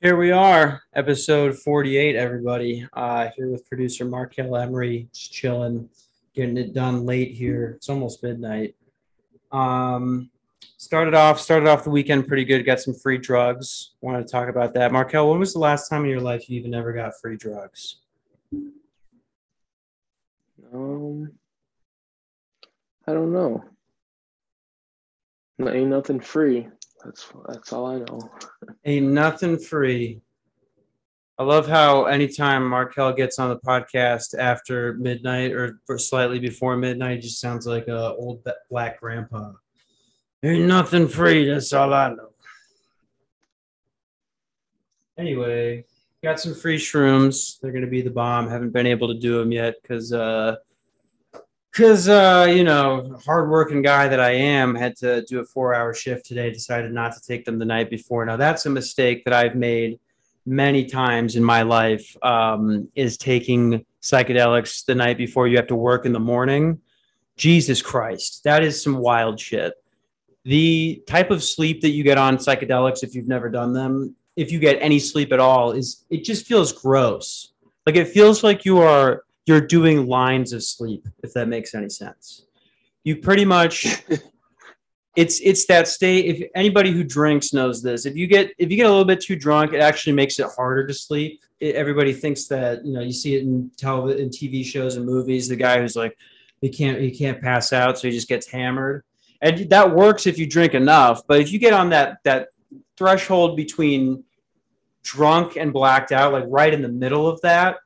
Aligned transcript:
Here 0.00 0.16
we 0.16 0.30
are, 0.30 0.84
episode 0.94 1.58
48, 1.58 2.14
everybody. 2.14 2.86
Uh, 2.92 3.30
here 3.34 3.48
with 3.50 3.68
producer 3.68 4.04
Markel 4.04 4.54
Emery, 4.54 5.08
just 5.12 5.32
chilling, 5.32 5.90
getting 6.36 6.56
it 6.56 6.72
done 6.72 7.04
late 7.04 7.32
here. 7.32 7.72
It's 7.74 7.88
almost 7.88 8.22
midnight. 8.22 8.76
Um, 9.50 10.30
started 10.76 11.14
off, 11.14 11.40
started 11.40 11.68
off 11.68 11.82
the 11.82 11.90
weekend 11.90 12.28
pretty 12.28 12.44
good. 12.44 12.64
Got 12.64 12.78
some 12.78 12.94
free 12.94 13.18
drugs. 13.18 13.94
Wanted 14.00 14.24
to 14.24 14.30
talk 14.30 14.48
about 14.48 14.72
that. 14.74 14.92
Markel, 14.92 15.30
when 15.30 15.40
was 15.40 15.52
the 15.52 15.58
last 15.58 15.88
time 15.88 16.04
in 16.04 16.10
your 16.10 16.20
life 16.20 16.48
you 16.48 16.60
even 16.60 16.74
ever 16.74 16.92
got 16.92 17.18
free 17.20 17.36
drugs? 17.36 17.96
Um, 20.72 21.32
I 23.04 23.14
don't 23.14 23.32
know. 23.32 23.64
Ain't 25.60 25.90
nothing 25.90 26.20
free. 26.20 26.68
That's 27.04 27.32
that's 27.46 27.72
all 27.72 27.86
I 27.86 27.98
know. 27.98 28.30
Ain't 28.84 29.06
nothing 29.06 29.58
free. 29.58 30.20
I 31.38 31.44
love 31.44 31.68
how 31.68 32.06
anytime 32.06 32.68
Markel 32.68 33.12
gets 33.12 33.38
on 33.38 33.48
the 33.50 33.58
podcast 33.58 34.36
after 34.36 34.94
midnight 34.94 35.52
or 35.52 35.78
slightly 35.96 36.40
before 36.40 36.76
midnight, 36.76 37.22
just 37.22 37.40
sounds 37.40 37.64
like 37.66 37.86
a 37.86 38.14
old 38.14 38.44
black 38.68 38.98
grandpa. 39.00 39.52
Ain't 40.42 40.66
nothing 40.66 41.06
free. 41.06 41.48
That's 41.48 41.72
all 41.72 41.94
I 41.94 42.10
know. 42.10 42.30
Anyway, 45.16 45.84
got 46.22 46.40
some 46.40 46.54
free 46.54 46.78
shrooms. 46.78 47.60
They're 47.60 47.72
gonna 47.72 47.86
be 47.86 48.02
the 48.02 48.10
bomb. 48.10 48.48
Haven't 48.48 48.72
been 48.72 48.86
able 48.86 49.08
to 49.08 49.18
do 49.18 49.38
them 49.38 49.52
yet 49.52 49.74
because 49.80 50.12
uh, 50.12 50.56
because 51.70 52.08
uh, 52.08 52.46
you 52.48 52.64
know, 52.64 53.18
hardworking 53.24 53.82
guy 53.82 54.08
that 54.08 54.20
I 54.20 54.30
am, 54.30 54.74
had 54.74 54.96
to 54.96 55.22
do 55.22 55.40
a 55.40 55.44
four-hour 55.44 55.94
shift 55.94 56.26
today. 56.26 56.50
Decided 56.50 56.92
not 56.92 57.12
to 57.14 57.20
take 57.20 57.44
them 57.44 57.58
the 57.58 57.64
night 57.64 57.90
before. 57.90 58.24
Now 58.24 58.36
that's 58.36 58.66
a 58.66 58.70
mistake 58.70 59.24
that 59.24 59.34
I've 59.34 59.54
made 59.54 59.98
many 60.46 60.86
times 60.86 61.36
in 61.36 61.44
my 61.44 61.62
life. 61.62 62.16
Um, 62.22 62.88
is 62.94 63.16
taking 63.16 63.84
psychedelics 64.02 64.84
the 64.84 64.94
night 64.94 65.18
before 65.18 65.48
you 65.48 65.56
have 65.56 65.66
to 65.68 65.76
work 65.76 66.06
in 66.06 66.12
the 66.12 66.20
morning. 66.20 66.80
Jesus 67.36 67.80
Christ, 67.82 68.42
that 68.44 68.64
is 68.64 68.82
some 68.82 68.98
wild 68.98 69.38
shit. 69.38 69.74
The 70.44 71.02
type 71.06 71.30
of 71.30 71.42
sleep 71.42 71.82
that 71.82 71.90
you 71.90 72.02
get 72.02 72.18
on 72.18 72.38
psychedelics, 72.38 73.02
if 73.02 73.14
you've 73.14 73.28
never 73.28 73.48
done 73.48 73.72
them, 73.72 74.16
if 74.36 74.50
you 74.50 74.58
get 74.58 74.78
any 74.80 74.98
sleep 74.98 75.32
at 75.32 75.40
all, 75.40 75.72
is 75.72 76.04
it 76.10 76.24
just 76.24 76.46
feels 76.46 76.72
gross. 76.72 77.52
Like 77.86 77.96
it 77.96 78.08
feels 78.08 78.42
like 78.42 78.64
you 78.64 78.78
are 78.78 79.24
you're 79.48 79.60
doing 79.60 80.06
lines 80.06 80.52
of 80.52 80.62
sleep, 80.62 81.08
if 81.22 81.32
that 81.32 81.48
makes 81.48 81.74
any 81.74 81.88
sense. 81.88 82.44
You 83.02 83.16
pretty 83.16 83.44
much 83.44 83.86
it's 85.16 85.40
it's 85.40 85.66
that 85.66 85.88
state. 85.88 86.26
If 86.26 86.50
anybody 86.54 86.92
who 86.92 87.02
drinks 87.02 87.52
knows 87.52 87.82
this, 87.82 88.06
if 88.06 88.16
you 88.16 88.28
get 88.28 88.52
if 88.56 88.70
you 88.70 88.76
get 88.76 88.86
a 88.86 88.90
little 88.90 89.04
bit 89.04 89.20
too 89.20 89.34
drunk, 89.34 89.72
it 89.72 89.80
actually 89.80 90.12
makes 90.12 90.38
it 90.38 90.46
harder 90.54 90.86
to 90.86 90.94
sleep. 90.94 91.40
It, 91.58 91.74
everybody 91.74 92.12
thinks 92.12 92.46
that 92.46 92.86
you 92.86 92.92
know 92.92 93.00
you 93.00 93.12
see 93.12 93.34
it 93.34 93.42
in 93.42 93.70
television, 93.76 94.22
in 94.22 94.30
TV 94.30 94.64
shows 94.64 94.96
and 94.96 95.04
movies. 95.04 95.48
The 95.48 95.56
guy 95.56 95.80
who's 95.80 95.96
like 95.96 96.16
he 96.60 96.68
can't 96.68 97.00
he 97.00 97.10
can't 97.10 97.42
pass 97.42 97.72
out, 97.72 97.98
so 97.98 98.06
he 98.06 98.14
just 98.14 98.28
gets 98.28 98.46
hammered, 98.46 99.02
and 99.42 99.68
that 99.70 99.92
works 99.92 100.28
if 100.28 100.38
you 100.38 100.46
drink 100.46 100.74
enough. 100.74 101.22
But 101.26 101.40
if 101.40 101.50
you 101.50 101.58
get 101.58 101.72
on 101.72 101.90
that 101.90 102.18
that 102.22 102.50
threshold 102.96 103.56
between 103.56 104.22
drunk 105.02 105.56
and 105.56 105.72
blacked 105.72 106.12
out, 106.12 106.32
like 106.32 106.44
right 106.46 106.72
in 106.72 106.80
the 106.80 106.88
middle 106.88 107.26
of 107.26 107.40
that, 107.40 107.78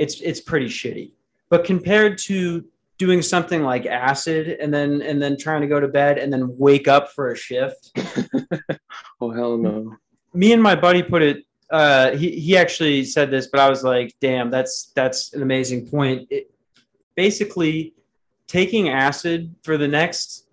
it's 0.00 0.20
it's 0.20 0.40
pretty 0.40 0.66
shitty. 0.66 1.12
But 1.50 1.64
compared 1.64 2.18
to 2.18 2.64
doing 2.98 3.22
something 3.22 3.62
like 3.62 3.86
acid 3.86 4.58
and 4.60 4.72
then 4.72 5.02
and 5.02 5.22
then 5.22 5.36
trying 5.36 5.60
to 5.60 5.66
go 5.66 5.78
to 5.78 5.88
bed 5.88 6.18
and 6.18 6.32
then 6.32 6.56
wake 6.58 6.88
up 6.88 7.12
for 7.12 7.30
a 7.30 7.36
shift. 7.36 7.92
oh 9.20 9.30
hell 9.30 9.56
no. 9.56 9.94
Me 10.32 10.52
and 10.52 10.62
my 10.62 10.74
buddy 10.74 11.02
put 11.02 11.22
it 11.22 11.44
uh, 11.70 12.16
he, 12.16 12.30
he 12.40 12.56
actually 12.56 13.04
said 13.04 13.30
this, 13.30 13.46
but 13.46 13.60
I 13.60 13.70
was 13.70 13.84
like, 13.84 14.12
damn, 14.20 14.50
that's 14.50 14.92
that's 14.96 15.32
an 15.34 15.42
amazing 15.42 15.86
point. 15.86 16.26
It, 16.30 16.50
basically, 17.14 17.94
taking 18.48 18.88
acid 18.88 19.54
for 19.62 19.76
the 19.76 19.86
next 19.86 20.46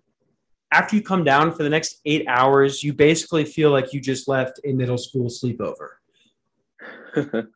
after 0.72 0.96
you 0.96 1.02
come 1.02 1.24
down 1.24 1.54
for 1.54 1.64
the 1.64 1.70
next 1.70 2.02
eight 2.06 2.28
hours, 2.28 2.84
you 2.84 2.94
basically 2.94 3.46
feel 3.46 3.72
like 3.72 3.94
you 3.94 4.02
just 4.02 4.28
left 4.28 4.60
a 4.66 4.74
middle 4.74 4.98
school 4.98 5.30
sleepover. 5.30 5.90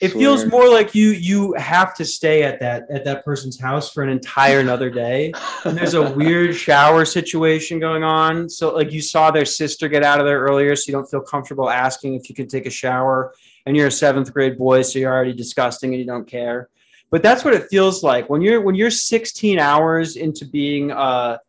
it 0.00 0.12
swear. 0.12 0.20
feels 0.20 0.46
more 0.46 0.68
like 0.68 0.94
you 0.94 1.10
you 1.10 1.52
have 1.54 1.94
to 1.94 2.06
stay 2.06 2.42
at 2.42 2.58
that 2.60 2.90
at 2.90 3.04
that 3.04 3.22
person's 3.22 3.60
house 3.60 3.92
for 3.92 4.02
an 4.02 4.08
entire 4.08 4.60
another 4.60 4.88
day. 4.88 5.32
And 5.64 5.76
there's 5.76 5.92
a 5.92 6.10
weird 6.12 6.56
shower 6.56 7.04
situation 7.04 7.78
going 7.78 8.02
on. 8.02 8.48
So 8.48 8.74
like 8.74 8.92
you 8.92 9.02
saw 9.02 9.30
their 9.30 9.44
sister 9.44 9.88
get 9.88 10.02
out 10.02 10.18
of 10.18 10.24
there 10.24 10.40
earlier 10.40 10.74
so 10.74 10.84
you 10.88 10.92
don't 10.92 11.08
feel 11.08 11.20
comfortable 11.20 11.68
asking 11.68 12.14
if 12.14 12.30
you 12.30 12.34
can 12.34 12.48
take 12.48 12.64
a 12.64 12.70
shower. 12.70 13.34
And 13.66 13.76
you're 13.76 13.88
a 13.88 13.92
seventh 13.92 14.32
grade 14.32 14.56
boy 14.56 14.82
so 14.82 14.98
you're 14.98 15.12
already 15.12 15.34
disgusting 15.34 15.92
and 15.92 16.00
you 16.00 16.06
don't 16.06 16.26
care. 16.26 16.70
But 17.10 17.22
that's 17.22 17.44
what 17.44 17.52
it 17.52 17.68
feels 17.68 18.02
like. 18.02 18.30
When 18.30 18.40
you're 18.40 18.62
when 18.62 18.74
you're 18.74 18.90
16 18.90 19.58
hours 19.58 20.16
into 20.16 20.46
being 20.46 20.92
a, 20.92 21.40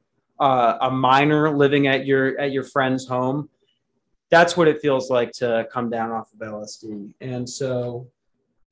a, 0.41 0.77
a 0.81 0.91
minor 0.91 1.55
living 1.55 1.87
at 1.87 2.05
your 2.05 2.37
at 2.37 2.51
your 2.51 2.63
friend's 2.63 3.07
home 3.07 3.49
that's 4.29 4.55
what 4.55 4.65
it 4.69 4.81
feels 4.81 5.09
like 5.09 5.29
to 5.33 5.67
come 5.71 5.89
down 5.89 6.09
off 6.09 6.31
of 6.31 6.39
lsd 6.39 7.13
and 7.19 7.47
so 7.47 8.07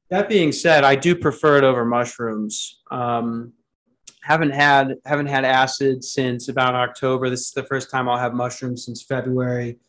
that 0.09 0.28
being 0.28 0.52
said, 0.52 0.84
I 0.84 0.96
do 0.96 1.16
prefer 1.16 1.58
it 1.58 1.64
over 1.64 1.86
mushrooms. 1.86 2.80
Um, 2.90 3.53
haven't 4.22 4.52
had 4.52 4.96
haven't 5.06 5.28
had 5.28 5.46
acid 5.46 6.03
since 6.03 6.50
about 6.50 6.75
October. 6.75 7.30
This 7.30 7.42
is 7.42 7.52
the 7.52 7.64
first 7.64 7.90
time 7.90 8.09
I'll 8.09 8.18
have 8.18 8.34
mushrooms 8.34 8.86
since 8.86 9.02
February, 9.02 9.80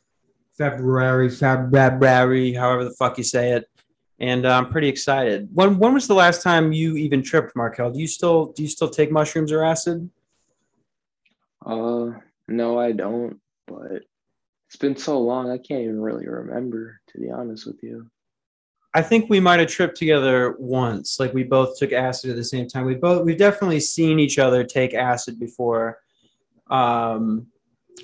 February, 0.56 1.28
February, 1.28 2.52
however 2.52 2.84
the 2.84 2.92
fuck 2.92 3.18
you 3.18 3.24
say 3.24 3.52
it. 3.52 3.68
And 4.18 4.44
uh, 4.44 4.56
I'm 4.56 4.70
pretty 4.70 4.88
excited. 4.88 5.48
When 5.52 5.78
when 5.78 5.94
was 5.94 6.06
the 6.06 6.14
last 6.14 6.42
time 6.42 6.72
you 6.72 6.96
even 6.96 7.22
tripped, 7.22 7.56
Markel? 7.56 7.90
Do 7.90 7.98
you 7.98 8.06
still 8.06 8.52
do 8.52 8.62
you 8.62 8.68
still 8.68 8.90
take 8.90 9.10
mushrooms 9.10 9.52
or 9.52 9.64
acid? 9.64 10.08
Uh, 11.64 12.10
no, 12.46 12.78
I 12.78 12.92
don't. 12.92 13.40
But 13.66 14.02
it's 14.66 14.76
been 14.78 14.96
so 14.96 15.18
long, 15.20 15.50
I 15.50 15.58
can't 15.58 15.82
even 15.82 16.00
really 16.00 16.28
remember. 16.28 17.00
To 17.08 17.18
be 17.18 17.30
honest 17.30 17.66
with 17.66 17.82
you. 17.82 18.10
I 18.92 19.02
think 19.02 19.30
we 19.30 19.38
might 19.38 19.60
have 19.60 19.68
tripped 19.68 19.96
together 19.96 20.56
once. 20.58 21.20
Like 21.20 21.32
we 21.32 21.44
both 21.44 21.78
took 21.78 21.92
acid 21.92 22.30
at 22.30 22.36
the 22.36 22.44
same 22.44 22.66
time. 22.66 22.86
We 22.86 22.94
both 22.94 23.24
we've 23.24 23.38
definitely 23.38 23.80
seen 23.80 24.18
each 24.18 24.38
other 24.38 24.64
take 24.64 24.94
acid 24.94 25.38
before. 25.38 26.00
Um, 26.68 27.46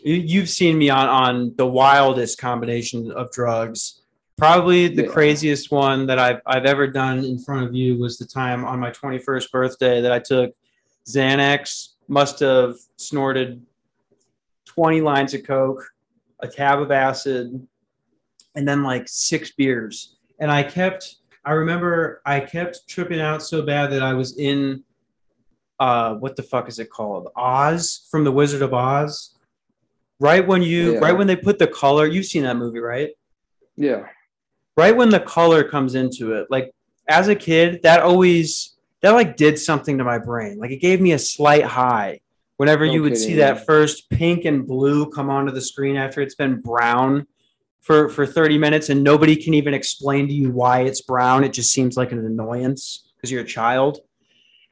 you, 0.05 0.41
have 0.41 0.51
seen 0.51 0.79
me 0.79 0.91
on 0.91 1.09
on 1.09 1.55
the 1.57 1.67
wildest 1.67 2.39
combination 2.39 3.11
of 3.11 3.33
drugs. 3.33 4.03
Probably 4.37 4.87
the 4.89 5.05
yeah. 5.05 5.09
craziest 5.09 5.73
one 5.73 6.07
that 6.07 6.19
I've 6.19 6.41
I've 6.47 6.67
ever 6.67 6.87
done 6.87 7.25
in 7.25 7.39
front 7.39 7.67
of 7.67 7.75
you 7.75 7.99
was 7.99 8.19
the 8.19 8.27
time 8.27 8.65
on 8.65 8.79
my 8.79 8.91
21st 8.91 9.51
birthday 9.51 10.01
that 10.01 10.13
I 10.13 10.21
took 10.21 10.55
Xanax. 11.09 11.95
Must 12.09 12.39
have 12.39 12.77
snorted 12.97 13.67
20 14.67 15.01
lines 15.01 15.35
of 15.35 15.43
coke, 15.43 15.83
a 16.39 16.47
tab 16.47 16.81
of 16.81 16.93
acid, 16.93 17.67
and 18.55 18.69
then 18.69 18.85
like 18.85 19.09
six 19.09 19.51
beers 19.51 20.16
and 20.39 20.51
I 20.51 20.63
kept. 20.63 21.17
I 21.45 21.53
remember 21.53 22.23
I 22.27 22.41
kept 22.41 22.89
tripping 22.89 23.21
out 23.21 23.43
so 23.43 23.63
bad 23.63 23.91
that 23.93 24.03
I 24.03 24.15
was 24.15 24.37
in. 24.39 24.83
Uh, 25.79 26.15
what 26.15 26.37
the 26.37 26.43
fuck 26.43 26.69
is 26.69 26.79
it 26.79 26.91
called? 26.91 27.29
Oz 27.37 28.09
from 28.11 28.25
the 28.25 28.33
Wizard 28.33 28.63
of 28.63 28.73
Oz. 28.73 29.35
Right 30.19 30.47
when 30.47 30.63
you, 30.63 30.95
yeah. 30.95 30.99
right 31.01 31.13
when 31.13 31.27
they 31.27 31.37
put 31.37 31.59
the 31.59 31.67
color, 31.67 32.07
you've 32.07 32.25
seen 32.25 32.45
that 32.45 32.57
movie, 32.57 32.79
right? 32.79 33.11
Yeah. 33.77 34.07
Right 34.79 34.97
when 34.97 35.11
the 35.11 35.21
color 35.21 35.63
comes 35.63 35.95
into 35.95 36.33
it, 36.33 36.47
like 36.51 36.73
as 37.09 37.29
a 37.29 37.35
kid, 37.35 37.83
that 37.83 38.01
always 38.01 38.77
that 39.03 39.11
like 39.11 39.37
did 39.37 39.59
something 39.59 39.99
to 39.99 40.05
my 40.05 40.19
brain. 40.19 40.59
Like 40.59 40.71
it 40.71 40.81
gave 40.81 41.01
me 41.01 41.13
a 41.13 41.19
slight 41.19 41.65
high 41.65 42.21
whenever 42.57 42.87
no 42.87 42.93
you 42.93 43.03
would 43.03 43.13
kidding. 43.13 43.29
see 43.29 43.35
that 43.37 43.67
first 43.67 44.09
pink 44.11 44.45
and 44.45 44.67
blue 44.67 45.11
come 45.11 45.31
onto 45.31 45.53
the 45.53 45.61
screen 45.61 45.97
after 45.97 46.21
it's 46.21 46.35
been 46.35 46.61
brown 46.61 47.27
for 47.87 48.09
for 48.09 48.27
30 48.27 48.59
minutes 48.59 48.89
and 48.89 49.03
nobody 49.03 49.37
can 49.37 49.55
even 49.55 49.73
explain 49.73 50.27
to 50.27 50.35
you 50.35 50.51
why 50.51 50.81
it's 50.81 51.03
brown. 51.03 51.45
It 51.45 51.53
just 51.53 51.73
seems 51.73 51.97
like 51.97 52.11
an 52.11 52.19
annoyance 52.19 53.13
because 53.15 53.31
you're 53.31 53.43
a 53.43 53.47
child. 53.47 54.01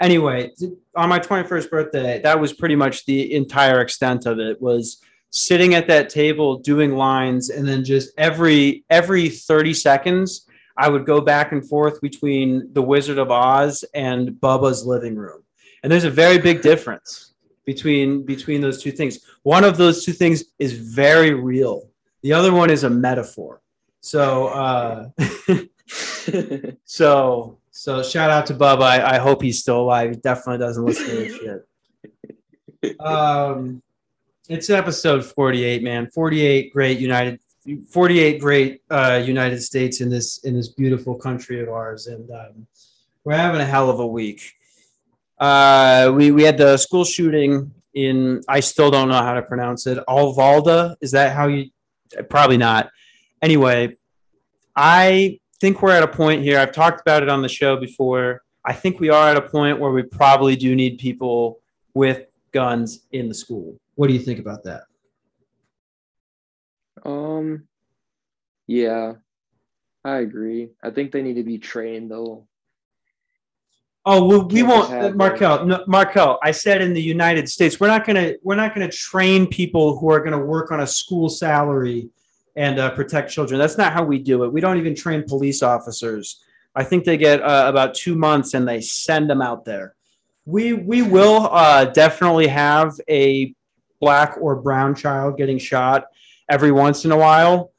Anyway 0.01 0.51
on 0.97 1.09
my 1.09 1.21
21st 1.21 1.71
birthday 1.71 2.21
that 2.23 2.41
was 2.41 2.53
pretty 2.53 2.75
much 2.75 3.07
the 3.07 3.33
entire 3.33 3.81
extent 3.81 4.27
of 4.27 4.41
it 4.41 4.61
was 4.61 5.01
sitting 5.31 5.75
at 5.75 5.87
that 5.87 6.09
table 6.09 6.59
doing 6.59 6.97
lines 6.97 7.51
and 7.51 7.67
then 7.67 7.85
just 7.85 8.13
every 8.19 8.85
every 8.91 9.29
30 9.29 9.73
seconds 9.73 10.49
i 10.77 10.89
would 10.89 11.07
go 11.07 11.21
back 11.21 11.53
and 11.53 11.69
forth 11.69 12.01
between 12.01 12.73
the 12.73 12.83
wizard 12.83 13.19
of 13.19 13.31
oz 13.31 13.85
and 13.95 14.31
bubba's 14.31 14.85
living 14.85 15.15
room. 15.15 15.45
And 15.85 15.93
there's 15.93 16.05
a 16.05 16.11
very 16.11 16.39
big 16.39 16.61
difference 16.61 17.35
between 17.65 18.25
between 18.25 18.61
those 18.61 18.83
two 18.83 18.91
things. 18.91 19.21
One 19.43 19.63
of 19.63 19.77
those 19.77 20.05
two 20.05 20.13
things 20.13 20.45
is 20.59 20.73
very 20.73 21.35
real 21.35 21.91
the 22.25 22.33
other 22.33 22.53
one 22.55 22.71
is 22.71 22.85
a 22.85 22.91
metaphor. 22.91 23.61
So, 24.01 24.49
uh, 24.49 25.11
so, 26.85 27.59
so 27.71 28.03
shout 28.03 28.31
out 28.31 28.47
to 28.47 28.55
Bubba. 28.55 28.83
I, 28.83 29.17
I, 29.17 29.19
hope 29.19 29.43
he's 29.43 29.61
still 29.61 29.81
alive. 29.83 30.11
He 30.11 30.17
definitely 30.17 30.59
doesn't 30.59 30.85
listen 30.85 31.07
to 31.07 31.17
this 31.17 31.37
shit. 31.37 33.01
Um, 33.01 33.83
it's 34.49 34.71
episode 34.71 35.23
48, 35.23 35.83
man. 35.83 36.09
48 36.11 36.73
great 36.73 36.99
United 36.99 37.41
48 37.91 38.41
great 38.41 38.83
uh, 38.91 39.23
United 39.25 39.63
States 39.63 40.01
in 40.01 40.09
this 40.09 40.39
in 40.45 40.55
this 40.55 40.69
beautiful 40.69 41.15
country 41.15 41.63
of 41.63 41.69
ours, 41.69 42.07
and 42.07 42.31
um, 42.31 42.67
we're 43.25 43.37
having 43.37 43.61
a 43.61 43.67
hell 43.67 43.91
of 43.91 44.01
a 44.01 44.07
week. 44.07 44.53
Uh, 45.39 46.11
we 46.15 46.31
we 46.31 46.43
had 46.43 46.57
the 46.57 46.77
school 46.79 47.05
shooting 47.05 47.71
in. 47.95 48.43
I 48.49 48.61
still 48.61 48.91
don't 48.91 49.09
know 49.09 49.23
how 49.23 49.35
to 49.35 49.43
pronounce 49.43 49.87
it. 49.87 49.99
Alvalda 50.09 50.97
is 51.01 51.11
that 51.13 51.35
how 51.35 51.49
you? 51.49 51.71
Probably 52.29 52.57
not. 52.57 52.91
Anyway, 53.43 53.97
I 54.77 55.41
think 55.61 55.83
we're 55.83 55.93
at 55.93 56.03
a 56.03 56.09
point 56.09 56.43
here. 56.43 56.59
I've 56.59 56.73
talked 56.73 57.01
about 57.01 57.23
it 57.23 57.29
on 57.29 57.43
the 57.43 57.49
show 57.49 57.77
before. 57.77 58.43
I 58.65 58.73
think 58.73 59.01
we 59.01 59.11
are 59.11 59.29
at 59.29 59.37
a 59.37 59.43
point 59.43 59.79
where 59.79 59.91
we 59.91 60.03
probably 60.03 60.57
do 60.57 60.75
need 60.75 60.99
people 60.99 61.61
with 61.93 62.27
guns 62.53 63.01
in 63.13 63.29
the 63.29 63.35
school. 63.35 63.79
What 63.95 64.09
do 64.09 64.15
you 64.15 64.21
think 64.21 64.39
about 64.39 64.65
that? 64.65 64.83
Um, 67.05 67.69
yeah, 68.67 69.15
I 70.05 70.19
agree. 70.19 70.71
I 70.83 70.91
think 70.91 71.13
they 71.13 71.23
need 71.23 71.35
to 71.35 71.43
be 71.43 71.59
trained 71.59 72.11
though. 72.11 72.47
Oh, 74.07 74.27
well, 74.27 74.47
we 74.47 74.63
won't, 74.63 74.93
uh, 74.93 75.11
Markel. 75.15 75.65
No, 75.65 75.83
Markel, 75.87 76.39
I 76.43 76.51
said 76.51 76.83
in 76.83 76.93
the 76.93 77.01
United 77.01 77.49
States, 77.49 77.81
we're 77.81 77.89
not 77.89 78.07
gonna 78.07 78.35
we're 78.43 78.55
not 78.55 78.75
gonna 78.75 78.91
train 78.91 79.47
people 79.47 79.99
who 79.99 80.11
are 80.11 80.21
gonna 80.21 80.45
work 80.45 80.71
on 80.71 80.81
a 80.81 80.87
school 80.87 81.31
salary 81.31 82.11
and 82.55 82.79
uh, 82.79 82.91
protect 82.91 83.31
children. 83.31 83.59
That's 83.59 83.79
not 83.79 83.93
how 83.93 84.05
we 84.05 84.19
do 84.19 84.45
it. 84.45 84.53
We 84.53 84.61
don't 84.61 84.77
even 84.77 84.95
train 84.95 85.23
police 85.23 85.63
officers. 85.63 86.43
I 86.75 86.85
think 86.85 87.05
they 87.05 87.17
get 87.17 87.41
uh, 87.43 87.65
about 87.67 87.95
two 87.95 88.15
months 88.15 88.55
and 88.55 88.69
they 88.69 88.81
send 88.81 89.31
them 89.31 89.41
out 89.41 89.65
there. 89.65 89.95
We 90.45 90.75
we 90.75 91.01
will 91.01 91.49
uh, 91.51 91.87
definitely 91.87 92.49
have 92.49 92.93
a 93.09 93.55
black 94.01 94.37
or 94.39 94.57
brown 94.57 94.95
child 94.95 95.39
getting 95.39 95.59
shot 95.59 96.07
every 96.51 96.73
once 96.73 97.07
in 97.07 97.13
a 97.13 97.17
while. 97.17 97.73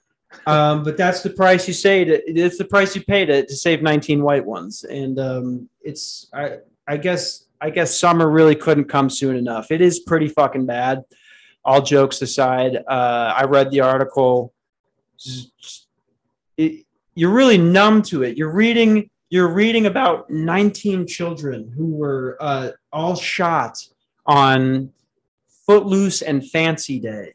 Um, 0.48 0.84
but 0.84 0.98
that's 0.98 1.22
the 1.22 1.30
price 1.30 1.68
you 1.68 1.74
say 1.74 2.06
to, 2.06 2.22
it's 2.30 2.58
the 2.58 2.66
price 2.66 2.96
you 2.96 3.04
pay 3.04 3.26
to, 3.26 3.46
to 3.46 3.56
save 3.56 3.82
19 3.82 4.22
white 4.22 4.46
ones. 4.46 4.84
And 4.84 5.20
um, 5.20 5.70
it's, 5.82 6.28
I, 6.34 6.58
I 6.88 6.98
guess, 6.98 7.46
I 7.62 7.70
guess 7.70 7.98
summer 7.98 8.30
really 8.30 8.56
couldn't 8.56 8.86
come 8.86 9.10
soon 9.10 9.36
enough. 9.36 9.72
It 9.72 9.82
is 9.82 10.00
pretty 10.00 10.28
fucking 10.28 10.66
bad. 10.66 11.04
All 11.64 11.82
jokes 11.82 12.22
aside, 12.22 12.78
uh, 12.88 13.34
I 13.36 13.46
read 13.46 13.72
the 13.72 13.82
article. 13.82 14.54
It, 16.58 16.86
you're 17.16 17.34
really 17.34 17.58
numb 17.58 18.02
to 18.04 18.24
it. 18.24 18.38
You're 18.38 18.52
reading, 18.52 19.10
you're 19.30 19.48
reading 19.48 19.88
about 19.88 20.30
19 20.30 21.08
children 21.08 21.72
who 21.76 21.88
were 21.88 22.38
uh, 22.40 22.72
all 22.92 23.16
shot 23.16 23.80
on 24.28 24.92
Footloose 25.66 26.22
and 26.22 26.48
Fancy 26.48 27.00
Day 27.00 27.34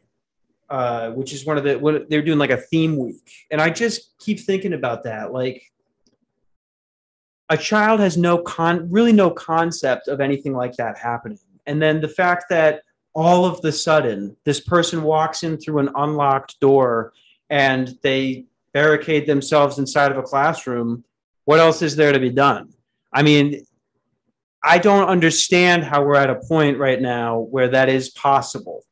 uh, 0.71 1.11
which 1.11 1.33
is 1.33 1.45
one 1.45 1.57
of 1.57 1.63
the 1.63 1.77
what 1.77 2.09
they're 2.09 2.21
doing 2.21 2.39
like 2.39 2.49
a 2.49 2.57
theme 2.57 2.97
week, 2.97 3.29
and 3.51 3.61
I 3.61 3.69
just 3.69 4.17
keep 4.19 4.39
thinking 4.39 4.73
about 4.73 5.03
that. 5.03 5.33
Like, 5.33 5.61
a 7.49 7.57
child 7.57 7.99
has 7.99 8.17
no 8.17 8.37
con, 8.37 8.89
really 8.89 9.11
no 9.11 9.29
concept 9.29 10.07
of 10.07 10.21
anything 10.21 10.53
like 10.53 10.75
that 10.77 10.97
happening, 10.97 11.39
and 11.67 11.81
then 11.81 11.99
the 11.99 12.07
fact 12.07 12.45
that 12.49 12.83
all 13.13 13.43
of 13.43 13.61
the 13.61 13.71
sudden 13.71 14.37
this 14.45 14.61
person 14.61 15.03
walks 15.03 15.43
in 15.43 15.57
through 15.57 15.79
an 15.79 15.89
unlocked 15.95 16.57
door 16.61 17.11
and 17.49 17.97
they 18.01 18.45
barricade 18.73 19.27
themselves 19.27 19.77
inside 19.77 20.11
of 20.11 20.17
a 20.17 20.23
classroom. 20.23 21.03
What 21.43 21.59
else 21.59 21.81
is 21.81 21.97
there 21.97 22.13
to 22.13 22.19
be 22.19 22.29
done? 22.29 22.73
I 23.11 23.23
mean, 23.23 23.65
I 24.63 24.77
don't 24.77 25.09
understand 25.09 25.83
how 25.83 26.03
we're 26.05 26.15
at 26.15 26.29
a 26.29 26.35
point 26.35 26.77
right 26.77 27.01
now 27.01 27.39
where 27.39 27.67
that 27.67 27.89
is 27.89 28.09
possible 28.11 28.85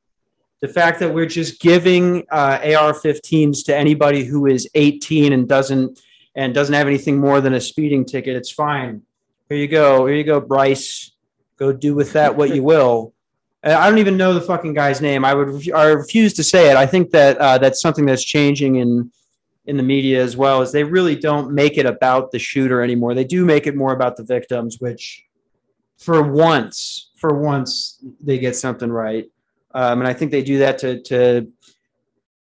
the 0.61 0.67
fact 0.67 0.99
that 0.99 1.13
we're 1.13 1.25
just 1.25 1.61
giving 1.61 2.25
uh, 2.31 2.59
AR-15s 2.61 3.65
to 3.65 3.75
anybody 3.75 4.25
who 4.25 4.45
is 4.45 4.69
18 4.75 5.33
and 5.33 5.47
doesn't 5.47 5.99
and 6.35 6.53
doesn't 6.53 6.75
have 6.75 6.87
anything 6.87 7.17
more 7.17 7.41
than 7.41 7.53
a 7.53 7.61
speeding 7.61 8.05
ticket, 8.05 8.35
it's 8.35 8.51
fine. 8.51 9.01
Here 9.49 9.57
you 9.57 9.67
go. 9.67 10.05
Here 10.05 10.15
you 10.15 10.23
go, 10.23 10.39
Bryce. 10.39 11.11
Go 11.57 11.73
do 11.73 11.95
with 11.95 12.13
that 12.13 12.35
what 12.35 12.53
you 12.53 12.63
will. 12.63 13.13
I 13.63 13.89
don't 13.89 13.97
even 13.97 14.15
know 14.15 14.33
the 14.33 14.41
fucking 14.41 14.73
guy's 14.73 15.01
name. 15.01 15.25
I 15.25 15.33
would 15.33 15.69
I 15.71 15.87
refuse 15.87 16.33
to 16.35 16.43
say 16.43 16.69
it. 16.69 16.77
I 16.77 16.85
think 16.85 17.11
that 17.11 17.37
uh, 17.37 17.57
that's 17.57 17.81
something 17.81 18.05
that's 18.05 18.23
changing 18.23 18.75
in 18.75 19.11
in 19.65 19.75
the 19.75 19.83
media 19.83 20.23
as 20.23 20.37
well. 20.37 20.61
Is 20.61 20.71
they 20.71 20.83
really 20.83 21.15
don't 21.15 21.51
make 21.51 21.77
it 21.77 21.85
about 21.85 22.31
the 22.31 22.39
shooter 22.39 22.81
anymore. 22.81 23.13
They 23.13 23.25
do 23.25 23.43
make 23.43 23.67
it 23.67 23.75
more 23.75 23.91
about 23.91 24.15
the 24.15 24.23
victims, 24.23 24.77
which 24.79 25.25
for 25.97 26.23
once, 26.23 27.11
for 27.17 27.37
once, 27.37 27.99
they 28.21 28.37
get 28.37 28.55
something 28.55 28.89
right. 28.89 29.25
Um, 29.73 29.99
and 29.99 30.07
I 30.07 30.13
think 30.13 30.31
they 30.31 30.43
do 30.43 30.59
that 30.59 30.77
to, 30.79 31.01
to 31.03 31.51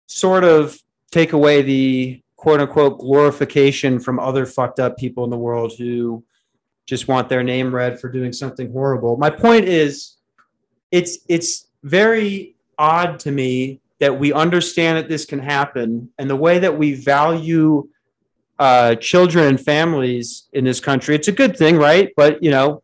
sort 0.08 0.44
of 0.44 0.80
take 1.12 1.34
away 1.34 1.62
the 1.62 2.22
quote 2.36 2.62
unquote 2.62 3.00
glorification 3.00 4.00
from 4.00 4.20
other 4.20 4.46
fucked 4.46 4.80
up 4.80 4.98
people 4.98 5.24
in 5.24 5.30
the 5.30 5.38
world 5.38 5.74
who 5.78 6.24
just 6.86 7.08
want 7.08 7.30
their 7.30 7.44
name 7.44 7.74
read 7.74 8.00
for 8.00 8.10
doing 8.10 8.32
something 8.32 8.72
horrible. 8.72 9.18
My 9.18 9.30
point 9.30 9.66
is, 9.66 10.18
it's 10.92 11.20
it's 11.28 11.68
very 11.84 12.56
odd 12.78 13.20
to 13.20 13.32
me 13.32 13.82
that 14.00 14.20
we 14.20 14.32
understand 14.34 14.98
that 14.98 15.10
this 15.10 15.26
can 15.26 15.40
happen, 15.40 16.10
and 16.20 16.30
the 16.30 16.36
way 16.36 16.60
that 16.60 16.78
we 16.78 16.94
value 16.94 17.88
uh, 18.60 18.96
children 18.96 19.46
and 19.48 19.60
families 19.60 20.48
in 20.54 20.64
this 20.64 20.80
country. 20.80 21.16
It's 21.16 21.28
a 21.28 21.34
good 21.34 21.58
thing, 21.58 21.78
right? 21.78 22.12
But 22.16 22.44
you 22.44 22.52
know, 22.52 22.84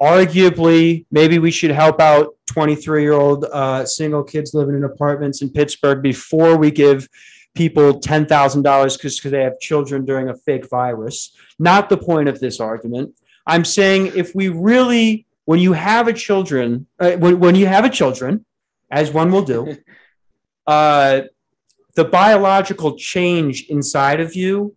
arguably 0.00 1.04
maybe 1.10 1.38
we 1.38 1.50
should 1.50 1.70
help 1.70 2.00
out 2.00 2.34
23 2.46 3.02
year 3.02 3.12
old 3.12 3.44
uh, 3.44 3.84
single 3.84 4.24
kids 4.24 4.54
living 4.54 4.74
in 4.74 4.84
apartments 4.84 5.42
in 5.42 5.50
pittsburgh 5.50 6.02
before 6.02 6.56
we 6.56 6.70
give 6.70 7.08
people 7.54 8.00
$10000 8.00 8.96
because 8.96 9.20
they 9.22 9.42
have 9.42 9.58
children 9.58 10.04
during 10.04 10.28
a 10.28 10.34
fake 10.34 10.68
virus. 10.68 11.36
Not 11.58 11.88
the 11.88 11.96
point 11.96 12.28
of 12.28 12.40
this 12.40 12.60
argument. 12.60 13.14
I'm 13.46 13.64
saying 13.64 14.12
if 14.14 14.34
we 14.34 14.48
really 14.48 15.26
when 15.44 15.58
you 15.58 15.72
have 15.72 16.06
a 16.06 16.12
children 16.12 16.86
uh, 16.98 17.12
when, 17.12 17.40
when 17.40 17.54
you 17.54 17.66
have 17.66 17.84
a 17.84 17.90
children 17.90 18.44
as 18.90 19.10
one 19.10 19.32
will 19.32 19.42
do 19.42 19.76
uh, 20.66 21.22
the 21.96 22.04
biological 22.04 22.96
change 22.96 23.66
inside 23.68 24.20
of 24.20 24.36
you 24.36 24.76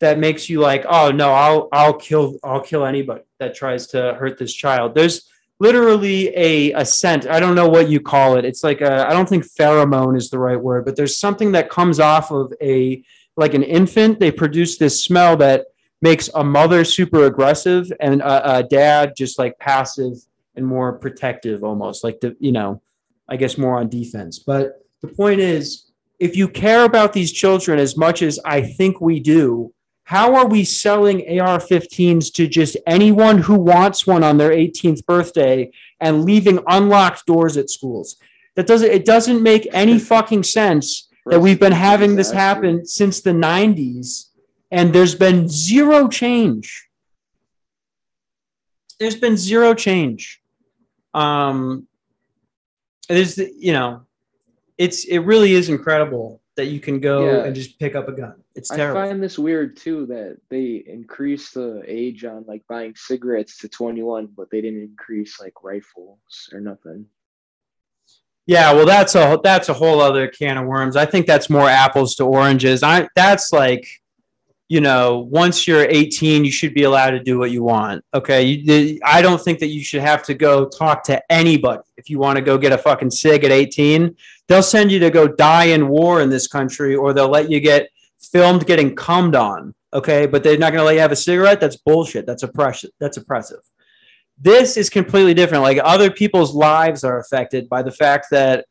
that 0.00 0.18
makes 0.18 0.48
you 0.48 0.60
like, 0.60 0.84
oh 0.88 1.10
no, 1.10 1.32
I'll 1.32 1.68
I'll 1.72 1.94
kill 1.94 2.38
I'll 2.42 2.60
kill 2.60 2.84
anybody 2.84 3.22
that 3.38 3.54
tries 3.54 3.86
to 3.88 4.14
hurt 4.14 4.38
this 4.38 4.52
child. 4.52 4.94
There's 4.94 5.28
literally 5.60 6.28
a, 6.36 6.72
a 6.72 6.84
scent. 6.84 7.26
I 7.26 7.40
don't 7.40 7.54
know 7.54 7.68
what 7.68 7.88
you 7.88 8.00
call 8.00 8.36
it. 8.36 8.44
It's 8.44 8.64
like 8.64 8.82
I 8.82 9.10
don't 9.10 9.28
think 9.28 9.44
pheromone 9.44 10.16
is 10.16 10.30
the 10.30 10.38
right 10.38 10.60
word, 10.60 10.84
but 10.84 10.96
there's 10.96 11.18
something 11.18 11.52
that 11.52 11.70
comes 11.70 12.00
off 12.00 12.30
of 12.30 12.52
a 12.60 13.02
like 13.36 13.54
an 13.54 13.62
infant. 13.62 14.20
They 14.20 14.30
produce 14.30 14.78
this 14.78 15.02
smell 15.02 15.36
that 15.38 15.66
makes 16.04 16.28
a 16.34 16.44
mother 16.44 16.84
super 16.84 17.24
aggressive 17.24 17.90
and 17.98 18.20
a, 18.20 18.58
a 18.58 18.62
dad 18.62 19.14
just 19.16 19.38
like 19.38 19.58
passive 19.58 20.12
and 20.54 20.66
more 20.66 20.92
protective 20.98 21.64
almost 21.64 22.04
like 22.04 22.20
the 22.20 22.36
you 22.38 22.52
know 22.52 22.82
i 23.26 23.36
guess 23.36 23.56
more 23.56 23.78
on 23.78 23.88
defense 23.88 24.38
but 24.38 24.84
the 25.00 25.08
point 25.08 25.40
is 25.40 25.90
if 26.18 26.36
you 26.36 26.46
care 26.46 26.84
about 26.84 27.14
these 27.14 27.32
children 27.32 27.78
as 27.78 27.96
much 27.96 28.20
as 28.20 28.38
i 28.44 28.60
think 28.60 29.00
we 29.00 29.18
do 29.18 29.72
how 30.04 30.34
are 30.34 30.46
we 30.46 30.64
selling 30.64 31.40
AR-15s 31.40 32.32
to 32.34 32.46
just 32.46 32.76
anyone 32.86 33.38
who 33.38 33.54
wants 33.54 34.06
one 34.06 34.22
on 34.22 34.36
their 34.36 34.50
18th 34.50 35.04
birthday 35.06 35.70
and 35.98 36.24
leaving 36.24 36.58
unlocked 36.66 37.24
doors 37.24 37.56
at 37.56 37.70
schools? 37.70 38.16
That 38.54 38.66
doesn't 38.66 38.90
it 38.90 39.04
doesn't 39.04 39.42
make 39.42 39.66
any 39.72 39.98
fucking 39.98 40.42
sense 40.42 41.08
that 41.26 41.40
we've 41.40 41.58
been 41.58 41.72
having 41.72 42.16
this 42.16 42.30
happen 42.30 42.86
since 42.86 43.20
the 43.20 43.30
90s 43.30 44.26
and 44.70 44.92
there's 44.92 45.14
been 45.14 45.48
zero 45.48 46.06
change. 46.06 46.88
There's 49.00 49.16
been 49.16 49.36
zero 49.38 49.74
change. 49.74 50.40
Um 51.14 51.88
there's 53.08 53.38
you 53.38 53.72
know, 53.72 54.02
it's 54.76 55.04
it 55.04 55.20
really 55.20 55.54
is 55.54 55.70
incredible 55.70 56.42
that 56.56 56.66
you 56.66 56.78
can 56.78 57.00
go 57.00 57.26
yeah. 57.26 57.44
and 57.44 57.54
just 57.54 57.78
pick 57.78 57.96
up 57.96 58.06
a 58.06 58.12
gun. 58.12 58.43
It's 58.54 58.68
terrible. 58.68 59.00
I 59.00 59.08
find 59.08 59.22
this 59.22 59.38
weird 59.38 59.76
too 59.76 60.06
that 60.06 60.38
they 60.48 60.84
increase 60.86 61.50
the 61.50 61.82
age 61.86 62.24
on 62.24 62.44
like 62.46 62.62
buying 62.68 62.94
cigarettes 62.94 63.58
to 63.58 63.68
21, 63.68 64.28
but 64.36 64.50
they 64.50 64.60
didn't 64.60 64.82
increase 64.82 65.40
like 65.40 65.54
rifles 65.62 66.48
or 66.52 66.60
nothing. 66.60 67.06
Yeah, 68.46 68.72
well, 68.72 68.86
that's 68.86 69.14
a 69.14 69.40
that's 69.42 69.70
a 69.70 69.74
whole 69.74 70.00
other 70.00 70.28
can 70.28 70.58
of 70.58 70.66
worms. 70.66 70.96
I 70.96 71.06
think 71.06 71.26
that's 71.26 71.48
more 71.50 71.68
apples 71.68 72.14
to 72.16 72.24
oranges. 72.24 72.82
I 72.82 73.08
that's 73.16 73.52
like, 73.52 73.88
you 74.68 74.82
know, 74.82 75.26
once 75.30 75.66
you're 75.66 75.86
18, 75.88 76.44
you 76.44 76.52
should 76.52 76.74
be 76.74 76.82
allowed 76.82 77.12
to 77.12 77.20
do 77.20 77.38
what 77.38 77.50
you 77.50 77.62
want. 77.62 78.04
Okay, 78.12 78.42
you, 78.42 79.00
I 79.02 79.22
don't 79.22 79.40
think 79.40 79.60
that 79.60 79.68
you 79.68 79.82
should 79.82 80.02
have 80.02 80.22
to 80.24 80.34
go 80.34 80.68
talk 80.68 81.04
to 81.04 81.22
anybody 81.32 81.82
if 81.96 82.10
you 82.10 82.18
want 82.18 82.36
to 82.36 82.42
go 82.42 82.58
get 82.58 82.72
a 82.72 82.78
fucking 82.78 83.10
cig 83.10 83.44
at 83.44 83.50
18 83.50 84.14
they'll 84.48 84.62
send 84.62 84.92
you 84.92 84.98
to 84.98 85.10
go 85.10 85.26
die 85.26 85.64
in 85.64 85.88
war 85.88 86.20
in 86.20 86.28
this 86.28 86.46
country 86.46 86.94
or 86.94 87.12
they'll 87.12 87.30
let 87.30 87.50
you 87.50 87.60
get 87.60 87.88
filmed 88.28 88.66
getting 88.66 88.94
cummed 88.94 89.34
on 89.34 89.74
okay 89.92 90.26
but 90.26 90.42
they're 90.42 90.58
not 90.58 90.72
going 90.72 90.80
to 90.80 90.84
let 90.84 90.94
you 90.94 91.00
have 91.00 91.12
a 91.12 91.16
cigarette 91.16 91.60
that's 91.60 91.76
bullshit 91.76 92.26
that's 92.26 92.42
oppression 92.42 92.90
that's 92.98 93.16
oppressive 93.16 93.60
this 94.38 94.76
is 94.76 94.90
completely 94.90 95.34
different 95.34 95.62
like 95.62 95.78
other 95.82 96.10
people's 96.10 96.54
lives 96.54 97.04
are 97.04 97.18
affected 97.18 97.68
by 97.68 97.82
the 97.82 97.92
fact 97.92 98.26
that 98.30 98.64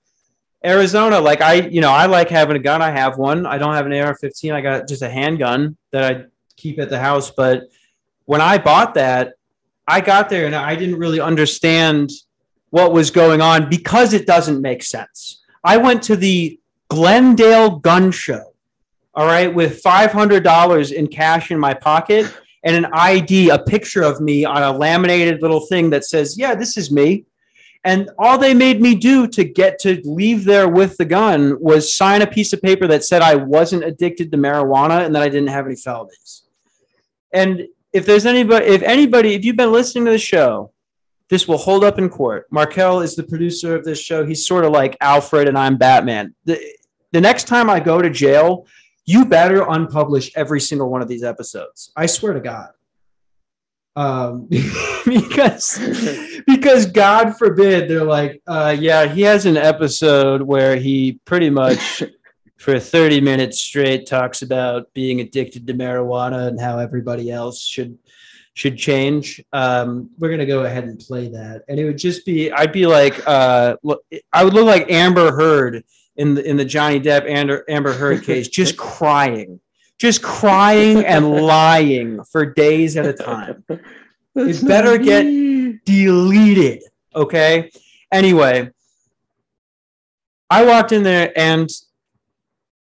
Arizona, 0.66 1.20
like 1.20 1.42
I, 1.42 1.56
you 1.56 1.82
know, 1.82 1.92
I 1.92 2.06
like 2.06 2.30
having 2.30 2.56
a 2.56 2.60
gun. 2.60 2.82
I 2.82 2.90
have 2.90 3.18
one. 3.18 3.46
I 3.46 3.58
don't 3.58 3.74
have 3.74 3.86
an 3.86 3.94
AR-15. 3.94 4.54
I 4.54 4.62
got 4.62 4.88
just 4.88 5.02
a 5.02 5.10
handgun 5.10 5.76
that 5.92 6.16
I 6.16 6.26
keep 6.56 6.80
at 6.80 6.90
the 6.90 7.00
house. 7.00 7.32
But 7.32 7.64
when 8.26 8.40
I 8.40 8.58
bought 8.58 8.94
that, 8.94 9.34
I 9.88 10.00
got 10.00 10.30
there 10.30 10.46
and 10.46 10.56
I 10.56 10.76
didn't 10.76 10.96
really 10.96 11.20
understand 11.20 12.12
what 12.70 12.94
was 12.94 13.12
going 13.12 13.42
on 13.42 13.70
because 13.70 14.14
it 14.14 14.26
doesn't 14.26 14.62
make 14.62 14.84
sense. 14.84 15.44
I 15.64 15.78
went 15.78 16.02
to 16.04 16.16
the 16.16 16.60
Glendale 16.90 17.80
Gun 17.80 18.12
Show, 18.12 18.53
all 19.16 19.26
right, 19.26 19.54
with 19.54 19.84
$500 19.84 20.92
in 20.92 21.08
cash 21.08 21.52
in 21.52 21.60
my 21.60 21.74
pocket 21.74 22.34
and 22.64 22.76
an 22.76 22.86
ID, 22.94 23.50
a 23.50 23.60
picture 23.60 24.02
of 24.02 24.22
me 24.22 24.46
on 24.46 24.64
a 24.64 24.76
laminated 24.76 25.42
little 25.42 25.60
thing 25.60 25.90
that 25.92 26.06
says, 26.06 26.38
Yeah, 26.38 26.56
this 26.56 26.78
is 26.78 26.92
me. 26.92 27.26
And 27.86 28.10
all 28.18 28.38
they 28.38 28.54
made 28.54 28.82
me 28.82 28.96
do 28.96 29.28
to 29.28 29.44
get 29.44 29.78
to 29.80 30.02
leave 30.06 30.46
there 30.46 30.70
with 30.70 30.96
the 30.96 31.06
gun 31.06 31.58
was 31.60 31.94
sign 31.94 32.22
a 32.22 32.28
piece 32.28 32.54
of 32.54 32.62
paper 32.62 32.88
that 32.88 33.04
said 33.04 33.22
I 33.22 33.36
wasn't 33.36 33.84
addicted 33.84 34.32
to 34.32 34.38
marijuana 34.38 35.06
and 35.06 35.14
that 35.14 35.22
I 35.22 35.28
didn't 35.28 35.50
have 35.50 35.66
any 35.66 35.76
felonies. 35.76 36.44
And 37.34 37.68
if 37.92 38.06
there's 38.06 38.26
anybody, 38.26 38.66
if 38.68 38.82
anybody, 38.84 39.34
if 39.34 39.44
you've 39.44 39.58
been 39.58 39.74
listening 39.74 40.06
to 40.06 40.12
the 40.12 40.18
show, 40.18 40.72
this 41.30 41.48
will 41.48 41.58
hold 41.58 41.84
up 41.84 42.00
in 42.00 42.10
court. 42.10 42.48
Markel 42.52 43.02
is 43.02 43.16
the 43.16 43.24
producer 43.24 43.76
of 43.76 43.84
this 43.84 44.00
show. 44.00 44.26
He's 44.26 44.48
sort 44.48 44.64
of 44.64 44.72
like 44.72 44.96
Alfred 45.02 45.50
and 45.50 45.58
I'm 45.58 45.78
Batman. 45.78 46.34
The, 46.46 46.62
the 47.12 47.22
next 47.22 47.48
time 47.48 47.70
I 47.70 47.80
go 47.80 48.02
to 48.02 48.10
jail, 48.10 48.66
you 49.06 49.26
better 49.26 49.62
unpublish 49.62 50.32
every 50.36 50.62
single 50.62 50.90
one 50.90 51.02
of 51.02 51.08
these 51.08 51.24
episodes. 51.24 51.92
I 51.96 52.06
swear 52.06 52.34
to 52.34 52.40
God. 52.40 52.70
Um, 53.96 54.48
because 55.06 55.80
because 56.48 56.86
God 56.88 57.38
forbid 57.38 57.90
they're 57.90 58.04
like, 58.04 58.42
uh, 58.48 58.76
yeah, 58.78 59.06
he 59.06 59.22
has 59.22 59.46
an 59.46 59.58
episode 59.58 60.42
where 60.42 60.76
he 60.76 61.20
pretty 61.26 61.50
much 61.50 62.04
for 62.58 62.80
30 62.80 63.22
minutes 63.22 63.60
straight 63.60 64.08
talks 64.08 64.42
about 64.42 64.92
being 64.94 65.20
addicted 65.20 65.68
to 65.68 65.74
marijuana 65.74 66.48
and 66.48 66.60
how 66.60 66.80
everybody 66.80 67.30
else 67.30 67.64
should 67.64 67.98
should 68.56 68.78
change. 68.78 69.44
Um, 69.52 70.10
we're 70.18 70.30
gonna 70.30 70.46
go 70.46 70.64
ahead 70.64 70.86
and 70.86 71.00
play 71.00 71.28
that, 71.30 71.64
and 71.68 71.80
it 71.80 71.86
would 71.86 71.98
just 71.98 72.26
be 72.26 72.52
I'd 72.52 72.72
be 72.72 72.88
like, 72.88 73.22
uh, 73.28 73.76
look, 73.84 74.04
I 74.32 74.44
would 74.44 74.54
look 74.54 74.66
like 74.66 74.90
Amber 74.90 75.32
Heard 75.36 75.84
in 76.16 76.36
the 76.36 76.44
in 76.48 76.58
the 76.58 76.66
Johnny 76.66 77.00
Depp 77.00 77.28
Amber, 77.28 77.66
Amber 77.68 77.94
Heard 77.94 78.24
case, 78.24 78.48
just 78.50 78.78
crying, 78.78 79.60
just 80.00 80.22
crying 80.22 81.06
and 81.06 81.32
lying 81.46 82.24
for 82.26 82.46
days 82.46 82.98
at 82.98 83.06
a 83.06 83.14
time. 83.14 83.64
That's 84.36 84.64
it 84.64 84.68
better 84.68 84.98
me. 84.98 85.06
get 85.06 85.86
deleted. 85.86 86.84
Okay. 87.16 87.72
Anyway, 88.12 88.72
I 90.50 90.66
walked 90.66 90.92
in 90.92 91.04
there 91.04 91.32
and 91.38 91.70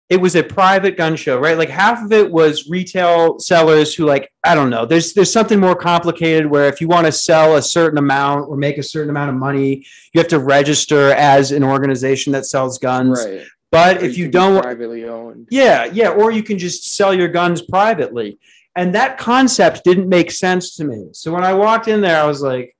it 0.09 0.19
was 0.19 0.35
a 0.35 0.43
private 0.43 0.97
gun 0.97 1.15
show, 1.15 1.37
right? 1.39 1.57
Like 1.57 1.69
half 1.69 2.03
of 2.03 2.11
it 2.11 2.31
was 2.31 2.67
retail 2.67 3.37
sellers 3.37 3.93
who 3.93 4.05
like, 4.05 4.31
I 4.43 4.55
don't 4.55 4.71
know, 4.71 4.85
there's 4.85 5.13
there's 5.13 5.31
something 5.31 5.59
more 5.59 5.75
complicated 5.75 6.47
where 6.47 6.67
if 6.67 6.81
you 6.81 6.87
want 6.87 7.05
to 7.05 7.11
sell 7.11 7.55
a 7.55 7.61
certain 7.61 7.99
amount 7.99 8.49
or 8.49 8.57
make 8.57 8.79
a 8.79 8.83
certain 8.83 9.11
amount 9.11 9.29
of 9.29 9.35
money, 9.35 9.85
you 10.13 10.19
have 10.19 10.27
to 10.29 10.39
register 10.39 11.11
as 11.11 11.51
an 11.51 11.63
organization 11.63 12.33
that 12.33 12.47
sells 12.47 12.79
guns. 12.79 13.23
Right. 13.23 13.45
But 13.71 13.97
or 13.97 14.05
if 14.05 14.17
you, 14.17 14.25
you 14.25 14.31
don't 14.31 14.63
privately 14.63 15.05
owned. 15.05 15.47
Yeah, 15.51 15.85
yeah, 15.85 16.09
or 16.09 16.31
you 16.31 16.41
can 16.41 16.57
just 16.57 16.95
sell 16.95 17.13
your 17.13 17.27
guns 17.27 17.61
privately. 17.61 18.39
And 18.75 18.95
that 18.95 19.19
concept 19.19 19.83
didn't 19.83 20.09
make 20.09 20.31
sense 20.31 20.75
to 20.77 20.85
me. 20.85 21.09
So 21.11 21.31
when 21.31 21.43
I 21.43 21.53
walked 21.53 21.87
in 21.87 22.01
there, 22.01 22.19
I 22.19 22.25
was 22.25 22.41
like, 22.41 22.75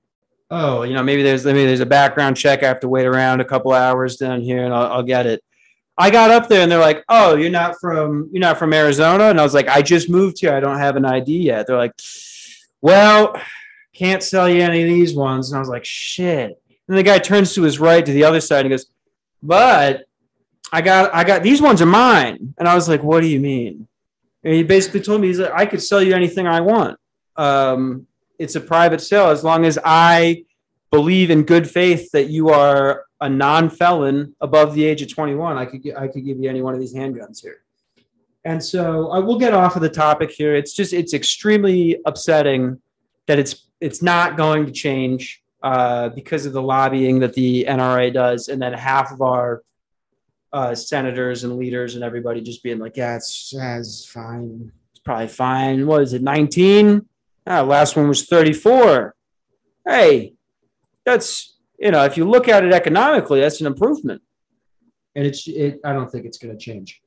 oh, 0.49 0.81
you 0.81 0.95
know, 0.95 1.03
maybe 1.03 1.21
there's 1.21 1.45
maybe 1.45 1.65
there's 1.65 1.79
a 1.79 1.85
background 1.85 2.37
check. 2.37 2.63
I 2.63 2.67
have 2.67 2.79
to 2.79 2.89
wait 2.89 3.05
around 3.05 3.41
a 3.41 3.45
couple 3.45 3.71
hours 3.73 4.17
down 4.17 4.41
here 4.41 4.65
and 4.65 4.73
I'll, 4.73 4.93
I'll 4.93 5.03
get 5.03 5.27
it. 5.27 5.43
I 5.99 6.09
got 6.09 6.31
up 6.31 6.47
there 6.47 6.61
and 6.61 6.71
they're 6.71 6.79
like, 6.79 7.03
"Oh, 7.09 7.35
you're 7.35 7.51
not 7.51 7.75
from 7.81 8.29
you're 8.31 8.39
not 8.39 8.57
from 8.57 8.73
Arizona," 8.73 9.25
and 9.25 9.39
I 9.39 9.43
was 9.43 9.53
like, 9.53 9.67
"I 9.67 9.81
just 9.81 10.09
moved 10.09 10.39
here. 10.39 10.53
I 10.53 10.61
don't 10.61 10.77
have 10.77 10.95
an 10.95 11.05
ID 11.05 11.37
yet." 11.39 11.67
They're 11.67 11.77
like, 11.77 11.91
"Well, 12.81 13.39
can't 13.93 14.23
sell 14.23 14.49
you 14.49 14.61
any 14.61 14.81
of 14.81 14.87
these 14.87 15.13
ones," 15.13 15.51
and 15.51 15.57
I 15.57 15.59
was 15.59 15.67
like, 15.67 15.83
"Shit." 15.83 16.59
And 16.87 16.97
the 16.97 17.03
guy 17.03 17.19
turns 17.19 17.53
to 17.53 17.63
his 17.63 17.79
right 17.79 18.05
to 18.05 18.13
the 18.13 18.23
other 18.23 18.39
side 18.39 18.61
and 18.61 18.71
goes, 18.71 18.85
"But 19.43 20.05
I 20.71 20.81
got 20.81 21.13
I 21.13 21.25
got 21.25 21.43
these 21.43 21.61
ones 21.61 21.81
are 21.81 21.85
mine," 21.85 22.55
and 22.57 22.67
I 22.67 22.75
was 22.75 22.87
like, 22.87 23.03
"What 23.03 23.19
do 23.19 23.27
you 23.27 23.41
mean?" 23.41 23.87
And 24.45 24.53
he 24.53 24.63
basically 24.63 25.01
told 25.01 25.19
me 25.19 25.27
he's 25.27 25.39
like, 25.39 25.51
"I 25.53 25.65
could 25.65 25.83
sell 25.83 26.01
you 26.01 26.15
anything 26.15 26.47
I 26.47 26.61
want. 26.61 26.97
Um, 27.35 28.07
it's 28.37 28.55
a 28.55 28.61
private 28.61 29.01
sale 29.01 29.27
as 29.27 29.43
long 29.43 29.65
as 29.65 29.77
I." 29.83 30.45
believe 30.91 31.29
in 31.29 31.43
good 31.43 31.69
faith 31.69 32.09
that 32.11 32.29
you 32.29 32.49
are 32.49 33.05
a 33.21 33.29
non-felon 33.29 34.35
above 34.39 34.73
the 34.73 34.83
age 34.83 35.01
of 35.01 35.13
21, 35.13 35.57
I 35.57 35.65
could 35.65 35.81
I 35.97 36.07
could 36.07 36.25
give 36.25 36.39
you 36.39 36.49
any 36.49 36.61
one 36.61 36.73
of 36.73 36.79
these 36.79 36.93
handguns 36.93 37.41
here. 37.41 37.61
And 38.45 38.63
so 38.63 39.09
I 39.11 39.19
will 39.19 39.37
get 39.37 39.53
off 39.53 39.75
of 39.75 39.81
the 39.81 39.89
topic 39.89 40.31
here. 40.31 40.55
It's 40.55 40.73
just 40.73 40.93
it's 40.93 41.13
extremely 41.13 41.99
upsetting 42.05 42.81
that 43.27 43.39
it's 43.39 43.67
it's 43.81 44.01
not 44.01 44.37
going 44.37 44.65
to 44.65 44.71
change 44.71 45.43
uh, 45.61 46.09
because 46.09 46.45
of 46.45 46.53
the 46.53 46.61
lobbying 46.61 47.19
that 47.19 47.33
the 47.33 47.65
NRA 47.67 48.13
does, 48.13 48.47
and 48.47 48.61
then 48.61 48.73
half 48.73 49.11
of 49.11 49.21
our 49.21 49.61
uh, 50.51 50.73
senators 50.73 51.43
and 51.43 51.57
leaders 51.57 51.95
and 51.95 52.03
everybody 52.03 52.41
just 52.41 52.63
being 52.63 52.79
like, 52.79 52.95
"Yeah, 52.95 53.17
it's, 53.17 53.53
it's 53.55 54.05
fine. 54.05 54.71
It's 54.91 54.99
probably 55.01 55.27
fine." 55.27 55.85
What 55.85 56.01
is 56.01 56.13
it? 56.13 56.21
Nineteen? 56.21 57.07
Ah, 57.45 57.61
last 57.61 57.95
one 57.95 58.07
was 58.07 58.25
thirty-four. 58.25 59.15
Hey, 59.85 60.33
that's 61.05 61.57
you 61.79 61.91
know, 61.91 62.03
if 62.03 62.17
you 62.17 62.25
look 62.25 62.47
at 62.47 62.63
it 62.63 62.73
economically, 62.73 63.41
that's 63.41 63.61
an 63.61 63.67
improvement. 63.67 64.21
And 65.15 65.25
it's 65.25 65.47
it, 65.47 65.79
I 65.83 65.93
don't 65.93 66.11
think 66.11 66.25
it's 66.25 66.37
going 66.37 66.55
to 66.55 66.63
change. 66.63 67.01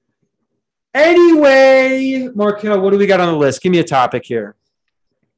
Anyway, 0.95 2.29
Markel, 2.35 2.81
what 2.81 2.91
do 2.91 2.99
we 2.99 3.07
got 3.07 3.21
on 3.21 3.33
the 3.33 3.39
list? 3.39 3.63
Give 3.63 3.73
me 3.73 3.79
a 3.79 3.85
topic 3.85 4.25
here. 4.25 4.57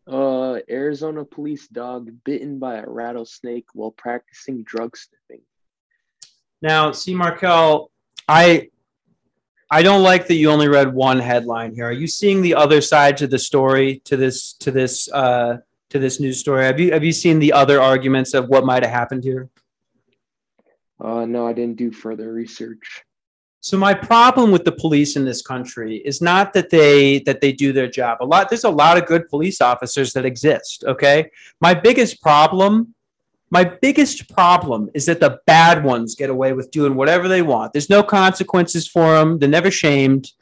Uh, 0.06 0.58
Arizona 0.68 1.24
police 1.24 1.68
dog 1.68 2.10
bitten 2.24 2.58
by 2.58 2.76
a 2.76 2.84
rattlesnake 2.86 3.66
while 3.72 3.90
practicing 3.90 4.62
drug 4.64 4.96
sniffing. 4.96 5.42
Now, 6.60 6.92
see, 6.92 7.14
Markel, 7.14 7.90
I 8.28 8.68
I 9.70 9.82
don't 9.82 10.02
like 10.02 10.26
that 10.28 10.34
you 10.34 10.50
only 10.50 10.68
read 10.68 10.92
one 10.92 11.18
headline 11.18 11.74
here. 11.74 11.86
Are 11.86 11.92
you 11.92 12.06
seeing 12.06 12.42
the 12.42 12.54
other 12.54 12.80
side 12.80 13.16
to 13.18 13.26
the 13.26 13.38
story 13.38 14.00
to 14.04 14.16
this 14.16 14.52
to 14.54 14.70
this 14.70 15.10
uh, 15.12 15.58
to 15.94 16.00
this 16.00 16.18
news 16.18 16.40
story. 16.40 16.64
Have 16.64 16.80
you 16.80 16.92
have 16.92 17.04
you 17.04 17.12
seen 17.12 17.38
the 17.38 17.52
other 17.52 17.80
arguments 17.80 18.34
of 18.34 18.48
what 18.48 18.66
might 18.66 18.82
have 18.82 18.92
happened 18.92 19.22
here? 19.22 19.48
Uh, 21.00 21.24
no, 21.24 21.46
I 21.46 21.52
didn't 21.52 21.76
do 21.76 21.92
further 21.92 22.32
research. 22.32 23.04
So 23.60 23.78
my 23.78 23.94
problem 23.94 24.50
with 24.50 24.64
the 24.64 24.72
police 24.72 25.16
in 25.16 25.24
this 25.24 25.40
country 25.40 25.98
is 25.98 26.20
not 26.20 26.52
that 26.52 26.68
they 26.68 27.20
that 27.20 27.40
they 27.40 27.52
do 27.52 27.72
their 27.72 27.88
job. 27.88 28.18
A 28.20 28.26
lot 28.26 28.50
there's 28.50 28.64
a 28.64 28.70
lot 28.70 28.98
of 28.98 29.06
good 29.06 29.28
police 29.28 29.60
officers 29.60 30.12
that 30.14 30.26
exist, 30.26 30.84
okay? 30.86 31.30
My 31.60 31.72
biggest 31.74 32.20
problem 32.20 32.94
my 33.50 33.62
biggest 33.62 34.28
problem 34.34 34.90
is 34.94 35.06
that 35.06 35.20
the 35.20 35.38
bad 35.46 35.84
ones 35.84 36.16
get 36.16 36.28
away 36.28 36.54
with 36.54 36.72
doing 36.72 36.96
whatever 36.96 37.28
they 37.28 37.42
want. 37.42 37.72
There's 37.72 37.88
no 37.88 38.02
consequences 38.02 38.88
for 38.88 39.14
them. 39.14 39.38
They're 39.38 39.48
never 39.48 39.70
shamed. 39.70 40.32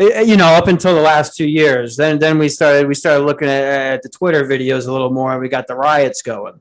Eh, 0.00 0.10
eh, 0.14 0.20
you 0.22 0.36
know, 0.36 0.46
up 0.46 0.68
until 0.68 0.94
the 0.94 1.00
last 1.00 1.36
two 1.36 1.46
years. 1.46 1.96
Then 1.96 2.18
then 2.18 2.38
we 2.38 2.48
started 2.48 2.86
we 2.86 2.94
started 2.94 3.24
looking 3.24 3.48
at, 3.48 3.64
at 3.64 4.02
the 4.02 4.08
Twitter 4.08 4.44
videos 4.44 4.88
a 4.88 4.92
little 4.92 5.10
more, 5.10 5.32
and 5.32 5.40
we 5.40 5.48
got 5.48 5.66
the 5.66 5.76
riots 5.76 6.22
going. 6.22 6.60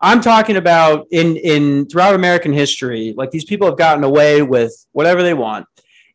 I'm 0.00 0.20
talking 0.20 0.56
about 0.56 1.06
in 1.12 1.36
in 1.36 1.86
throughout 1.86 2.14
American 2.14 2.52
history, 2.52 3.14
like 3.16 3.30
these 3.30 3.44
people 3.44 3.68
have 3.68 3.78
gotten 3.78 4.04
away 4.04 4.42
with 4.42 4.86
whatever 4.92 5.22
they 5.22 5.34
want, 5.34 5.66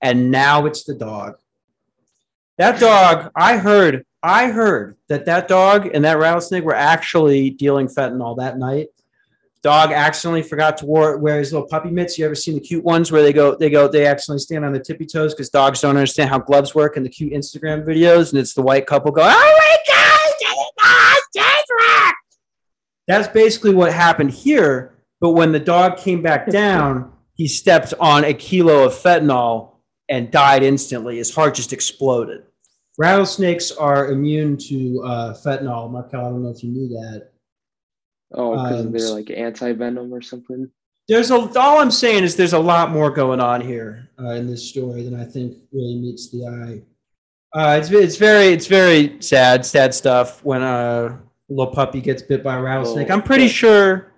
and 0.01 0.31
now 0.31 0.65
it's 0.65 0.83
the 0.83 0.95
dog. 0.95 1.37
That 2.57 2.77
dog, 2.77 3.31
I 3.37 3.55
heard, 3.55 4.05
I 4.21 4.47
heard 4.51 4.97
that 5.07 5.25
that 5.25 5.47
dog 5.47 5.89
and 5.93 6.03
that 6.03 6.17
rattlesnake 6.17 6.65
were 6.65 6.75
actually 6.75 7.51
dealing 7.51 7.87
fentanyl 7.87 8.37
that 8.37 8.57
night 8.57 8.87
dog 9.61 9.91
accidentally 9.91 10.41
forgot 10.43 10.77
to 10.77 10.85
wear, 10.85 11.17
wear 11.17 11.39
his 11.39 11.51
little 11.51 11.67
puppy 11.67 11.89
mitts. 11.89 12.17
You 12.17 12.25
ever 12.25 12.35
seen 12.35 12.55
the 12.55 12.61
cute 12.61 12.83
ones 12.83 13.11
where 13.11 13.21
they 13.21 13.33
go, 13.33 13.55
they 13.55 13.69
go, 13.69 13.87
they 13.87 14.05
accidentally 14.05 14.39
stand 14.39 14.65
on 14.65 14.73
the 14.73 14.79
tippy 14.79 15.05
toes 15.05 15.33
because 15.33 15.49
dogs 15.49 15.81
don't 15.81 15.97
understand 15.97 16.29
how 16.29 16.39
gloves 16.39 16.73
work 16.73 16.97
in 16.97 17.03
the 17.03 17.09
cute 17.09 17.33
Instagram 17.33 17.85
videos, 17.85 18.31
and 18.31 18.39
it's 18.39 18.53
the 18.53 18.61
white 18.61 18.87
couple 18.87 19.11
go, 19.11 19.21
"Oh 19.21 19.25
my 19.25 19.77
god, 19.87 20.09
That's 23.09 23.27
basically 23.27 23.73
what 23.73 23.91
happened 23.91 24.29
here. 24.29 24.93
But 25.19 25.31
when 25.31 25.51
the 25.51 25.59
dog 25.59 25.97
came 25.97 26.21
back 26.21 26.47
down, 26.51 27.11
he 27.33 27.47
stepped 27.47 27.91
on 27.99 28.23
a 28.23 28.35
kilo 28.35 28.83
of 28.85 28.93
fentanyl 28.93 29.71
and 30.07 30.29
died 30.29 30.61
instantly. 30.61 31.17
His 31.17 31.33
heart 31.33 31.55
just 31.55 31.73
exploded. 31.73 32.43
Rattlesnakes 32.99 33.71
are 33.71 34.11
immune 34.11 34.57
to 34.57 35.01
uh, 35.03 35.33
fentanyl. 35.33 35.89
Markel, 35.89 36.23
I 36.23 36.29
don't 36.29 36.43
know 36.43 36.49
if 36.49 36.63
you 36.63 36.69
knew 36.69 36.87
that. 36.89 37.28
Oh, 38.33 38.51
because 38.51 38.85
um, 38.85 38.91
they're 38.91 39.09
like 39.09 39.31
anti 39.31 39.73
venom 39.73 40.13
or 40.13 40.21
something. 40.21 40.69
There's 41.07 41.31
a 41.31 41.35
all 41.35 41.79
I'm 41.79 41.91
saying 41.91 42.23
is 42.23 42.35
there's 42.35 42.53
a 42.53 42.59
lot 42.59 42.91
more 42.91 43.09
going 43.09 43.39
on 43.39 43.61
here 43.61 44.09
uh, 44.19 44.33
in 44.33 44.47
this 44.47 44.69
story 44.69 45.03
than 45.03 45.19
I 45.19 45.25
think 45.25 45.57
really 45.71 45.95
meets 45.95 46.29
the 46.29 46.45
eye. 46.45 46.81
Uh, 47.57 47.79
it's 47.79 47.89
it's 47.89 48.17
very 48.17 48.47
it's 48.47 48.67
very 48.67 49.19
sad 49.19 49.65
sad 49.65 49.93
stuff 49.95 50.43
when 50.43 50.61
a 50.61 51.19
little 51.49 51.73
puppy 51.73 51.99
gets 51.99 52.21
bit 52.21 52.43
by 52.43 52.57
a 52.57 52.61
rattlesnake. 52.61 53.09
Oh, 53.09 53.13
I'm 53.13 53.23
pretty 53.23 53.47
sure. 53.47 54.13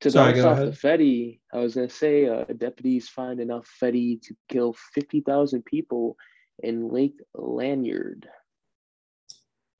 To 0.00 0.10
bounce 0.10 0.40
off 0.40 0.58
the 0.58 0.66
Fetty, 0.66 1.38
I 1.50 1.58
was 1.58 1.76
gonna 1.76 1.88
say, 1.88 2.28
uh, 2.28 2.44
deputies 2.58 3.08
find 3.08 3.40
enough 3.40 3.66
Fetty 3.80 4.20
to 4.22 4.36
kill 4.50 4.74
fifty 4.92 5.20
thousand 5.20 5.64
people 5.64 6.18
in 6.62 6.90
Lake 6.90 7.18
Lanier. 7.34 8.18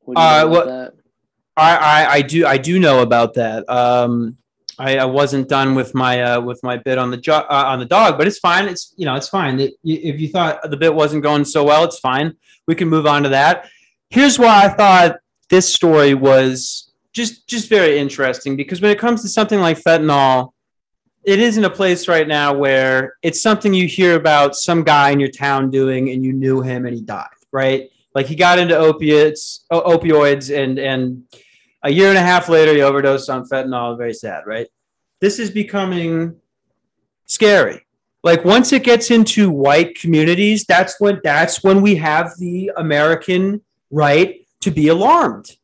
What 0.00 0.16
do 0.16 0.22
you 0.22 0.26
uh, 0.26 0.46
what, 0.46 0.66
that? 0.66 0.94
I, 1.56 1.76
I, 1.76 2.12
I 2.14 2.22
do 2.22 2.46
I 2.46 2.58
do 2.58 2.78
know 2.78 3.02
about 3.02 3.34
that. 3.34 3.68
Um, 3.68 4.36
I, 4.78 4.98
I 4.98 5.04
wasn't 5.04 5.48
done 5.48 5.74
with 5.74 5.94
my 5.94 6.22
uh, 6.22 6.40
with 6.40 6.60
my 6.62 6.76
bit 6.76 6.98
on 6.98 7.10
the 7.10 7.16
jo- 7.16 7.46
uh, 7.48 7.64
on 7.66 7.78
the 7.78 7.84
dog, 7.84 8.18
but 8.18 8.26
it's 8.26 8.38
fine. 8.38 8.68
It's 8.68 8.92
you 8.96 9.04
know 9.04 9.14
it's 9.14 9.28
fine. 9.28 9.60
It, 9.60 9.74
if 9.84 10.20
you 10.20 10.28
thought 10.28 10.68
the 10.68 10.76
bit 10.76 10.94
wasn't 10.94 11.22
going 11.22 11.44
so 11.44 11.64
well, 11.64 11.84
it's 11.84 11.98
fine. 12.00 12.34
We 12.66 12.74
can 12.74 12.88
move 12.88 13.06
on 13.06 13.22
to 13.22 13.28
that. 13.30 13.68
Here's 14.10 14.38
why 14.38 14.64
I 14.64 14.68
thought 14.68 15.16
this 15.48 15.72
story 15.72 16.14
was 16.14 16.92
just 17.12 17.46
just 17.46 17.68
very 17.68 17.98
interesting 17.98 18.56
because 18.56 18.80
when 18.80 18.90
it 18.90 18.98
comes 18.98 19.22
to 19.22 19.28
something 19.28 19.60
like 19.60 19.80
fentanyl, 19.80 20.52
it 21.22 21.38
is 21.38 21.56
in 21.56 21.64
a 21.64 21.70
place 21.70 22.08
right 22.08 22.26
now 22.26 22.52
where 22.52 23.14
it's 23.22 23.40
something 23.40 23.72
you 23.72 23.86
hear 23.86 24.16
about 24.16 24.56
some 24.56 24.82
guy 24.82 25.10
in 25.10 25.20
your 25.20 25.30
town 25.30 25.70
doing, 25.70 26.10
and 26.10 26.24
you 26.24 26.32
knew 26.32 26.62
him 26.62 26.84
and 26.84 26.96
he 26.96 27.02
died, 27.02 27.28
right? 27.52 27.90
Like 28.12 28.26
he 28.26 28.34
got 28.34 28.58
into 28.58 28.76
opiates, 28.76 29.64
opioids, 29.70 30.56
and 30.56 30.80
and 30.80 31.22
a 31.84 31.90
year 31.90 32.08
and 32.08 32.18
a 32.18 32.22
half 32.22 32.48
later, 32.48 32.74
he 32.74 32.82
overdosed 32.82 33.30
on 33.30 33.46
fentanyl. 33.46 33.96
Very 33.96 34.14
sad, 34.14 34.42
right? 34.46 34.66
This 35.20 35.38
is 35.38 35.50
becoming 35.50 36.34
scary. 37.26 37.86
Like 38.22 38.44
once 38.44 38.72
it 38.72 38.84
gets 38.84 39.10
into 39.10 39.50
white 39.50 39.94
communities, 39.98 40.64
that's 40.64 40.98
when 40.98 41.20
that's 41.22 41.62
when 41.62 41.82
we 41.82 41.94
have 41.96 42.32
the 42.38 42.72
American 42.76 43.60
right 43.90 44.46
to 44.60 44.70
be 44.70 44.88
alarmed. 44.88 45.56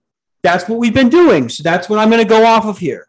That's 0.43 0.69
what 0.69 0.79
we've 0.79 0.95
been 0.95 1.09
doing. 1.09 1.49
So 1.49 1.63
that's 1.63 1.89
what 1.89 1.99
I'm 1.99 2.11
going 2.11 2.23
to 2.23 2.29
go 2.29 2.45
off 2.45 2.67
of 2.67 2.79
here. 2.79 3.09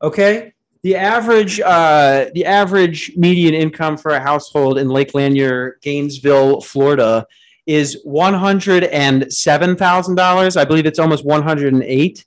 Okay. 0.00 0.52
The 0.82 0.96
average, 0.96 1.60
uh, 1.60 2.26
the 2.34 2.44
average 2.44 3.12
median 3.16 3.54
income 3.54 3.96
for 3.96 4.12
a 4.12 4.20
household 4.20 4.78
in 4.78 4.88
Lake 4.88 5.14
Lanier, 5.14 5.78
Gainesville, 5.82 6.60
Florida, 6.60 7.26
is 7.66 8.00
one 8.04 8.34
hundred 8.34 8.84
and 8.84 9.32
seven 9.32 9.76
thousand 9.76 10.16
dollars. 10.16 10.56
I 10.56 10.64
believe 10.64 10.86
it's 10.86 10.98
almost 10.98 11.24
one 11.24 11.42
hundred 11.42 11.72
and 11.72 11.82
eight. 11.82 12.26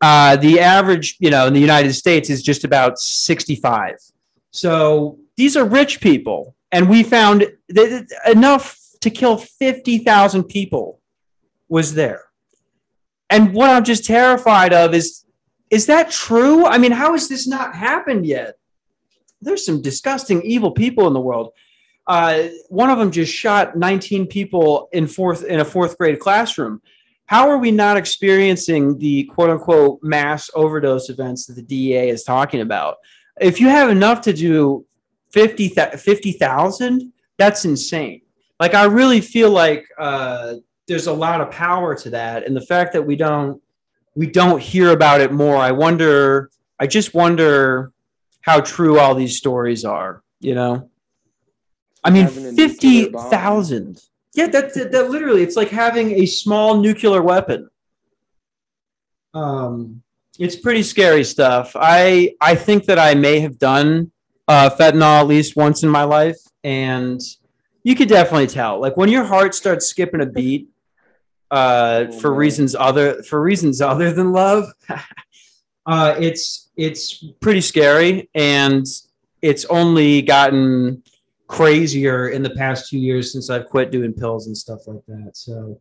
Uh, 0.00 0.36
the 0.36 0.60
average, 0.60 1.16
you 1.20 1.30
know, 1.30 1.46
in 1.46 1.52
the 1.52 1.60
United 1.60 1.92
States 1.92 2.30
is 2.30 2.42
just 2.42 2.64
about 2.64 2.98
65. 2.98 3.96
So 4.50 5.18
these 5.36 5.56
are 5.56 5.64
rich 5.64 6.00
people. 6.00 6.54
And 6.72 6.88
we 6.88 7.02
found 7.02 7.46
enough 8.26 8.78
to 9.00 9.10
kill 9.10 9.36
50,000 9.36 10.44
people 10.44 11.00
was 11.68 11.94
there. 11.94 12.24
And 13.28 13.54
what 13.54 13.70
I'm 13.70 13.84
just 13.84 14.04
terrified 14.04 14.72
of 14.72 14.94
is 14.94 15.24
is 15.70 15.86
that 15.86 16.10
true? 16.10 16.66
I 16.66 16.78
mean, 16.78 16.90
how 16.90 17.12
has 17.12 17.28
this 17.28 17.46
not 17.46 17.76
happened 17.76 18.26
yet? 18.26 18.58
There's 19.40 19.64
some 19.64 19.80
disgusting, 19.80 20.42
evil 20.42 20.72
people 20.72 21.06
in 21.06 21.12
the 21.12 21.20
world. 21.20 21.52
Uh, 22.08 22.48
one 22.68 22.90
of 22.90 22.98
them 22.98 23.12
just 23.12 23.32
shot 23.32 23.76
19 23.76 24.26
people 24.26 24.88
in 24.92 25.06
fourth 25.06 25.44
in 25.44 25.60
a 25.60 25.64
fourth 25.64 25.96
grade 25.96 26.18
classroom 26.18 26.82
how 27.30 27.48
are 27.48 27.58
we 27.58 27.70
not 27.70 27.96
experiencing 27.96 28.98
the 28.98 29.22
quote 29.22 29.50
unquote 29.50 30.02
mass 30.02 30.50
overdose 30.56 31.10
events 31.10 31.46
that 31.46 31.54
the 31.54 31.62
DEA 31.62 32.08
is 32.08 32.24
talking 32.24 32.60
about? 32.60 32.96
If 33.40 33.60
you 33.60 33.68
have 33.68 33.88
enough 33.88 34.20
to 34.22 34.32
do 34.32 34.84
50,000, 35.30 35.96
50, 35.96 37.12
that's 37.38 37.64
insane. 37.64 38.22
Like, 38.58 38.74
I 38.74 38.86
really 38.86 39.20
feel 39.20 39.50
like 39.50 39.86
uh, 39.96 40.54
there's 40.88 41.06
a 41.06 41.12
lot 41.12 41.40
of 41.40 41.52
power 41.52 41.94
to 41.94 42.10
that. 42.10 42.48
And 42.48 42.56
the 42.56 42.66
fact 42.66 42.92
that 42.94 43.02
we 43.02 43.14
don't, 43.14 43.62
we 44.16 44.26
don't 44.26 44.60
hear 44.60 44.90
about 44.90 45.20
it 45.20 45.30
more, 45.30 45.54
I 45.54 45.70
wonder, 45.70 46.50
I 46.80 46.88
just 46.88 47.14
wonder 47.14 47.92
how 48.40 48.60
true 48.60 48.98
all 48.98 49.14
these 49.14 49.36
stories 49.36 49.84
are, 49.84 50.24
you 50.40 50.56
know? 50.56 50.90
I 52.02 52.10
mean, 52.10 52.26
50,000. 52.26 54.00
Yeah, 54.34 54.46
that's 54.46 54.74
that 54.74 55.10
literally 55.10 55.42
it's 55.42 55.56
like 55.56 55.70
having 55.70 56.12
a 56.12 56.26
small 56.26 56.80
nuclear 56.80 57.22
weapon. 57.22 57.68
Um 59.34 60.02
it's 60.38 60.56
pretty 60.56 60.82
scary 60.82 61.24
stuff. 61.24 61.72
I 61.74 62.34
I 62.40 62.54
think 62.54 62.86
that 62.86 62.98
I 62.98 63.14
may 63.14 63.40
have 63.40 63.58
done 63.58 64.10
uh, 64.48 64.70
fentanyl 64.70 65.20
at 65.20 65.26
least 65.26 65.54
once 65.54 65.82
in 65.82 65.88
my 65.88 66.02
life, 66.04 66.38
and 66.64 67.20
you 67.84 67.94
could 67.94 68.08
definitely 68.08 68.46
tell. 68.46 68.80
Like 68.80 68.96
when 68.96 69.08
your 69.08 69.24
heart 69.24 69.54
starts 69.54 69.86
skipping 69.86 70.22
a 70.22 70.26
beat, 70.26 70.68
uh, 71.50 72.06
oh, 72.08 72.12
for 72.18 72.30
man. 72.30 72.38
reasons 72.38 72.74
other 72.74 73.22
for 73.22 73.40
reasons 73.40 73.80
other 73.80 74.12
than 74.12 74.32
love, 74.32 74.72
uh, 75.86 76.16
it's 76.18 76.70
it's 76.76 77.22
pretty 77.40 77.60
scary, 77.60 78.28
and 78.34 78.86
it's 79.42 79.66
only 79.66 80.22
gotten 80.22 81.02
crazier 81.50 82.28
in 82.28 82.42
the 82.44 82.50
past 82.50 82.88
two 82.88 82.98
years 82.98 83.32
since 83.32 83.50
I've 83.50 83.66
quit 83.66 83.90
doing 83.90 84.12
pills 84.12 84.46
and 84.46 84.56
stuff 84.56 84.86
like 84.86 85.04
that. 85.08 85.32
So 85.34 85.80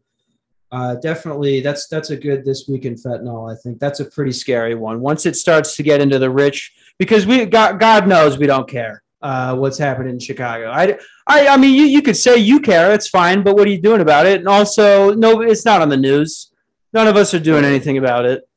uh, 0.71 0.95
definitely 0.95 1.61
that's 1.61 1.87
that's 1.87 2.09
a 2.09 2.17
good 2.17 2.43
this 2.43 2.67
week 2.67 2.85
in 2.85 2.95
fentanyl. 2.95 3.51
I 3.51 3.55
think 3.61 3.79
that's 3.79 3.99
a 3.99 4.05
pretty 4.05 4.31
scary 4.31 4.73
one. 4.73 4.99
Once 4.99 5.27
it 5.27 5.35
starts 5.35 5.75
to 5.75 5.83
get 5.83 6.01
into 6.01 6.17
the 6.17 6.29
rich, 6.29 6.73
because 6.97 7.27
we 7.27 7.45
God, 7.45 7.79
God 7.79 8.07
knows 8.07 8.39
we 8.39 8.47
don't 8.47 8.67
care 8.67 9.03
uh, 9.21 9.55
what's 9.55 9.77
happening 9.77 10.13
in 10.13 10.19
Chicago. 10.19 10.71
I, 10.71 10.97
I, 11.27 11.49
I 11.49 11.57
mean, 11.57 11.75
you, 11.75 11.83
you 11.83 12.01
could 12.01 12.17
say 12.17 12.37
you 12.37 12.59
care, 12.59 12.91
it's 12.91 13.07
fine, 13.07 13.43
but 13.43 13.55
what 13.55 13.67
are 13.67 13.71
you 13.71 13.81
doing 13.81 14.01
about 14.01 14.25
it? 14.25 14.39
And 14.39 14.47
also, 14.47 15.13
no, 15.13 15.41
it's 15.41 15.65
not 15.65 15.83
on 15.83 15.89
the 15.89 15.97
news. 15.97 16.51
None 16.93 17.07
of 17.07 17.15
us 17.15 17.35
are 17.35 17.39
doing 17.39 17.63
anything 17.63 17.99
about 17.99 18.25
it. 18.25 18.48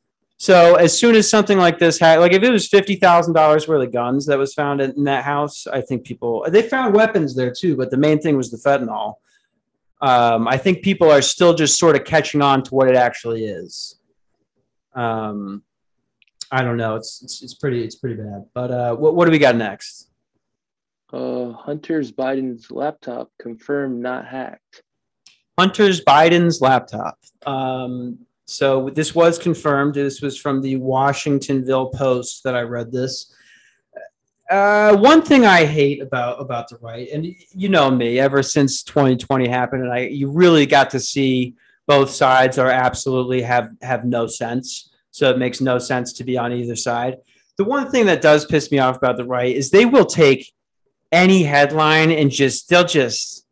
So 0.42 0.74
as 0.74 0.98
soon 0.98 1.14
as 1.14 1.30
something 1.30 1.56
like 1.56 1.78
this 1.78 2.00
had, 2.00 2.18
like 2.18 2.32
if 2.32 2.42
it 2.42 2.50
was 2.50 2.66
fifty 2.66 2.96
thousand 2.96 3.32
dollars 3.32 3.68
worth 3.68 3.86
of 3.86 3.92
guns 3.92 4.26
that 4.26 4.36
was 4.36 4.52
found 4.52 4.80
in 4.80 5.04
that 5.04 5.22
house, 5.22 5.68
I 5.68 5.80
think 5.80 6.04
people 6.04 6.44
they 6.48 6.62
found 6.62 6.96
weapons 6.96 7.36
there 7.36 7.52
too, 7.52 7.76
but 7.76 7.92
the 7.92 7.96
main 7.96 8.18
thing 8.20 8.36
was 8.36 8.50
the 8.50 8.56
fentanyl. 8.56 9.14
Um, 10.00 10.48
I 10.48 10.56
think 10.56 10.82
people 10.82 11.08
are 11.08 11.22
still 11.22 11.54
just 11.54 11.78
sort 11.78 11.94
of 11.94 12.02
catching 12.02 12.42
on 12.42 12.64
to 12.64 12.74
what 12.74 12.88
it 12.88 12.96
actually 12.96 13.44
is. 13.44 14.00
Um, 14.96 15.62
I 16.50 16.64
don't 16.64 16.76
know. 16.76 16.96
It's, 16.96 17.22
it's 17.22 17.40
it's 17.40 17.54
pretty 17.54 17.84
it's 17.84 17.94
pretty 17.94 18.16
bad. 18.16 18.46
But 18.52 18.72
uh, 18.72 18.96
what 18.96 19.14
what 19.14 19.26
do 19.26 19.30
we 19.30 19.38
got 19.38 19.54
next? 19.54 20.10
Uh, 21.12 21.52
Hunter's 21.52 22.10
Biden's 22.10 22.68
laptop 22.68 23.30
confirmed 23.40 24.02
not 24.02 24.26
hacked. 24.26 24.82
Hunter's 25.56 26.02
Biden's 26.04 26.60
laptop. 26.60 27.16
Um, 27.46 28.26
so 28.46 28.90
this 28.90 29.14
was 29.14 29.38
confirmed. 29.38 29.94
This 29.94 30.20
was 30.20 30.38
from 30.38 30.60
the 30.60 30.76
Washingtonville 30.76 31.92
Post 31.92 32.42
that 32.44 32.54
I 32.54 32.62
read 32.62 32.92
this. 32.92 33.34
Uh, 34.50 34.96
one 34.96 35.22
thing 35.22 35.46
I 35.46 35.64
hate 35.64 36.02
about 36.02 36.40
about 36.40 36.68
the 36.68 36.76
right, 36.76 37.08
and 37.10 37.26
you 37.54 37.68
know 37.68 37.90
me, 37.90 38.18
ever 38.18 38.42
since 38.42 38.82
2020 38.82 39.48
happened, 39.48 39.84
and 39.84 39.92
I 39.92 40.00
you 40.00 40.30
really 40.30 40.66
got 40.66 40.90
to 40.90 41.00
see 41.00 41.54
both 41.86 42.10
sides 42.10 42.58
are 42.58 42.70
absolutely 42.70 43.42
have 43.42 43.70
have 43.80 44.04
no 44.04 44.26
sense. 44.26 44.90
So 45.10 45.30
it 45.30 45.38
makes 45.38 45.60
no 45.60 45.78
sense 45.78 46.12
to 46.14 46.24
be 46.24 46.36
on 46.36 46.52
either 46.52 46.76
side. 46.76 47.18
The 47.56 47.64
one 47.64 47.90
thing 47.90 48.06
that 48.06 48.22
does 48.22 48.46
piss 48.46 48.70
me 48.70 48.78
off 48.78 48.96
about 48.96 49.16
the 49.16 49.24
right 49.24 49.54
is 49.54 49.70
they 49.70 49.84
will 49.84 50.06
take 50.06 50.52
any 51.10 51.42
headline 51.42 52.10
and 52.10 52.30
just 52.30 52.68
they'll 52.68 52.84
just 52.84 53.46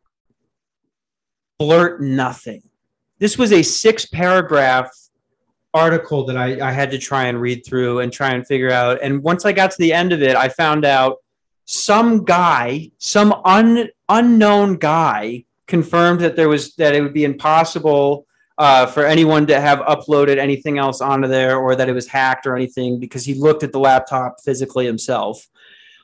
blurt 1.59 2.03
nothing 2.03 2.63
this 3.21 3.37
was 3.39 3.53
a 3.53 3.63
six 3.63 4.07
paragraph 4.07 4.91
article 5.73 6.25
that 6.25 6.37
I, 6.37 6.69
I 6.69 6.73
had 6.73 6.91
to 6.91 6.99
try 6.99 7.27
and 7.27 7.41
read 7.41 7.65
through 7.65 8.01
and 8.01 8.13
try 8.13 8.33
and 8.33 8.45
figure 8.45 8.73
out. 8.73 8.99
And 9.03 9.23
once 9.23 9.45
I 9.45 9.53
got 9.53 9.71
to 9.71 9.79
the 9.79 9.93
end 9.93 10.13
of 10.13 10.23
it, 10.23 10.35
I 10.35 10.49
found 10.49 10.85
out 10.85 11.19
some 11.67 12.25
guy, 12.25 12.91
some 12.99 13.33
un, 13.45 13.89
unknown 14.09 14.77
guy, 14.77 15.45
confirmed 15.69 16.21
that 16.21 16.35
there 16.35 16.49
was 16.49 16.75
that 16.77 16.97
it 16.97 17.03
would 17.03 17.15
be 17.15 17.25
impossible 17.25 18.27
uh, 18.59 18.87
for 18.87 19.07
anyone 19.07 19.47
to 19.47 19.61
have 19.61 19.79
uploaded 19.81 20.39
anything 20.39 20.79
else 20.79 21.01
onto 21.01 21.29
there 21.29 21.59
or 21.59 21.77
that 21.77 21.89
it 21.89 21.93
was 21.93 22.09
hacked 22.09 22.47
or 22.47 22.57
anything 22.57 22.99
because 22.99 23.25
he 23.25 23.35
looked 23.35 23.63
at 23.63 23.71
the 23.71 23.79
laptop 23.79 24.41
physically 24.41 24.87
himself. 24.87 25.47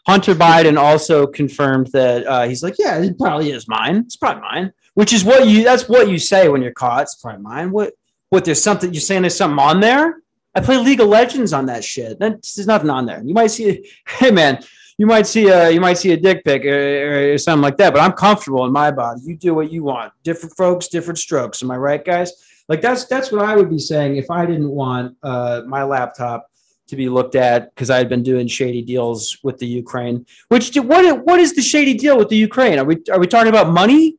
Hunter 0.06 0.34
Biden 0.34 0.78
also 0.78 1.26
confirmed 1.26 1.88
that 1.88 2.24
uh, 2.26 2.46
he's 2.46 2.62
like, 2.62 2.76
yeah, 2.78 2.98
it 2.98 3.18
probably 3.18 3.50
is 3.50 3.66
mine. 3.66 3.96
It's 3.96 4.16
probably 4.16 4.42
mine 4.42 4.72
which 4.96 5.12
is 5.12 5.24
what 5.24 5.46
you 5.46 5.62
that's 5.62 5.88
what 5.90 6.08
you 6.08 6.18
say 6.18 6.48
when 6.48 6.62
you're 6.62 6.72
caught. 6.72 7.02
It's 7.02 7.16
probably 7.16 7.42
mine. 7.42 7.70
What 7.70 7.92
what 8.30 8.44
there's 8.46 8.62
something 8.62 8.92
you're 8.92 9.00
saying 9.00 9.22
there's 9.22 9.36
something 9.36 9.58
on 9.58 9.78
there? 9.78 10.22
I 10.54 10.60
play 10.60 10.78
League 10.78 11.00
of 11.00 11.08
Legends 11.08 11.52
on 11.52 11.66
that 11.66 11.84
shit. 11.84 12.18
there's 12.18 12.66
nothing 12.66 12.88
on 12.88 13.04
there. 13.04 13.22
You 13.22 13.34
might 13.34 13.48
see, 13.48 13.92
hey 14.08 14.30
man, 14.30 14.64
you 14.96 15.06
might 15.06 15.26
see 15.26 15.48
a 15.48 15.68
you 15.68 15.82
might 15.82 15.98
see 15.98 16.12
a 16.12 16.16
dick 16.16 16.42
pic 16.44 16.64
or, 16.64 17.34
or, 17.34 17.38
something 17.38 17.62
like 17.62 17.76
that. 17.76 17.92
But 17.92 18.00
I'm 18.00 18.12
comfortable 18.12 18.64
in 18.64 18.72
my 18.72 18.90
body. 18.90 19.20
You 19.22 19.36
do 19.36 19.54
what 19.54 19.70
you 19.70 19.84
want. 19.84 20.14
Different 20.22 20.56
folks, 20.56 20.88
different 20.88 21.18
strokes. 21.18 21.62
Am 21.62 21.70
I 21.70 21.76
right, 21.76 22.02
guys? 22.02 22.32
Like 22.66 22.80
that's 22.80 23.04
that's 23.04 23.30
what 23.30 23.44
I 23.44 23.54
would 23.54 23.68
be 23.68 23.78
saying 23.78 24.16
if 24.16 24.30
I 24.30 24.46
didn't 24.46 24.70
want 24.70 25.14
uh, 25.22 25.62
my 25.66 25.82
laptop 25.82 26.50
to 26.88 26.96
be 26.96 27.10
looked 27.10 27.34
at 27.34 27.74
because 27.74 27.90
I 27.90 27.98
had 27.98 28.08
been 28.08 28.22
doing 28.22 28.46
shady 28.46 28.80
deals 28.80 29.36
with 29.42 29.58
the 29.58 29.66
Ukraine. 29.66 30.24
Which 30.48 30.74
what 30.74 31.26
what 31.26 31.38
is 31.38 31.54
the 31.54 31.60
shady 31.60 31.92
deal 31.92 32.16
with 32.16 32.30
the 32.30 32.36
Ukraine? 32.36 32.78
Are 32.78 32.84
we 32.84 32.96
are 33.12 33.20
we 33.20 33.26
talking 33.26 33.50
about 33.50 33.68
money? 33.68 34.16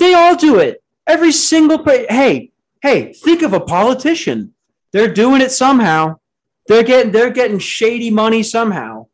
They 0.00 0.14
all 0.14 0.34
do 0.34 0.58
it. 0.58 0.82
Every 1.06 1.30
single. 1.30 1.84
Hey, 1.84 2.50
hey, 2.82 3.12
think 3.12 3.42
of 3.42 3.52
a 3.52 3.60
politician. 3.60 4.54
They're 4.92 5.12
doing 5.12 5.40
it 5.42 5.52
somehow. 5.52 6.18
They're 6.66 6.82
getting 6.82 7.12
they're 7.12 7.30
getting 7.30 7.58
shady 7.60 8.10
money 8.10 8.42
somehow. 8.42 9.06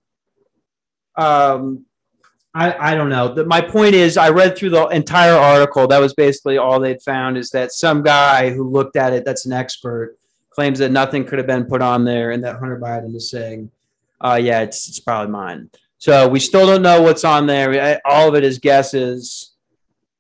um, 1.17 1.85
I, 2.55 2.93
I 2.93 2.95
don't 2.95 3.11
know. 3.11 3.35
My 3.47 3.61
point 3.61 3.95
is, 3.95 4.17
I 4.17 4.31
read 4.31 4.57
through 4.57 4.71
the 4.71 4.87
entire 4.87 5.35
article. 5.35 5.87
That 5.87 6.01
was 6.01 6.15
basically 6.15 6.57
all 6.57 6.81
they'd 6.81 7.03
found 7.03 7.37
is 7.37 7.51
that 7.51 7.73
some 7.73 8.03
guy 8.03 8.49
who 8.51 8.67
looked 8.67 8.97
at 8.97 9.13
it, 9.13 9.27
that's 9.27 9.45
an 9.45 9.53
expert, 9.53 10.17
claims 10.49 10.79
that 10.79 10.91
nothing 10.91 11.27
could 11.27 11.37
have 11.39 11.47
been 11.47 11.67
put 11.67 11.83
on 11.83 12.05
there, 12.05 12.31
and 12.31 12.43
that 12.45 12.59
Hunter 12.59 12.81
Biden 12.81 13.15
is 13.15 13.29
saying, 13.29 13.71
uh, 14.23 14.39
"Yeah, 14.41 14.63
it's 14.63 14.89
it's 14.89 15.01
probably 15.01 15.33
mine." 15.33 15.69
So 15.99 16.29
we 16.29 16.41
still 16.41 16.67
don't 16.67 16.83
know 16.83 17.03
what's 17.03 17.25
on 17.25 17.47
there. 17.47 18.01
All 18.07 18.29
of 18.29 18.35
it 18.35 18.45
is 18.45 18.59
guesses. 18.59 19.53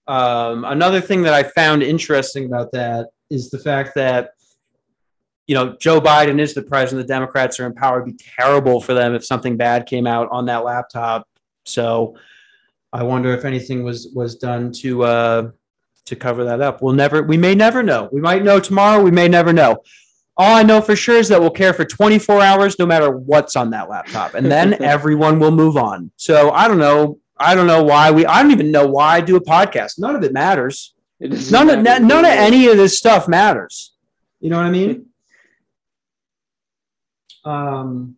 Um, 0.09 0.65
another 0.65 1.01
thing 1.01 1.23
that 1.23 1.35
I 1.35 1.43
found 1.43 1.83
interesting 1.83 2.47
about 2.47 2.73
that 2.73 3.09
is 3.31 3.51
the 3.51 3.59
fact 3.59 3.95
that 3.97 4.31
you 5.47 5.55
know 5.55 5.77
Joe 5.81 6.01
Biden 6.01 6.41
is 6.41 6.55
the 6.55 6.63
president. 6.63 7.07
The 7.07 7.13
Democrats 7.13 7.59
are 7.61 7.67
in 7.67 7.75
power. 7.75 8.03
It'd 8.03 8.17
be 8.17 8.25
terrible 8.39 8.81
for 8.81 8.95
them 8.95 9.15
if 9.15 9.25
something 9.25 9.57
bad 9.57 9.87
came 9.87 10.07
out 10.07 10.29
on 10.31 10.47
that 10.47 10.65
laptop 10.65 11.27
so 11.67 12.17
I 12.93 13.03
wonder 13.03 13.33
if 13.35 13.45
anything 13.45 13.85
was 13.85 14.09
was 14.15 14.37
done 14.37 14.73
to 14.81 15.03
uh, 15.03 15.51
to 16.07 16.17
cover 16.17 16.45
that 16.45 16.61
up. 16.61 16.81
We'll 16.81 16.95
never. 16.95 17.23
We 17.23 17.37
may 17.37 17.55
never 17.55 17.83
know. 17.83 18.09
We 18.13 18.21
might 18.21 18.43
know 18.43 18.61
tomorrow. 18.61 19.03
We 19.03 19.11
may 19.11 19.29
never 19.29 19.53
know. 19.53 19.83
All 20.39 20.55
I 20.55 20.63
know 20.63 20.81
for 20.81 20.95
sure 20.95 21.17
is 21.17 21.29
that 21.29 21.41
we'll 21.41 21.51
care 21.51 21.73
for 21.73 21.87
24 21.87 22.43
hours, 22.43 22.79
no 22.79 22.85
matter 22.85 23.11
what's 23.11 23.57
on 23.57 23.71
that 23.71 23.89
laptop, 23.89 24.35
and 24.35 24.47
then 24.47 24.75
everyone 24.83 25.39
will 25.39 25.51
move 25.51 25.77
on. 25.77 26.11
So 26.17 26.51
I 26.51 26.69
don't 26.69 26.79
know. 26.79 27.19
I 27.39 27.55
don't 27.55 27.67
know 27.67 27.83
why 27.83 28.11
we. 28.11 28.25
I 28.27 28.43
don't 28.43 28.53
even 28.53 28.71
know 28.71 28.87
why 28.87 29.17
I 29.17 29.21
do 29.21 29.37
a 29.37 29.41
podcast. 29.41 29.99
None 29.99 30.17
of 30.17 30.25
it 30.25 30.33
matters. 30.33 30.95
It 31.21 31.51
none 31.51 31.71
of 31.71 31.83
none 31.83 32.25
of 32.25 32.31
any 32.31 32.67
of 32.69 32.77
this 32.77 32.99
stuff 32.99 33.29
matters. 33.29 33.95
You 34.41 34.51
know 34.51 34.57
what 34.57 34.67
I 34.67 34.71
mean? 34.71 35.07
um 37.47 38.17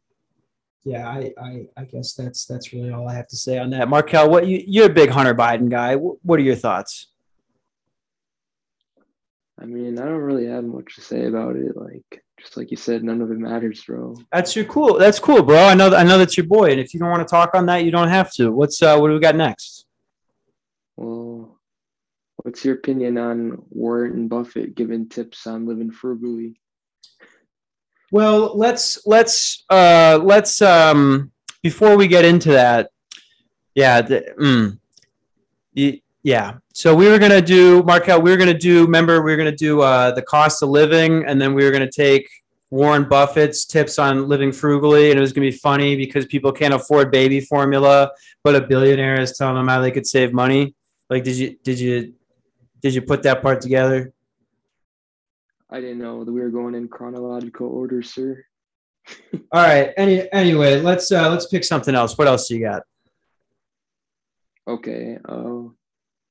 yeah, 0.85 1.07
I, 1.07 1.33
I, 1.39 1.67
I 1.77 1.85
guess 1.85 2.15
that's 2.15 2.47
that's 2.47 2.73
really 2.73 2.91
all 2.91 3.07
I 3.07 3.15
have 3.15 3.29
to 3.29 3.37
say 3.37 3.59
on 3.59 3.69
that. 3.71 3.89
Markel, 3.89 4.31
what 4.31 4.47
you 4.47 4.65
you're 4.67 4.87
a 4.87 4.93
big 4.93 5.11
Hunter 5.11 5.35
Biden 5.35 5.69
guy. 5.69 5.97
What 5.97 6.41
are 6.41 6.43
your 6.43 6.55
thoughts? 6.57 7.09
I 9.61 9.67
mean, 9.67 9.99
I 9.99 10.05
don't 10.07 10.23
really 10.23 10.47
have 10.47 10.65
much 10.65 10.95
to 10.95 11.03
say 11.03 11.27
about 11.27 11.57
it. 11.57 11.77
Like, 11.77 12.25
just 12.39 12.57
like 12.57 12.71
you 12.71 12.77
said, 12.77 13.03
none 13.03 13.21
of 13.21 13.31
it 13.31 13.39
matters, 13.39 13.83
bro. 13.85 14.17
That's 14.33 14.55
your 14.55 14.65
cool. 14.67 14.99
That's 14.99 15.19
cool, 15.19 15.43
bro. 15.43 15.65
I 15.65 15.75
know. 15.75 15.95
I 15.95 16.05
know 16.05 16.19
that's 16.19 16.37
your 16.37 16.47
boy. 16.47 16.71
And 16.71 16.81
if 16.81 16.95
you 16.95 17.01
don't 17.01 17.11
want 17.11 17.27
to 17.27 17.31
talk 17.31 17.55
on 17.55 17.67
that, 17.67 17.85
you 17.85 17.91
don't 17.91 18.09
have 18.09 18.33
to. 18.35 18.51
What's 18.51 18.83
uh, 18.83 18.99
what 18.99 19.09
do 19.09 19.15
we 19.15 19.21
got 19.21 19.37
next? 19.37 19.87
Well, 20.97 21.59
what's 22.37 22.65
your 22.65 22.75
opinion 22.75 23.19
on 23.19 23.63
Warren 23.71 24.29
Buffett 24.29 24.75
giving 24.75 25.09
tips 25.09 25.47
on 25.47 25.67
living 25.67 25.91
frugally? 25.91 26.61
Well, 28.11 28.57
let's 28.57 29.07
let's 29.07 29.65
uh, 29.69 30.19
let's 30.23 30.63
um, 30.63 31.33
before 31.63 31.97
we 31.97 32.09
get 32.09 32.25
into 32.25 32.51
that. 32.53 32.91
Yeah, 33.75 34.01
the, 34.03 34.35
mm, 34.41 36.03
yeah. 36.29 36.59
So 36.75 36.95
we 36.95 37.09
were 37.09 37.19
gonna 37.19 37.41
do 37.41 37.83
Markel. 37.85 38.21
We 38.21 38.31
were 38.31 38.37
gonna 38.37 38.53
do. 38.53 38.85
Remember, 38.85 39.23
we 39.23 39.31
were 39.31 39.37
gonna 39.39 39.51
do 39.51 39.81
uh, 39.81 40.11
the 40.11 40.21
cost 40.21 40.63
of 40.63 40.69
living, 40.69 41.25
and 41.27 41.41
then 41.41 41.55
we 41.55 41.65
were 41.65 41.71
gonna 41.71 41.91
take 41.91 42.29
Warren 42.69 43.09
Buffett's 43.09 43.65
tips 43.65 43.99
on 43.99 44.29
living 44.29 44.53
frugally, 44.53 45.11
and 45.11 45.17
it 45.19 45.23
was 45.23 45.33
gonna 45.33 45.47
be 45.47 45.57
funny 45.57 45.97
because 45.97 46.27
people 46.27 46.53
can't 46.53 46.75
afford 46.75 47.11
baby 47.11 47.41
formula, 47.41 48.11
but 48.45 48.55
a 48.55 48.61
billionaire 48.61 49.19
is 49.19 49.39
telling 49.39 49.55
them 49.55 49.69
how 49.69 49.81
they 49.81 49.91
could 49.91 50.07
save 50.07 50.35
money. 50.35 50.75
Like, 51.09 51.25
did 51.25 51.37
you 51.37 51.57
did 51.65 51.81
you 51.81 52.13
did 52.83 52.93
you 52.95 53.01
put 53.01 53.23
that 53.23 53.41
part 53.41 53.63
together? 53.63 54.13
I 55.71 55.81
didn't 55.81 55.99
know 55.99 56.25
that 56.25 56.33
we 56.33 56.41
were 56.41 56.51
going 56.51 56.75
in 56.75 56.89
chronological 56.89 57.69
order, 57.69 58.03
sir. 58.03 58.45
All 59.51 59.63
right. 59.63 59.95
Any 59.97 60.31
anyway, 60.31 60.79
let's 60.79 61.11
uh 61.11 61.31
let's 61.31 61.47
pick 61.47 61.65
something 61.65 61.95
else. 61.95 62.19
What 62.19 62.29
else 62.29 62.49
do 62.49 62.55
you 62.55 62.67
got? 62.67 62.83
Okay. 64.67 65.17
Uh 65.27 65.69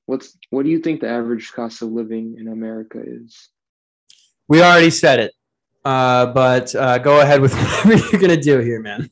what's 0.08 0.36
what 0.50 0.64
do 0.64 0.70
you 0.70 0.80
think 0.80 1.02
the 1.02 1.10
average 1.10 1.52
cost 1.52 1.84
of 1.84 1.92
living 1.92 2.36
in 2.40 2.48
America 2.48 3.00
is? 3.06 3.50
We 4.48 4.64
already 4.64 4.90
said 4.90 5.20
it. 5.20 5.34
Uh 5.86 6.26
but 6.34 6.74
uh 6.74 6.98
go 6.98 7.22
ahead 7.22 7.40
with 7.40 7.54
whatever 7.86 8.08
you're 8.12 8.20
gonna 8.20 8.42
do 8.42 8.60
here, 8.60 8.82
man. 8.82 9.12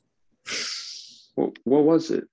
What 1.36 1.52
what 1.64 1.84
was 1.84 2.10
it? 2.10 2.28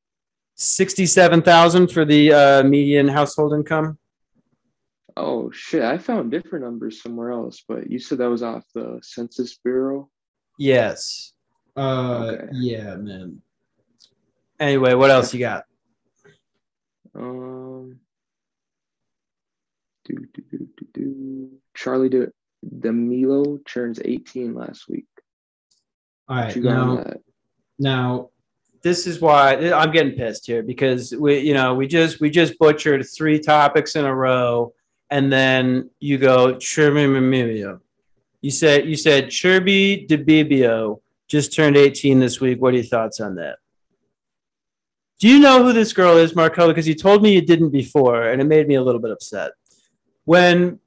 Sixty-seven 0.55 1.43
thousand 1.43 1.91
for 1.91 2.05
the 2.05 2.33
uh, 2.33 2.63
median 2.63 3.09
household 3.09 3.53
income. 3.53 3.99
Oh 5.17 5.51
shit! 5.51 5.83
I 5.83 5.99
found 5.99 6.31
different 6.31 6.65
numbers 6.65 7.03
somewhere 7.03 7.33
else, 7.33 7.65
but 7.67 7.91
you 7.91 7.99
said 7.99 8.19
that 8.19 8.31
was 8.31 8.43
off 8.43 8.65
the 8.75 9.01
Census 9.03 9.59
Bureau. 9.59 10.09
Yes. 10.59 11.33
Uh, 11.77 12.37
okay. 12.39 12.49
yeah, 12.53 12.95
man. 12.95 13.43
Anyway, 14.61 14.95
what 14.95 15.11
else 15.11 15.35
you 15.35 15.41
got? 15.41 15.65
Um, 17.15 17.99
do 20.17 20.27
do 20.35 20.43
do 20.51 20.69
do 20.77 20.87
do. 20.95 21.51
Charlie 21.75 22.09
De 22.09 22.29
D'Amelio 22.81 23.65
turns 23.67 24.01
eighteen 24.05 24.55
last 24.55 24.89
week. 24.89 25.07
All 26.29 26.37
right, 26.37 26.57
now, 26.57 27.05
now 27.79 28.31
this 28.83 29.07
is 29.07 29.21
why 29.21 29.55
I'm 29.73 29.91
getting 29.91 30.13
pissed 30.13 30.47
here 30.47 30.63
because 30.63 31.15
we, 31.15 31.39
you 31.39 31.55
know, 31.55 31.75
we 31.75 31.87
just 31.87 32.21
we 32.21 32.31
just 32.31 32.59
butchered 32.59 33.05
three 33.07 33.39
topics 33.39 33.97
in 33.97 34.05
a 34.05 34.15
row 34.15 34.73
and 35.11 35.33
then 35.33 35.91
you 36.01 36.19
go 36.19 36.57
Chirby. 36.59 37.65
You 38.41 38.51
said 38.51 38.89
you 38.89 38.97
said 38.97 39.31
Chirby 39.31 40.07
DeBibio 40.09 41.01
just 41.29 41.55
turned 41.55 41.77
18 41.77 42.19
this 42.21 42.41
week. 42.41 42.61
What 42.61 42.75
are 42.75 42.79
your 42.79 42.87
thoughts 42.87 43.21
on 43.21 43.37
that? 43.37 43.59
Do 45.21 45.29
you 45.29 45.39
know 45.39 45.63
who 45.63 45.73
this 45.73 45.93
girl 45.93 46.17
is, 46.17 46.35
Marco? 46.35 46.67
Because 46.67 46.89
you 46.89 46.95
told 46.95 47.23
me 47.23 47.33
you 47.33 47.41
didn't 47.41 47.71
before, 47.71 48.25
and 48.25 48.43
it 48.43 48.45
made 48.45 48.67
me 48.67 48.75
a 48.75 48.83
little 48.83 49.01
bit 49.01 49.13
upset. 49.13 49.53
When 50.25 50.79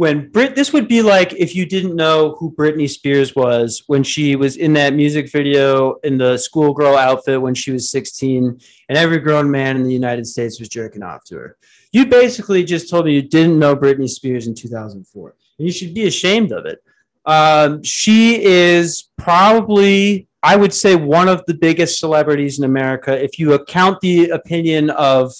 when 0.00 0.30
Brit, 0.30 0.54
this 0.54 0.72
would 0.72 0.88
be 0.88 1.02
like 1.02 1.34
if 1.34 1.54
you 1.54 1.66
didn't 1.66 1.94
know 1.94 2.34
who 2.38 2.54
Britney 2.54 2.88
Spears 2.88 3.36
was 3.36 3.82
when 3.86 4.02
she 4.02 4.34
was 4.34 4.56
in 4.56 4.72
that 4.72 4.94
music 4.94 5.30
video 5.30 5.96
in 6.04 6.16
the 6.16 6.38
schoolgirl 6.38 6.96
outfit 6.96 7.42
when 7.42 7.54
she 7.54 7.70
was 7.70 7.90
16, 7.90 8.58
and 8.88 8.96
every 8.96 9.18
grown 9.18 9.50
man 9.50 9.76
in 9.76 9.82
the 9.82 9.92
United 9.92 10.26
States 10.26 10.58
was 10.58 10.70
jerking 10.70 11.02
off 11.02 11.24
to 11.24 11.36
her. 11.36 11.58
You 11.92 12.06
basically 12.06 12.64
just 12.64 12.88
told 12.88 13.04
me 13.04 13.14
you 13.14 13.20
didn't 13.20 13.58
know 13.58 13.76
Britney 13.76 14.08
Spears 14.08 14.46
in 14.46 14.54
2004, 14.54 15.34
and 15.58 15.66
you 15.66 15.70
should 15.70 15.92
be 15.92 16.06
ashamed 16.06 16.52
of 16.52 16.64
it. 16.64 16.82
Um, 17.26 17.82
she 17.82 18.42
is 18.42 19.10
probably, 19.18 20.28
I 20.42 20.56
would 20.56 20.72
say, 20.72 20.96
one 20.96 21.28
of 21.28 21.44
the 21.44 21.52
biggest 21.52 22.00
celebrities 22.00 22.58
in 22.58 22.64
America. 22.64 23.22
If 23.22 23.38
you 23.38 23.52
account 23.52 24.00
the 24.00 24.30
opinion 24.30 24.88
of 24.88 25.34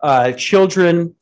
uh, 0.00 0.32
children 0.32 1.14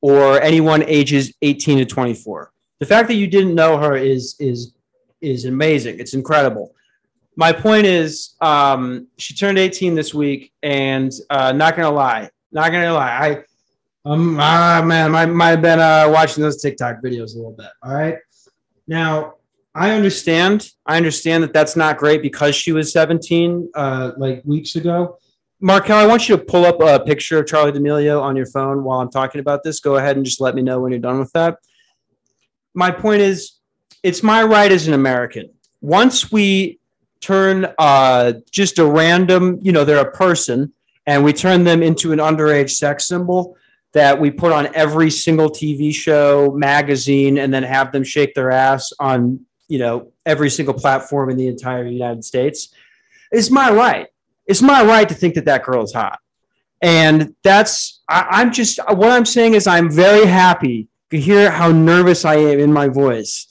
or 0.00 0.40
anyone 0.40 0.82
ages 0.84 1.34
18 1.42 1.78
to 1.78 1.84
24, 1.84 2.52
the 2.80 2.86
fact 2.86 3.08
that 3.08 3.14
you 3.14 3.26
didn't 3.26 3.54
know 3.54 3.78
her 3.78 3.96
is 3.96 4.36
is 4.38 4.72
is 5.20 5.44
amazing. 5.44 5.98
It's 5.98 6.14
incredible. 6.14 6.74
My 7.38 7.52
point 7.52 7.86
is, 7.86 8.34
um, 8.40 9.08
she 9.18 9.34
turned 9.34 9.58
18 9.58 9.94
this 9.94 10.14
week, 10.14 10.52
and 10.62 11.12
uh, 11.30 11.52
not 11.52 11.76
gonna 11.76 11.90
lie, 11.90 12.30
not 12.52 12.72
gonna 12.72 12.92
lie, 12.92 13.10
I 13.10 13.44
um, 14.06 14.38
ah, 14.38 14.82
man, 14.84 15.16
I 15.16 15.26
might 15.26 15.48
have 15.48 15.62
been 15.62 15.80
uh, 15.80 16.08
watching 16.08 16.40
those 16.40 16.62
TikTok 16.62 17.02
videos 17.02 17.34
a 17.34 17.38
little 17.38 17.56
bit. 17.58 17.66
All 17.82 17.92
right. 17.92 18.18
Now, 18.86 19.34
I 19.74 19.90
understand. 19.90 20.70
I 20.86 20.96
understand 20.96 21.42
that 21.42 21.52
that's 21.52 21.74
not 21.74 21.98
great 21.98 22.22
because 22.22 22.54
she 22.54 22.70
was 22.70 22.92
17 22.92 23.68
uh, 23.74 24.12
like 24.16 24.42
weeks 24.44 24.76
ago. 24.76 25.18
Markel, 25.60 25.96
I 25.96 26.06
want 26.06 26.28
you 26.28 26.36
to 26.36 26.44
pull 26.44 26.66
up 26.66 26.80
a 26.80 27.02
picture 27.02 27.38
of 27.38 27.46
Charlie 27.46 27.72
D'Amelio 27.72 28.20
on 28.20 28.36
your 28.36 28.44
phone 28.44 28.84
while 28.84 29.00
I'm 29.00 29.10
talking 29.10 29.40
about 29.40 29.62
this. 29.62 29.80
Go 29.80 29.96
ahead 29.96 30.16
and 30.16 30.24
just 30.24 30.38
let 30.38 30.54
me 30.54 30.60
know 30.60 30.80
when 30.80 30.92
you're 30.92 31.00
done 31.00 31.18
with 31.18 31.32
that. 31.32 31.58
My 32.74 32.90
point 32.90 33.22
is, 33.22 33.52
it's 34.02 34.22
my 34.22 34.42
right 34.42 34.70
as 34.70 34.86
an 34.86 34.92
American. 34.92 35.48
Once 35.80 36.30
we 36.30 36.78
turn 37.20 37.72
uh, 37.78 38.34
just 38.50 38.78
a 38.78 38.84
random, 38.84 39.58
you 39.62 39.72
know, 39.72 39.84
they're 39.84 40.06
a 40.06 40.12
person, 40.12 40.74
and 41.06 41.24
we 41.24 41.32
turn 41.32 41.64
them 41.64 41.82
into 41.82 42.12
an 42.12 42.18
underage 42.18 42.70
sex 42.70 43.08
symbol, 43.08 43.56
that 43.94 44.20
we 44.20 44.30
put 44.30 44.52
on 44.52 44.68
every 44.74 45.10
single 45.10 45.48
TV 45.48 45.94
show, 45.94 46.52
magazine, 46.54 47.38
and 47.38 47.54
then 47.54 47.62
have 47.62 47.92
them 47.92 48.04
shake 48.04 48.34
their 48.34 48.50
ass 48.50 48.92
on, 49.00 49.40
you 49.68 49.78
know, 49.78 50.12
every 50.26 50.50
single 50.50 50.74
platform 50.74 51.30
in 51.30 51.38
the 51.38 51.48
entire 51.48 51.86
United 51.86 52.26
States. 52.26 52.74
It's 53.32 53.50
my 53.50 53.70
right. 53.70 54.08
It's 54.46 54.62
my 54.62 54.84
right 54.84 55.08
to 55.08 55.14
think 55.14 55.34
that 55.34 55.44
that 55.46 55.64
girl 55.64 55.82
is 55.82 55.92
hot. 55.92 56.20
And 56.82 57.34
that's, 57.42 58.02
I, 58.08 58.42
am 58.42 58.52
just, 58.52 58.78
what 58.88 59.10
I'm 59.10 59.24
saying 59.24 59.54
is 59.54 59.66
I'm 59.66 59.90
very 59.90 60.26
happy 60.26 60.88
to 61.10 61.18
hear 61.18 61.50
how 61.50 61.72
nervous 61.72 62.24
I 62.24 62.36
am 62.36 62.58
in 62.58 62.72
my 62.72 62.88
voice. 62.88 63.46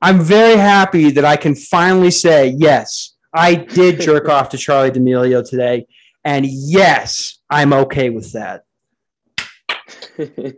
I'm 0.00 0.20
very 0.20 0.56
happy 0.56 1.10
that 1.12 1.24
I 1.24 1.36
can 1.36 1.54
finally 1.54 2.10
say, 2.10 2.54
yes, 2.56 3.14
I 3.32 3.54
did 3.54 4.00
jerk 4.06 4.28
off 4.28 4.48
to 4.50 4.58
Charlie 4.58 4.90
D'Amelio 4.90 5.48
today. 5.48 5.86
And 6.24 6.46
yes, 6.46 7.38
I'm 7.50 7.72
okay 7.72 8.10
with 8.10 8.32
that. 8.32 8.64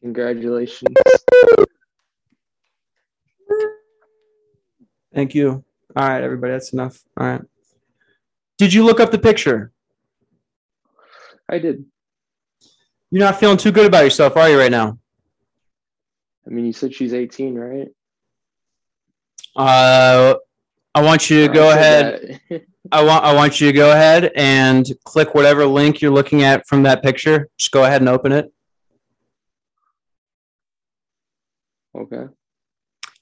Congratulations. 0.00 0.94
Thank 5.14 5.34
you. 5.34 5.64
All 5.96 6.08
right, 6.08 6.22
everybody, 6.22 6.52
that's 6.52 6.72
enough. 6.72 7.02
All 7.18 7.26
right. 7.26 7.42
Did 8.60 8.74
you 8.74 8.84
look 8.84 9.00
up 9.00 9.10
the 9.10 9.18
picture? 9.18 9.72
I 11.48 11.58
did. 11.58 11.86
You're 13.10 13.24
not 13.24 13.40
feeling 13.40 13.56
too 13.56 13.72
good 13.72 13.86
about 13.86 14.04
yourself, 14.04 14.36
are 14.36 14.50
you, 14.50 14.58
right 14.58 14.70
now? 14.70 14.98
I 16.46 16.50
mean, 16.50 16.66
you 16.66 16.74
said 16.74 16.94
she's 16.94 17.14
18, 17.14 17.54
right? 17.54 17.88
Uh, 19.56 20.34
I 20.94 21.02
want 21.02 21.30
you 21.30 21.46
to 21.46 21.50
I 21.50 21.54
go 21.54 21.70
ahead. 21.70 22.40
I 22.92 23.02
want 23.02 23.24
I 23.24 23.32
want 23.34 23.62
you 23.62 23.68
to 23.68 23.72
go 23.72 23.92
ahead 23.92 24.30
and 24.36 24.86
click 25.04 25.34
whatever 25.34 25.64
link 25.64 26.02
you're 26.02 26.10
looking 26.10 26.42
at 26.42 26.66
from 26.68 26.82
that 26.82 27.02
picture. 27.02 27.48
Just 27.56 27.72
go 27.72 27.84
ahead 27.84 28.02
and 28.02 28.10
open 28.10 28.30
it. 28.30 28.52
okay. 31.96 32.26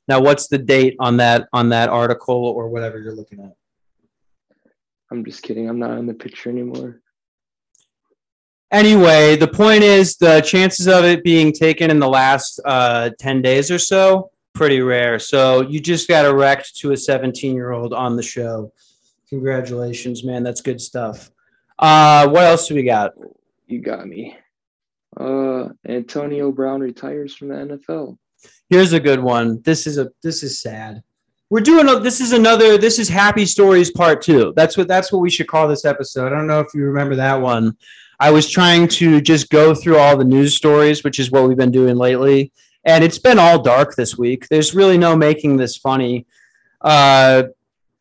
Now, 0.08 0.20
what's 0.20 0.48
the 0.48 0.58
date 0.58 0.96
on 0.98 1.18
that 1.18 1.48
on 1.52 1.68
that 1.68 1.90
article 1.90 2.44
or 2.44 2.68
whatever 2.68 2.98
you're 2.98 3.14
looking 3.14 3.38
at? 3.38 3.54
I'm 5.10 5.24
just 5.24 5.42
kidding. 5.42 5.68
I'm 5.68 5.78
not 5.78 5.98
in 5.98 6.06
the 6.06 6.14
picture 6.14 6.50
anymore. 6.50 7.00
Anyway, 8.70 9.36
the 9.36 9.48
point 9.48 9.82
is 9.82 10.16
the 10.16 10.42
chances 10.42 10.86
of 10.86 11.04
it 11.04 11.24
being 11.24 11.52
taken 11.52 11.90
in 11.90 11.98
the 11.98 12.08
last 12.08 12.60
uh, 12.66 13.10
10 13.18 13.40
days 13.40 13.70
or 13.70 13.78
so, 13.78 14.30
pretty 14.54 14.80
rare. 14.80 15.18
So 15.18 15.62
you 15.62 15.80
just 15.80 16.06
got 16.06 16.26
erect 16.26 16.76
to 16.76 16.92
a 16.92 16.96
17 16.96 17.54
year 17.54 17.72
old 17.72 17.94
on 17.94 18.16
the 18.16 18.22
show. 18.22 18.72
Congratulations, 19.30 20.22
man. 20.22 20.42
That's 20.42 20.60
good 20.60 20.80
stuff. 20.80 21.30
Uh, 21.78 22.28
what 22.28 22.44
else 22.44 22.68
do 22.68 22.74
we 22.74 22.82
got? 22.82 23.12
You 23.66 23.80
got 23.80 24.06
me. 24.06 24.36
Uh, 25.18 25.68
Antonio 25.86 26.52
Brown 26.52 26.80
retires 26.80 27.34
from 27.34 27.48
the 27.48 27.54
NFL. 27.54 28.18
Here's 28.68 28.92
a 28.92 29.00
good 29.00 29.20
one. 29.20 29.62
This 29.62 29.86
is 29.86 29.98
a 29.98 30.10
this 30.22 30.42
is 30.42 30.60
sad. 30.60 31.02
We're 31.50 31.60
doing 31.60 31.88
a, 31.88 31.98
this 31.98 32.20
is 32.20 32.32
another 32.32 32.76
this 32.76 32.98
is 32.98 33.08
happy 33.08 33.46
stories 33.46 33.90
part 33.90 34.20
2. 34.20 34.52
That's 34.54 34.76
what 34.76 34.86
that's 34.86 35.10
what 35.10 35.20
we 35.20 35.30
should 35.30 35.46
call 35.46 35.66
this 35.66 35.86
episode. 35.86 36.26
I 36.26 36.36
don't 36.36 36.46
know 36.46 36.60
if 36.60 36.74
you 36.74 36.84
remember 36.84 37.16
that 37.16 37.40
one. 37.40 37.76
I 38.20 38.30
was 38.30 38.50
trying 38.50 38.88
to 38.88 39.20
just 39.20 39.48
go 39.48 39.74
through 39.74 39.96
all 39.96 40.16
the 40.16 40.24
news 40.24 40.54
stories, 40.54 41.04
which 41.04 41.18
is 41.18 41.30
what 41.30 41.48
we've 41.48 41.56
been 41.56 41.70
doing 41.70 41.96
lately, 41.96 42.52
and 42.84 43.02
it's 43.02 43.18
been 43.18 43.38
all 43.38 43.62
dark 43.62 43.94
this 43.94 44.18
week. 44.18 44.46
There's 44.48 44.74
really 44.74 44.98
no 44.98 45.16
making 45.16 45.56
this 45.56 45.76
funny. 45.76 46.26
Uh 46.82 47.44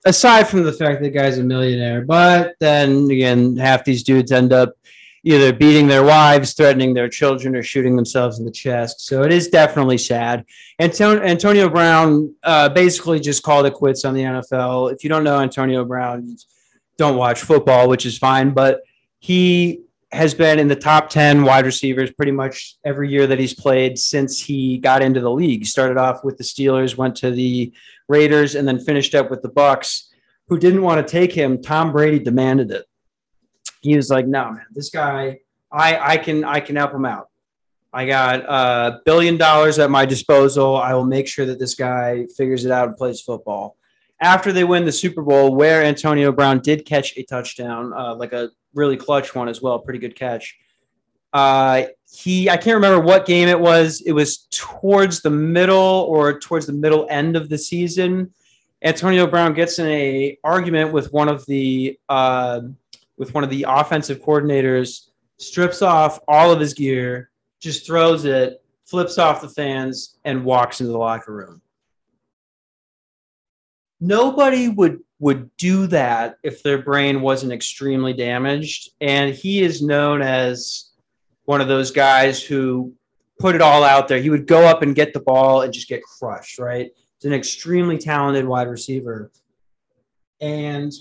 aside 0.05 0.47
from 0.47 0.63
the 0.63 0.73
fact 0.73 1.01
that 1.01 1.03
the 1.03 1.09
guy's 1.09 1.37
a 1.37 1.43
millionaire, 1.43 2.01
but 2.01 2.55
then 2.59 3.09
again, 3.09 3.55
half 3.55 3.85
these 3.85 4.03
dudes 4.03 4.31
end 4.31 4.51
up 4.51 4.73
either 5.27 5.51
beating 5.51 5.87
their 5.87 6.03
wives, 6.03 6.53
threatening 6.53 6.93
their 6.93 7.09
children, 7.09 7.53
or 7.53 7.61
shooting 7.61 7.97
themselves 7.97 8.39
in 8.39 8.45
the 8.45 8.51
chest. 8.51 9.05
So 9.05 9.23
it 9.23 9.33
is 9.33 9.49
definitely 9.49 9.97
sad. 9.97 10.45
Antonio, 10.79 11.21
Antonio 11.21 11.69
Brown 11.69 12.33
uh, 12.43 12.69
basically 12.69 13.19
just 13.19 13.43
called 13.43 13.65
it 13.65 13.73
quits 13.73 14.05
on 14.05 14.13
the 14.13 14.21
NFL. 14.21 14.93
If 14.93 15.03
you 15.03 15.09
don't 15.09 15.25
know 15.25 15.39
Antonio 15.39 15.83
Brown, 15.83 16.37
don't 16.97 17.17
watch 17.17 17.41
football, 17.41 17.89
which 17.89 18.05
is 18.05 18.17
fine. 18.17 18.51
But 18.51 18.83
he 19.19 19.81
has 20.13 20.33
been 20.33 20.59
in 20.59 20.69
the 20.69 20.77
top 20.77 21.09
10 21.09 21.43
wide 21.43 21.65
receivers 21.65 22.09
pretty 22.11 22.31
much 22.31 22.77
every 22.85 23.11
year 23.11 23.27
that 23.27 23.37
he's 23.37 23.53
played 23.53 23.99
since 23.99 24.41
he 24.41 24.77
got 24.77 25.01
into 25.01 25.19
the 25.19 25.29
league. 25.31 25.65
Started 25.65 25.97
off 25.97 26.23
with 26.23 26.37
the 26.37 26.43
Steelers, 26.45 26.95
went 26.95 27.17
to 27.17 27.31
the 27.31 27.73
Raiders, 28.07 28.55
and 28.55 28.65
then 28.65 28.79
finished 28.79 29.13
up 29.13 29.29
with 29.29 29.41
the 29.41 29.49
Bucs, 29.49 30.07
who 30.47 30.57
didn't 30.57 30.83
want 30.83 31.05
to 31.05 31.11
take 31.11 31.33
him. 31.33 31.61
Tom 31.61 31.91
Brady 31.91 32.19
demanded 32.19 32.71
it 32.71 32.85
he 33.81 33.95
was 33.95 34.09
like, 34.09 34.27
"No, 34.27 34.51
man, 34.51 34.65
this 34.71 34.89
guy, 34.89 35.39
I 35.71 36.13
I 36.13 36.17
can 36.17 36.43
I 36.43 36.59
can 36.59 36.75
help 36.75 36.93
him 36.93 37.05
out. 37.05 37.29
I 37.93 38.05
got 38.05 38.39
a 38.41 39.01
billion 39.05 39.37
dollars 39.37 39.79
at 39.79 39.89
my 39.89 40.05
disposal. 40.05 40.75
I 40.75 40.93
will 40.93 41.05
make 41.05 41.27
sure 41.27 41.45
that 41.45 41.59
this 41.59 41.75
guy 41.75 42.25
figures 42.35 42.65
it 42.65 42.71
out 42.71 42.87
and 42.87 42.97
plays 42.97 43.21
football." 43.21 43.75
After 44.19 44.51
they 44.51 44.63
win 44.63 44.83
the 44.83 44.91
Super 44.91 45.21
Bowl, 45.21 45.53
where 45.55 45.83
Antonio 45.83 46.31
Brown 46.31 46.59
did 46.59 46.85
catch 46.85 47.15
a 47.17 47.23
touchdown, 47.23 47.93
uh, 47.93 48.15
like 48.15 48.33
a 48.33 48.49
really 48.73 48.97
clutch 48.97 49.35
one 49.35 49.47
as 49.47 49.61
well, 49.61 49.77
pretty 49.77 49.99
good 49.99 50.15
catch. 50.15 50.57
Uh, 51.33 51.83
he, 52.11 52.49
I 52.49 52.57
can't 52.57 52.75
remember 52.75 52.99
what 52.99 53.25
game 53.25 53.47
it 53.47 53.59
was. 53.59 54.01
It 54.01 54.13
was 54.13 54.47
towards 54.49 55.21
the 55.21 55.29
middle 55.29 55.77
or 56.09 56.39
towards 56.39 56.65
the 56.65 56.73
middle 56.73 57.05
end 57.09 57.35
of 57.35 57.49
the 57.49 57.57
season. 57.57 58.33
Antonio 58.81 59.27
Brown 59.27 59.53
gets 59.53 59.79
in 59.79 59.87
a 59.87 60.37
argument 60.43 60.93
with 60.93 61.11
one 61.11 61.29
of 61.29 61.45
the 61.45 61.99
uh, 62.09 62.61
with 63.17 63.33
one 63.33 63.43
of 63.43 63.49
the 63.49 63.65
offensive 63.67 64.21
coordinators, 64.21 65.09
strips 65.37 65.81
off 65.81 66.19
all 66.27 66.51
of 66.51 66.59
his 66.59 66.73
gear, 66.73 67.29
just 67.59 67.85
throws 67.85 68.25
it, 68.25 68.63
flips 68.85 69.17
off 69.17 69.41
the 69.41 69.49
fans, 69.49 70.17
and 70.23 70.45
walks 70.45 70.79
into 70.79 70.91
the 70.91 70.97
locker 70.97 71.33
room. 71.33 71.61
Nobody 73.99 74.69
would 74.69 74.99
would 75.19 75.49
do 75.57 75.87
that 75.87 76.37
if 76.43 76.61
their 76.61 76.77
brain 76.77 77.21
wasn't 77.21 77.51
extremely 77.51 78.13
damaged. 78.13 78.91
And 79.01 79.33
he 79.33 79.61
is 79.61 79.81
known 79.81 80.21
as 80.21 80.91
one 81.45 81.61
of 81.61 81.67
those 81.67 81.89
guys 81.91 82.43
who 82.43 82.93
put 83.39 83.55
it 83.55 83.61
all 83.61 83.83
out 83.83 84.07
there. 84.07 84.21
He 84.21 84.29
would 84.29 84.45
go 84.45 84.65
up 84.67 84.81
and 84.81 84.95
get 84.95 85.13
the 85.13 85.19
ball 85.19 85.61
and 85.61 85.73
just 85.73 85.87
get 85.87 86.03
crushed, 86.03 86.59
right? 86.59 86.91
He's 87.17 87.25
an 87.25 87.33
extremely 87.33 87.97
talented 87.97 88.45
wide 88.45 88.67
receiver. 88.67 89.31
And 90.39 90.93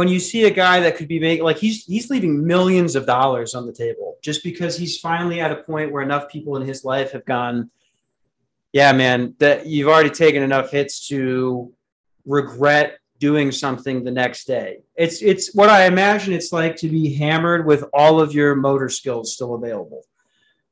when 0.00 0.08
you 0.08 0.18
see 0.18 0.44
a 0.44 0.50
guy 0.50 0.80
that 0.80 0.96
could 0.96 1.08
be 1.08 1.20
making 1.20 1.44
like 1.44 1.58
he's 1.58 1.84
he's 1.84 2.08
leaving 2.08 2.46
millions 2.46 2.96
of 2.96 3.04
dollars 3.04 3.54
on 3.54 3.66
the 3.66 3.72
table 3.72 4.16
just 4.22 4.42
because 4.42 4.74
he's 4.74 4.98
finally 4.98 5.42
at 5.42 5.52
a 5.52 5.56
point 5.56 5.92
where 5.92 6.02
enough 6.02 6.26
people 6.30 6.56
in 6.56 6.66
his 6.66 6.86
life 6.86 7.12
have 7.12 7.26
gone 7.26 7.70
yeah 8.72 8.92
man 8.92 9.34
that 9.38 9.66
you've 9.66 9.88
already 9.88 10.08
taken 10.08 10.42
enough 10.42 10.70
hits 10.70 11.06
to 11.08 11.70
regret 12.24 12.98
doing 13.18 13.52
something 13.52 14.02
the 14.02 14.10
next 14.10 14.46
day. 14.46 14.78
It's 14.96 15.20
it's 15.20 15.54
what 15.54 15.68
i 15.68 15.84
imagine 15.84 16.32
it's 16.32 16.52
like 16.52 16.76
to 16.76 16.88
be 16.88 17.14
hammered 17.14 17.66
with 17.66 17.84
all 17.92 18.18
of 18.20 18.32
your 18.32 18.54
motor 18.56 18.88
skills 18.88 19.34
still 19.34 19.54
available. 19.54 20.02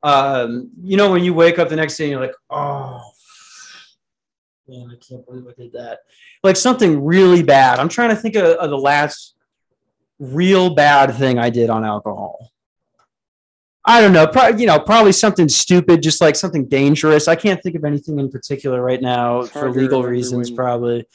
Um, 0.03 0.71
you 0.83 0.97
know 0.97 1.12
when 1.12 1.23
you 1.23 1.35
wake 1.35 1.59
up 1.59 1.69
the 1.69 1.77
next 1.77 1.99
day 1.99 2.05
and 2.05 2.12
you're 2.12 2.21
like 2.21 2.37
oh 2.49 3.03
man 4.69 4.91
i 4.93 4.97
can't 4.97 5.25
believe 5.27 5.47
i 5.47 5.53
did 5.61 5.73
that 5.73 6.01
like 6.43 6.57
something 6.57 7.05
really 7.05 7.43
bad. 7.43 7.79
I'm 7.79 7.89
trying 7.89 8.11
to 8.11 8.17
think 8.17 8.37
of, 8.37 8.45
of, 8.45 8.71
the 8.71 8.79
last 8.79 9.35
real 10.19 10.75
bad 10.75 11.15
thing 11.15 11.39
I 11.39 11.51
did 11.51 11.71
on 11.71 11.85
alcohol. 11.85 12.53
I 13.85 14.01
don't 14.01 14.13
know. 14.13 14.27
Probably, 14.27 14.61
you 14.61 14.67
know, 14.67 14.79
probably 14.79 15.13
something 15.13 15.49
stupid, 15.49 16.03
just 16.03 16.21
like 16.21 16.37
something 16.37 16.67
dangerous. 16.67 17.27
I 17.27 17.37
can't 17.37 17.63
think 17.63 17.75
of 17.75 17.85
anything 17.85 18.19
in 18.19 18.31
particular 18.31 18.83
right 18.83 19.01
now 19.01 19.41
It's 19.41 19.51
for 19.51 19.71
legal 19.71 20.03
reasons. 20.03 20.51
when- 20.51 20.57
Probably, 20.57 21.07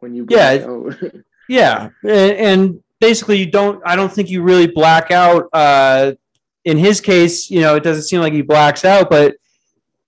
When 0.00 0.14
you 0.14 0.26
Yeah, 0.28 0.66
yeah. 1.48 1.90
And, 2.02 2.32
and 2.32 2.82
basically, 3.00 3.38
you 3.38 3.50
don't. 3.50 3.80
I 3.84 3.96
don't 3.96 4.12
think 4.12 4.28
you 4.28 4.42
really 4.42 4.66
black 4.66 5.10
out. 5.10 5.48
Uh, 5.52 6.12
in 6.64 6.76
his 6.76 7.00
case, 7.00 7.50
you 7.50 7.60
know, 7.60 7.76
it 7.76 7.82
doesn't 7.82 8.02
seem 8.02 8.20
like 8.20 8.34
he 8.34 8.42
blacks 8.42 8.84
out, 8.84 9.08
but 9.08 9.36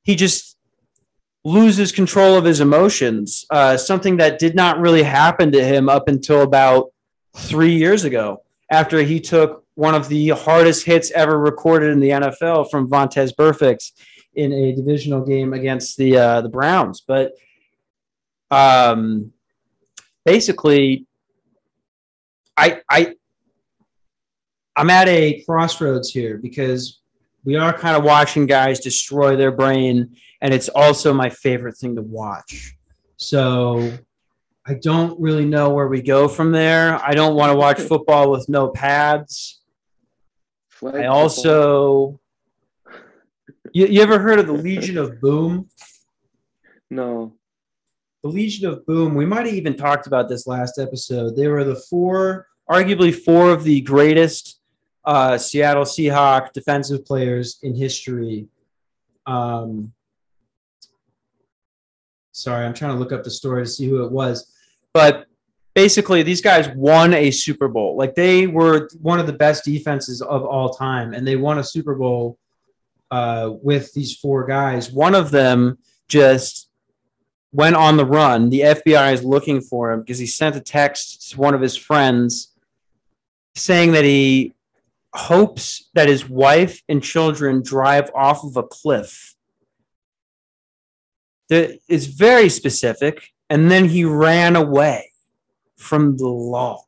he 0.03 0.15
just 0.15 0.50
loses 1.45 1.93
control 1.93 2.37
of 2.37 2.45
his 2.45 2.61
emotions. 2.61 3.45
Uh, 3.51 3.77
something 3.77 4.19
that 4.19 4.39
did 4.39 4.55
not 4.55 4.79
really 4.79 5.03
happen 5.03 5.53
to 5.53 5.65
him 5.65 5.89
up 5.89 6.09
until 6.09 6.43
about 6.43 6.93
three 7.37 7.75
years 7.77 8.05
ago, 8.05 8.43
after 8.71 9.03
he 9.03 9.21
took 9.21 9.65
one 9.75 9.95
of 9.95 10.09
the 10.09 10.29
hardest 10.31 10.85
hits 10.85 11.11
ever 11.13 11.39
recorded 11.39 11.93
in 11.93 12.01
the 12.01 12.11
NFL 12.11 12.71
from 12.71 12.89
Vontaze 12.91 13.35
Burfict 13.35 13.93
in 14.35 14.53
a 14.53 14.75
divisional 14.75 15.25
game 15.25 15.53
against 15.53 15.97
the 15.97 16.17
uh, 16.17 16.41
the 16.43 16.49
Browns. 16.49 17.03
But 17.07 17.33
um, 18.51 19.33
basically, 20.25 21.07
I 22.57 22.83
I 22.89 23.15
I'm 24.77 24.91
at 24.91 25.09
a 25.09 25.43
crossroads 25.45 26.11
here 26.11 26.39
because 26.39 27.01
we 27.45 27.57
are 27.57 27.73
kind 27.77 27.97
of 27.97 28.05
watching 28.05 28.47
guys 28.47 28.81
destroy 28.81 29.37
their 29.37 29.51
brain, 29.51 30.17
and 30.41 30.55
it's 30.55 30.69
also 30.69 31.13
my 31.13 31.31
favorite 31.31 31.77
thing 31.77 31.97
to 31.97 32.03
watch. 32.03 32.77
So 33.17 33.93
I 34.67 34.75
don't 34.75 35.21
really 35.21 35.45
know 35.45 35.71
where 35.71 35.89
we 35.89 36.03
go 36.03 36.29
from 36.29 36.53
there. 36.53 37.03
I 37.05 37.13
don't 37.13 37.35
want 37.35 37.51
to 37.51 37.57
watch 37.57 37.81
football 37.81 38.31
with 38.31 38.49
no 38.49 38.69
pads. 38.69 39.61
Flag 40.69 40.95
I 40.95 41.07
also. 41.07 42.21
You, 43.73 43.87
you 43.87 44.03
ever 44.03 44.19
heard 44.19 44.39
of 44.39 44.47
the 44.47 44.53
Legion 44.53 44.99
of 44.99 45.21
Boom? 45.21 45.69
no. 46.91 47.35
the 48.23 48.29
Legion 48.29 48.69
of 48.69 48.85
Boom, 48.85 49.15
we 49.15 49.27
might 49.27 49.47
have 49.47 49.55
even 49.55 49.77
talked 49.77 50.07
about 50.07 50.29
this 50.29 50.47
last 50.47 50.79
episode. 50.79 51.37
They 51.37 51.47
were 51.47 51.65
the 51.65 51.77
four, 51.77 52.47
arguably 52.69 53.15
four 53.15 53.51
of 53.51 53.63
the 53.65 53.81
greatest 53.83 54.61
uh, 55.05 55.39
Seattle 55.39 55.85
Seahawk 55.85 56.53
defensive 56.53 57.05
players 57.05 57.59
in 57.63 57.75
history. 57.75 58.49
Um, 59.27 59.93
sorry, 62.33 62.65
I'm 62.65 62.75
trying 62.75 62.93
to 62.93 62.99
look 62.99 63.13
up 63.13 63.25
the 63.25 63.31
story 63.31 63.65
to 63.65 63.71
see 63.71 63.89
who 63.89 64.05
it 64.05 64.13
was. 64.13 64.53
But 64.93 65.27
basically, 65.75 66.23
these 66.23 66.41
guys 66.41 66.69
won 66.75 67.15
a 67.15 67.31
Super 67.31 67.69
Bowl. 67.69 67.97
Like 67.97 68.15
they 68.15 68.47
were 68.47 68.89
one 69.01 69.21
of 69.21 69.27
the 69.27 69.33
best 69.33 69.65
defenses 69.65 70.23
of 70.23 70.45
all 70.45 70.71
time, 70.71 71.15
and 71.15 71.27
they 71.27 71.37
won 71.37 71.59
a 71.59 71.65
Super 71.65 71.95
Bowl 71.95 72.39
uh, 73.11 73.51
with 73.63 73.93
these 73.93 74.17
four 74.17 74.45
guys. 74.47 74.91
One 74.91 75.15
of 75.15 75.31
them 75.31 75.79
just 76.09 76.69
went 77.53 77.77
on 77.77 77.97
the 77.97 78.07
run. 78.07 78.51
The 78.51 78.61
FBI 78.61 79.13
is 79.13 79.25
looking 79.25 79.61
for 79.61 79.93
him 79.93 80.01
because 80.01 80.19
he 80.19 80.27
sent 80.27 80.57
a 80.57 80.61
text 80.61 81.31
to 81.31 81.39
one 81.39 81.55
of 81.55 81.61
his 81.61 81.77
friends 81.77 82.53
saying 83.55 83.93
that 83.93 84.05
he 84.05 84.55
hopes 85.13 85.91
that 85.95 86.09
his 86.09 86.29
wife 86.29 86.83
and 86.89 87.03
children 87.03 87.63
drive 87.63 88.11
off 88.15 88.45
of 88.45 88.57
a 88.57 88.63
cliff. 88.63 89.30
That 91.51 91.79
is 91.89 92.07
very 92.07 92.49
specific. 92.49 93.29
And 93.51 93.71
then 93.71 93.85
he 93.85 94.05
ran 94.05 94.57
away 94.57 95.13
from 95.77 96.17
the 96.17 96.29
law. 96.29 96.85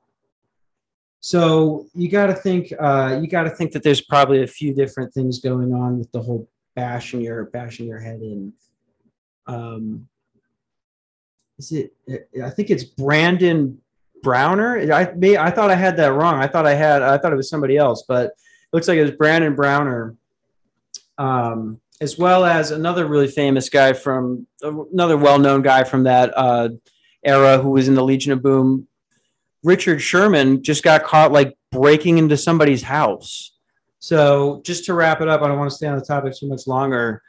So 1.21 1.87
you 1.95 2.09
got 2.09 2.27
to 2.27 2.35
think. 2.35 2.73
Uh, 2.81 3.19
you 3.21 3.29
got 3.29 3.45
to 3.45 3.51
think 3.51 3.73
that 3.73 3.83
there's 3.83 4.01
probably 4.01 4.43
a 4.43 4.47
few 4.47 4.75
different 4.75 5.15
things 5.15 5.39
going 5.39 5.73
on 5.73 5.99
with 5.99 6.11
the 6.13 6.21
whole 6.21 6.49
bashing 6.75 7.21
your 7.21 7.45
bashing 7.45 7.87
your 7.87 8.01
head 8.01 8.21
in. 8.23 8.53
Um, 9.47 10.09
is 11.59 11.73
it? 11.73 11.95
I 12.43 12.51
think 12.51 12.71
it's 12.71 12.85
Brandon 12.85 13.81
Browner. 14.23 14.93
I 14.93 15.13
may, 15.15 15.37
I 15.37 15.51
thought 15.51 15.71
I 15.71 15.77
had 15.77 15.97
that 15.99 16.13
wrong. 16.13 16.35
I 16.35 16.49
thought 16.49 16.67
I 16.67 16.75
had. 16.75 17.03
I 17.03 17.19
thought 17.19 17.33
it 17.33 17.37
was 17.37 17.49
somebody 17.49 17.77
else, 17.77 18.05
but 18.07 18.27
it 18.27 18.33
looks 18.73 18.89
like 18.89 18.99
it 18.99 19.03
was 19.03 19.13
Brandon 19.13 19.55
Browner. 19.55 20.17
Um, 21.19 21.81
as 22.01 22.19
well 22.19 22.45
as 22.45 22.71
another 22.71 23.07
really 23.07 23.29
famous 23.29 23.69
guy 23.69 23.93
from 23.93 24.47
another 24.63 25.17
well-known 25.17 25.63
guy 25.63 25.85
from 25.85 26.05
that 26.05 26.33
uh, 26.37 26.69
era 27.25 27.59
who 27.59 27.71
was 27.71 27.89
in 27.89 27.95
the 27.95 28.05
Legion 28.05 28.33
of 28.33 28.43
Boom. 28.43 28.89
Richard 29.63 30.01
Sherman 30.01 30.63
just 30.63 30.83
got 30.83 31.05
caught 31.05 31.33
like 31.33 31.57
breaking 31.71 32.19
into 32.19 32.37
somebody's 32.37 32.83
house. 32.83 33.53
So 34.01 34.61
just 34.65 34.85
to 34.87 34.95
wrap 34.95 35.21
it 35.21 35.29
up, 35.29 35.43
I 35.43 35.49
don't 35.49 35.59
want 35.59 35.71
to 35.71 35.77
stay 35.77 35.87
on 35.87 35.97
the 35.97 36.05
topic 36.05 36.37
too 36.37 36.49
much 36.49 36.67
longer. 36.67 37.23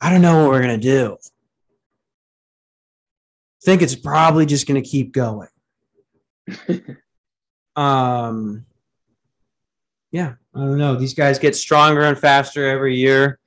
I 0.00 0.10
don't 0.10 0.22
know 0.22 0.42
what 0.42 0.50
we're 0.50 0.60
gonna 0.60 0.78
do. 0.78 1.16
I 3.60 3.64
think 3.64 3.82
it's 3.82 3.96
probably 3.96 4.46
just 4.46 4.68
gonna 4.68 4.82
keep 4.82 5.12
going. 5.12 5.48
um 7.76 8.64
yeah, 10.14 10.34
I 10.54 10.60
don't 10.60 10.78
know. 10.78 10.94
These 10.94 11.14
guys 11.14 11.40
get 11.40 11.56
stronger 11.56 12.02
and 12.02 12.16
faster 12.16 12.68
every 12.68 12.94
year. 12.94 13.40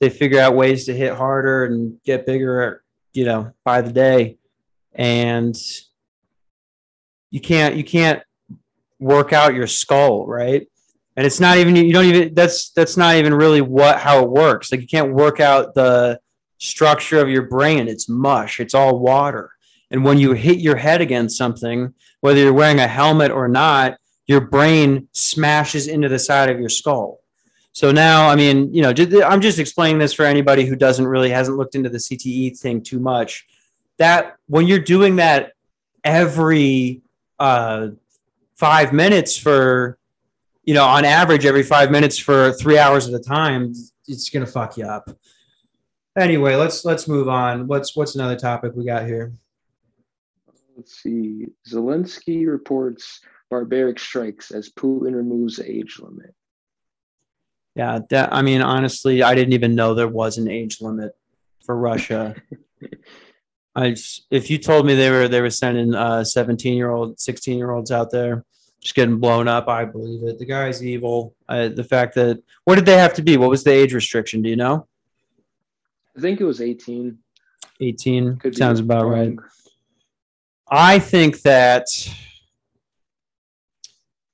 They 0.00 0.08
figure 0.08 0.40
out 0.40 0.54
ways 0.54 0.86
to 0.86 0.94
hit 0.94 1.12
harder 1.12 1.66
and 1.66 2.02
get 2.04 2.24
bigger, 2.24 2.82
you 3.12 3.26
know, 3.26 3.52
by 3.64 3.82
the 3.82 3.92
day. 3.92 4.38
And 4.94 5.54
you 7.30 7.42
can't 7.42 7.76
you 7.76 7.84
can't 7.84 8.22
work 8.98 9.34
out 9.34 9.52
your 9.52 9.66
skull, 9.66 10.26
right? 10.26 10.66
And 11.18 11.26
it's 11.26 11.38
not 11.38 11.58
even 11.58 11.76
you 11.76 11.92
don't 11.92 12.06
even 12.06 12.32
that's 12.32 12.70
that's 12.70 12.96
not 12.96 13.16
even 13.16 13.34
really 13.34 13.60
what 13.60 13.98
how 13.98 14.22
it 14.22 14.30
works. 14.30 14.72
Like 14.72 14.80
you 14.80 14.86
can't 14.86 15.12
work 15.12 15.38
out 15.38 15.74
the 15.74 16.18
structure 16.56 17.20
of 17.20 17.28
your 17.28 17.42
brain. 17.42 17.88
It's 17.88 18.08
mush. 18.08 18.58
It's 18.58 18.72
all 18.72 19.00
water. 19.00 19.50
And 19.90 20.02
when 20.02 20.16
you 20.16 20.32
hit 20.32 20.60
your 20.60 20.76
head 20.76 21.02
against 21.02 21.36
something, 21.36 21.92
whether 22.22 22.40
you're 22.40 22.54
wearing 22.54 22.80
a 22.80 22.88
helmet 22.88 23.30
or 23.30 23.48
not, 23.48 23.98
your 24.26 24.40
brain 24.40 25.08
smashes 25.12 25.86
into 25.86 26.08
the 26.08 26.18
side 26.18 26.50
of 26.50 26.58
your 26.58 26.68
skull. 26.68 27.20
So 27.72 27.92
now, 27.92 28.28
I 28.28 28.36
mean, 28.36 28.72
you 28.74 28.82
know, 28.82 28.92
I'm 29.24 29.40
just 29.40 29.58
explaining 29.58 29.98
this 29.98 30.14
for 30.14 30.24
anybody 30.24 30.64
who 30.64 30.76
doesn't 30.76 31.06
really 31.06 31.30
hasn't 31.30 31.58
looked 31.58 31.74
into 31.74 31.90
the 31.90 31.98
CTE 31.98 32.58
thing 32.58 32.82
too 32.82 32.98
much. 32.98 33.46
That 33.98 34.36
when 34.46 34.66
you're 34.66 34.78
doing 34.78 35.16
that 35.16 35.52
every 36.02 37.02
uh, 37.38 37.88
five 38.56 38.92
minutes 38.92 39.36
for, 39.36 39.98
you 40.64 40.74
know, 40.74 40.84
on 40.84 41.04
average 41.04 41.44
every 41.44 41.62
five 41.62 41.90
minutes 41.90 42.18
for 42.18 42.52
three 42.52 42.78
hours 42.78 43.08
at 43.08 43.14
a 43.14 43.22
time, 43.22 43.74
it's 44.08 44.30
gonna 44.30 44.46
fuck 44.46 44.76
you 44.76 44.86
up. 44.86 45.10
Anyway, 46.16 46.54
let's 46.54 46.84
let's 46.84 47.06
move 47.06 47.28
on. 47.28 47.66
What's 47.66 47.94
what's 47.94 48.14
another 48.14 48.36
topic 48.36 48.72
we 48.74 48.86
got 48.86 49.04
here? 49.06 49.34
Let's 50.76 51.02
see. 51.02 51.48
Zelensky 51.68 52.46
reports 52.46 53.20
barbaric 53.50 53.98
strikes 53.98 54.50
as 54.50 54.70
Putin 54.70 55.14
removes 55.14 55.56
the 55.56 55.70
age 55.70 55.98
limit. 56.00 56.34
Yeah, 57.74 58.00
that, 58.10 58.32
I 58.32 58.42
mean, 58.42 58.62
honestly, 58.62 59.22
I 59.22 59.34
didn't 59.34 59.52
even 59.52 59.74
know 59.74 59.94
there 59.94 60.08
was 60.08 60.38
an 60.38 60.48
age 60.48 60.80
limit 60.80 61.12
for 61.64 61.76
Russia. 61.76 62.34
I 63.76 63.90
just, 63.90 64.26
if 64.30 64.48
you 64.48 64.56
told 64.56 64.86
me 64.86 64.94
they 64.94 65.10
were 65.10 65.28
they 65.28 65.42
were 65.42 65.50
sending 65.50 65.94
uh 65.94 66.24
17 66.24 66.74
year 66.74 66.90
old, 66.90 67.20
16 67.20 67.58
year 67.58 67.72
olds 67.72 67.90
out 67.90 68.10
there 68.10 68.44
just 68.80 68.94
getting 68.94 69.18
blown 69.18 69.48
up, 69.48 69.68
I 69.68 69.84
believe 69.84 70.22
it. 70.22 70.38
The 70.38 70.46
guy's 70.46 70.82
evil. 70.84 71.34
I, 71.48 71.68
the 71.68 71.84
fact 71.84 72.14
that 72.14 72.42
what 72.64 72.76
did 72.76 72.86
they 72.86 72.96
have 72.96 73.14
to 73.14 73.22
be? 73.22 73.36
What 73.36 73.50
was 73.50 73.64
the 73.64 73.72
age 73.72 73.92
restriction? 73.92 74.42
Do 74.42 74.48
you 74.48 74.56
know? 74.56 74.86
I 76.16 76.20
think 76.20 76.40
it 76.40 76.44
was 76.44 76.60
18. 76.60 77.18
18 77.80 78.36
Could 78.36 78.56
sounds 78.56 78.80
about 78.80 79.04
wrong. 79.04 79.36
right. 79.36 79.36
I 80.70 80.98
think 80.98 81.42
that 81.42 81.86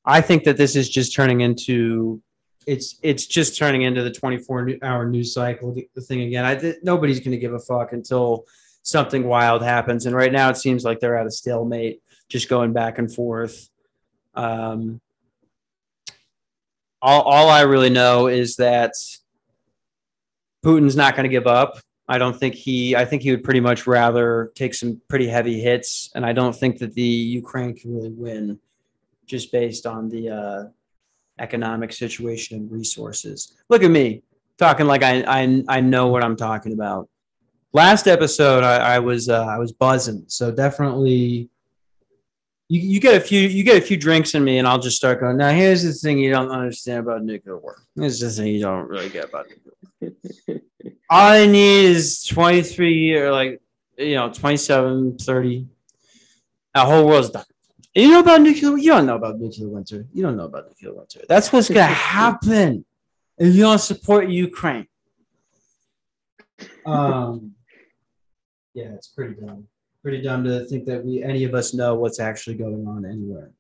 I 0.04 0.20
think 0.20 0.44
that 0.44 0.56
this 0.56 0.74
is 0.76 0.88
just 0.88 1.14
turning 1.14 1.40
into 1.40 2.22
it's 2.66 2.98
it's 3.02 3.26
just 3.26 3.58
turning 3.58 3.82
into 3.82 4.02
the 4.02 4.10
24 4.10 4.78
hour 4.82 5.08
news 5.08 5.34
cycle 5.34 5.74
the 5.94 6.00
thing 6.00 6.22
again. 6.22 6.44
I 6.44 6.74
nobody's 6.82 7.20
going 7.20 7.32
to 7.32 7.38
give 7.38 7.54
a 7.54 7.58
fuck 7.58 7.92
until 7.92 8.44
something 8.82 9.24
wild 9.24 9.62
happens, 9.62 10.06
and 10.06 10.14
right 10.14 10.32
now 10.32 10.48
it 10.50 10.56
seems 10.56 10.84
like 10.84 11.00
they're 11.00 11.16
at 11.16 11.26
a 11.26 11.30
stalemate, 11.30 12.02
just 12.28 12.48
going 12.48 12.72
back 12.72 12.98
and 12.98 13.12
forth. 13.12 13.68
Um, 14.34 15.00
all 17.00 17.22
all 17.22 17.48
I 17.48 17.62
really 17.62 17.90
know 17.90 18.28
is 18.28 18.56
that 18.56 18.92
Putin's 20.64 20.96
not 20.96 21.16
going 21.16 21.24
to 21.24 21.30
give 21.30 21.46
up. 21.46 21.78
I 22.08 22.18
don't 22.18 22.38
think 22.38 22.54
he. 22.54 22.94
I 22.96 23.04
think 23.04 23.22
he 23.22 23.30
would 23.30 23.44
pretty 23.44 23.60
much 23.60 23.86
rather 23.86 24.52
take 24.54 24.74
some 24.74 25.00
pretty 25.08 25.28
heavy 25.28 25.60
hits, 25.60 26.10
and 26.14 26.24
I 26.24 26.32
don't 26.32 26.54
think 26.54 26.78
that 26.78 26.94
the 26.94 27.02
Ukraine 27.02 27.74
can 27.74 27.94
really 27.94 28.10
win 28.10 28.60
just 29.26 29.52
based 29.52 29.87
on 29.87 30.08
the 30.08 30.30
uh, 30.30 30.64
economic 31.38 31.92
situation 31.92 32.58
and 32.58 32.70
resources. 32.70 33.56
Look 33.68 33.82
at 33.82 33.90
me 33.90 34.22
talking 34.58 34.87
like 34.87 35.02
I, 35.02 35.22
I, 35.26 35.64
I 35.68 35.80
know 35.80 36.08
what 36.08 36.22
I'm 36.22 36.37
talking 36.37 36.72
about. 36.72 37.08
Last 37.72 38.06
episode, 38.06 38.64
I, 38.64 38.94
I 38.94 38.98
was 38.98 39.28
uh, 39.28 39.46
I 39.46 39.58
was 39.58 39.72
buzzing, 39.72 40.24
so 40.28 40.50
definitely. 40.50 41.48
You, 42.68 42.80
you 42.80 43.00
get 43.00 43.16
a 43.16 43.20
few 43.20 43.40
you 43.40 43.64
get 43.64 43.82
a 43.82 43.85
few 43.85 43.96
drinks 43.96 44.35
in 44.35 44.44
me, 44.44 44.58
and 44.58 44.68
I'll 44.68 44.78
just 44.78 44.96
start 44.96 45.20
going. 45.20 45.38
Now, 45.38 45.50
here's 45.50 45.82
the 45.82 45.92
thing 45.92 46.18
you 46.18 46.30
don't 46.30 46.50
understand 46.50 47.00
about 47.00 47.24
nuclear 47.24 47.58
war. 47.58 47.82
This 47.96 48.20
is 48.20 48.37
the 48.37 48.42
thing 48.42 48.54
you 48.54 48.61
don't 48.61 48.88
really 48.88 49.08
get 49.08 49.24
about 49.30 49.46
nuclear. 49.48 50.12
War. 50.50 50.61
All 51.11 51.32
I 51.32 51.46
need 51.46 51.85
is 51.87 52.24
23 52.24 53.16
or 53.16 53.32
like 53.32 53.61
you 53.96 54.16
know 54.16 54.30
27, 54.30 55.18
30. 55.18 55.66
The 56.74 56.80
whole 56.80 57.06
world's 57.06 57.30
done. 57.30 57.44
You 57.94 58.11
know 58.11 58.20
about 58.20 58.40
nuclear? 58.40 58.78
You 58.78 58.90
don't 58.90 59.07
know 59.07 59.16
about 59.16 59.38
nuclear 59.38 59.68
winter. 59.68 60.07
You 60.12 60.22
don't 60.22 60.37
know 60.37 60.46
about 60.46 60.68
nuclear 60.68 60.94
winter. 60.94 61.20
That's 61.28 61.52
what's 61.52 61.68
gonna 61.68 61.85
happen 61.85 62.85
if 63.38 63.55
you 63.55 63.62
don't 63.62 63.78
support 63.78 64.28
Ukraine. 64.31 64.87
Um, 66.87 67.55
yeah, 68.74 68.92
it's 68.94 69.09
pretty 69.09 69.35
dumb. 69.35 69.66
Pretty 70.02 70.22
dumb 70.22 70.44
to 70.44 70.64
think 70.64 70.87
that 70.87 71.05
we 71.05 71.22
any 71.22 71.44
of 71.44 71.55
us 71.55 71.74
know 71.74 71.94
what's 71.94 72.18
actually 72.18 72.57
going 72.57 72.87
on 72.88 73.05
anywhere. 73.05 73.50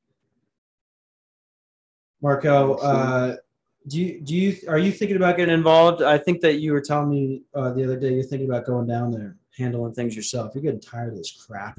Marco, 2.22 2.74
uh, 2.74 3.36
do 3.86 4.00
you 4.00 4.20
do 4.20 4.34
you 4.34 4.56
are 4.66 4.78
you 4.78 4.92
thinking 4.92 5.16
about 5.16 5.36
getting 5.36 5.54
involved? 5.54 6.02
I 6.02 6.16
think 6.16 6.40
that 6.40 6.54
you 6.60 6.72
were 6.72 6.80
telling 6.80 7.10
me 7.10 7.42
uh, 7.54 7.72
the 7.72 7.84
other 7.84 7.98
day 7.98 8.14
you're 8.14 8.22
thinking 8.22 8.48
about 8.48 8.64
going 8.64 8.86
down 8.86 9.10
there, 9.10 9.36
handling 9.58 9.92
things 9.92 10.16
yourself. 10.16 10.52
You're 10.54 10.62
getting 10.62 10.80
tired 10.80 11.12
of 11.12 11.18
this 11.18 11.32
crap. 11.32 11.78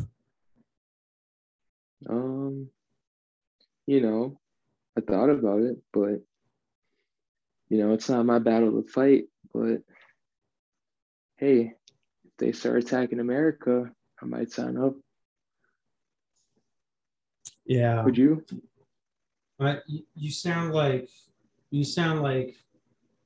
Um, 2.09 2.69
you 3.87 4.01
know, 4.01 4.39
I 4.97 5.01
thought 5.01 5.29
about 5.29 5.61
it, 5.61 5.77
but 5.91 6.21
you 7.69 7.77
know, 7.77 7.93
it's 7.93 8.09
not 8.09 8.25
my 8.25 8.39
battle 8.39 8.81
to 8.81 8.87
fight. 8.87 9.25
But 9.53 9.81
hey, 11.37 11.73
if 12.25 12.31
they 12.37 12.51
start 12.51 12.83
attacking 12.83 13.19
America, 13.19 13.91
I 14.21 14.25
might 14.25 14.51
sign 14.51 14.77
up. 14.77 14.95
Yeah. 17.65 18.03
Would 18.03 18.17
you? 18.17 18.43
I, 19.59 19.79
you 20.15 20.31
sound 20.31 20.73
like 20.73 21.09
you 21.71 21.83
sound 21.83 22.21
like 22.21 22.55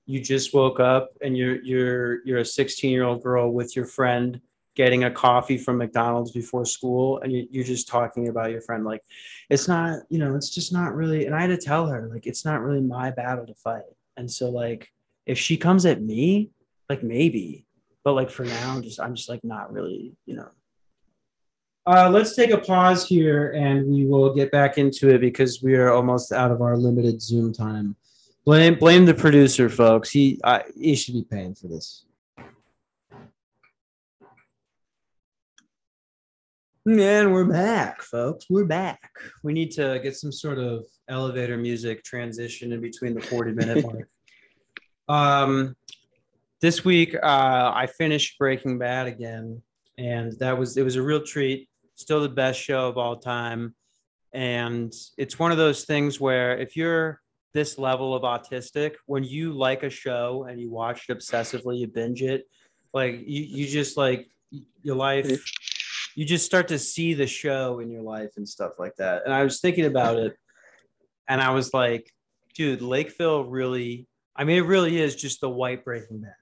you 0.06 0.22
just 0.22 0.54
woke 0.54 0.80
up 0.80 1.10
and 1.22 1.38
you're 1.38 1.62
you're 1.64 2.26
you're 2.26 2.40
a 2.40 2.46
16 2.46 2.92
year 2.92 3.04
old 3.04 3.24
girl 3.24 3.52
with 3.52 3.76
your 3.76 3.86
friend 3.86 4.40
getting 4.78 5.06
a 5.06 5.12
coffee 5.12 5.58
from 5.58 5.80
McDonald's 5.80 6.32
before 6.32 6.64
school 6.64 7.20
and 7.22 7.34
you, 7.34 7.62
are 7.62 7.64
just 7.64 7.88
talking 7.88 8.28
about 8.28 8.52
your 8.52 8.62
friend. 8.62 8.86
Like, 8.86 9.02
it's 9.50 9.68
not, 9.68 10.02
you 10.10 10.20
know, 10.20 10.36
it's 10.36 10.52
just 10.52 10.72
not 10.72 10.96
really. 10.96 11.26
And 11.26 11.34
I 11.34 11.42
had 11.42 11.48
to 11.48 11.58
tell 11.58 11.88
her, 11.88 12.08
like, 12.14 12.28
it's 12.28 12.46
not 12.46 12.62
really 12.62 12.80
my 12.80 13.10
battle 13.10 13.48
to 13.48 13.56
fight. 13.56 13.82
And 14.18 14.30
so, 14.30 14.50
like, 14.50 14.94
if 15.26 15.40
she 15.40 15.58
comes 15.58 15.88
at 15.88 16.04
me, 16.04 16.52
like, 16.90 17.02
maybe, 17.02 17.66
but 18.04 18.14
like 18.14 18.30
for 18.30 18.46
now, 18.46 18.80
just, 18.80 19.02
I'm 19.02 19.16
just 19.16 19.28
like 19.28 19.44
not 19.44 19.74
really, 19.74 20.14
you 20.28 20.36
know. 20.36 20.50
Uh, 21.88 22.10
let's 22.10 22.36
take 22.36 22.52
a 22.52 22.58
pause 22.58 23.08
here 23.08 23.52
and 23.54 23.88
we 23.88 24.06
will 24.06 24.34
get 24.36 24.52
back 24.52 24.78
into 24.78 25.10
it 25.10 25.20
because 25.20 25.64
we 25.64 25.74
are 25.74 25.92
almost 25.92 26.32
out 26.32 26.52
of 26.52 26.62
our 26.62 26.78
limited 26.78 27.20
Zoom 27.20 27.52
time. 27.52 27.96
Blame, 28.46 28.76
blame 28.76 29.06
the 29.06 29.14
producer, 29.14 29.70
folks. 29.70 30.12
He, 30.12 30.40
I, 30.44 30.64
he 30.80 30.96
should 30.96 31.16
be 31.16 31.24
paying 31.24 31.56
for 31.56 31.68
this. 31.68 32.06
And 36.88 37.34
we're 37.34 37.44
back, 37.44 38.02
folks. 38.02 38.46
We're 38.50 38.64
back. 38.64 39.12
We 39.44 39.52
need 39.52 39.72
to 39.72 40.00
get 40.02 40.16
some 40.16 40.32
sort 40.32 40.58
of 40.58 40.86
elevator 41.10 41.58
music 41.58 42.02
transition 42.06 42.72
in 42.72 42.80
between 42.80 43.14
the 43.14 43.20
40 43.20 43.52
minute 43.52 43.86
mark. 43.92 44.08
Um, 45.10 45.76
this 46.62 46.86
week, 46.86 47.14
uh, 47.14 47.74
I 47.76 47.90
finished 47.98 48.40
Breaking 48.40 48.78
Bad 48.78 49.08
again, 49.08 49.62
and 49.98 50.32
that 50.40 50.58
was 50.58 50.78
it 50.78 50.84
was 50.84 50.96
a 50.96 51.02
real 51.02 51.22
treat. 51.22 51.68
Still 51.96 52.22
the 52.22 52.30
best 52.30 52.58
show 52.58 52.88
of 52.88 52.98
all 52.98 53.18
time, 53.18 53.76
and 54.32 54.94
it's 55.18 55.38
one 55.38 55.52
of 55.52 55.58
those 55.58 55.84
things 55.84 56.22
where 56.22 56.58
if 56.58 56.78
you're 56.78 57.20
this 57.54 57.78
level 57.78 58.16
of 58.16 58.24
autistic, 58.24 58.94
when 59.08 59.26
you 59.26 59.52
like 59.52 59.84
a 59.84 59.90
show 59.90 60.48
and 60.50 60.58
you 60.58 60.72
watch 60.72 61.10
it 61.10 61.18
obsessively, 61.18 61.80
you 61.80 61.88
binge 61.88 62.22
it, 62.22 62.46
like 62.94 63.16
you 63.26 63.44
you 63.44 63.68
just 63.68 63.98
like 63.98 64.30
your 64.84 64.96
life 64.96 65.44
you 66.18 66.26
just 66.26 66.48
start 66.48 66.70
to 66.70 66.80
see 66.80 67.14
the 67.14 67.28
show 67.28 67.80
in 67.80 67.92
your 67.92 68.02
life 68.02 68.32
and 68.38 68.50
stuff 68.50 68.72
like 68.80 68.96
that. 68.96 69.22
And 69.24 69.32
I 69.32 69.44
was 69.44 69.60
thinking 69.60 69.86
about 69.86 70.18
it 70.18 70.36
and 71.28 71.40
I 71.40 71.52
was 71.52 71.76
like, 71.76 72.12
dude, 72.56 72.82
Lakeville 72.82 73.44
really, 73.44 74.08
I 74.36 74.44
mean, 74.44 74.58
it 74.58 74.66
really 74.66 75.00
is 75.00 75.16
just 75.16 75.42
the 75.42 75.50
white 75.50 75.86
Breaking 75.86 76.22
Bad. 76.22 76.34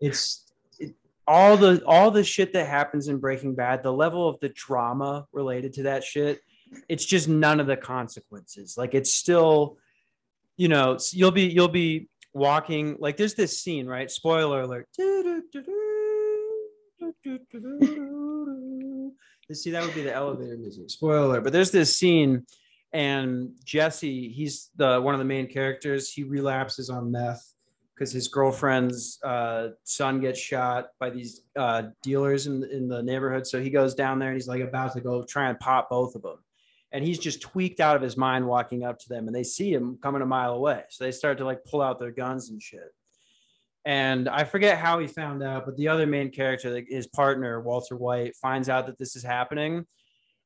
It's 0.00 0.48
it, 0.78 0.94
all 1.26 1.56
the 1.56 1.84
all 1.84 2.12
the 2.12 2.22
shit 2.22 2.52
that 2.52 2.68
happens 2.68 3.08
in 3.08 3.18
Breaking 3.18 3.56
Bad, 3.56 3.82
the 3.82 3.92
level 3.92 4.28
of 4.28 4.38
the 4.38 4.50
drama 4.50 5.26
related 5.32 5.72
to 5.72 5.82
that 5.84 6.04
shit, 6.04 6.38
it's 6.88 7.04
just 7.04 7.28
none 7.28 7.58
of 7.58 7.66
the 7.66 7.76
consequences. 7.76 8.76
Like 8.78 8.94
it's 8.94 9.12
still, 9.12 9.76
you 10.56 10.68
know, 10.68 10.98
you'll 11.10 11.32
be 11.32 11.48
you'll 11.48 11.66
be 11.66 12.08
walking 12.32 12.96
like 13.00 13.16
there's 13.16 13.34
this 13.34 13.60
scene, 13.60 13.88
right? 13.88 14.08
Spoiler 14.08 14.60
alert. 14.60 14.88
See, 19.52 19.70
that 19.72 19.84
would 19.84 19.94
be 19.94 20.02
the 20.02 20.14
elevator 20.14 20.56
music. 20.56 20.88
Spoiler, 20.88 21.40
but 21.40 21.52
there's 21.52 21.70
this 21.70 21.98
scene, 21.98 22.46
and 22.92 23.50
Jesse, 23.64 24.30
he's 24.30 24.70
the 24.76 25.00
one 25.00 25.14
of 25.14 25.18
the 25.18 25.24
main 25.24 25.48
characters. 25.48 26.10
He 26.10 26.24
relapses 26.24 26.88
on 26.88 27.12
meth 27.12 27.54
because 27.94 28.10
his 28.10 28.28
girlfriend's 28.28 29.18
uh, 29.22 29.68
son 29.84 30.20
gets 30.20 30.40
shot 30.40 30.86
by 30.98 31.10
these 31.10 31.42
uh, 31.56 31.82
dealers 32.02 32.46
in 32.46 32.64
in 32.64 32.88
the 32.88 33.02
neighborhood. 33.02 33.46
So 33.46 33.60
he 33.60 33.68
goes 33.68 33.94
down 33.94 34.18
there 34.18 34.30
and 34.30 34.36
he's 34.36 34.48
like 34.48 34.62
about 34.62 34.94
to 34.94 35.00
go 35.00 35.24
try 35.24 35.50
and 35.50 35.60
pop 35.60 35.90
both 35.90 36.14
of 36.14 36.22
them, 36.22 36.38
and 36.90 37.04
he's 37.04 37.18
just 37.18 37.42
tweaked 37.42 37.80
out 37.80 37.96
of 37.96 38.02
his 38.02 38.16
mind 38.16 38.46
walking 38.46 38.82
up 38.82 38.98
to 39.00 39.08
them, 39.10 39.26
and 39.26 39.36
they 39.36 39.44
see 39.44 39.72
him 39.72 39.98
coming 40.02 40.22
a 40.22 40.26
mile 40.26 40.54
away. 40.54 40.84
So 40.88 41.04
they 41.04 41.12
start 41.12 41.36
to 41.38 41.44
like 41.44 41.64
pull 41.64 41.82
out 41.82 42.00
their 42.00 42.12
guns 42.12 42.48
and 42.48 42.62
shit. 42.62 42.94
And 43.84 44.28
I 44.28 44.44
forget 44.44 44.78
how 44.78 44.98
he 44.98 45.06
found 45.06 45.42
out, 45.42 45.66
but 45.66 45.76
the 45.76 45.88
other 45.88 46.06
main 46.06 46.30
character, 46.30 46.70
like 46.70 46.86
his 46.88 47.06
partner, 47.06 47.60
Walter 47.60 47.96
White, 47.96 48.34
finds 48.36 48.68
out 48.68 48.86
that 48.86 48.98
this 48.98 49.14
is 49.14 49.22
happening 49.22 49.86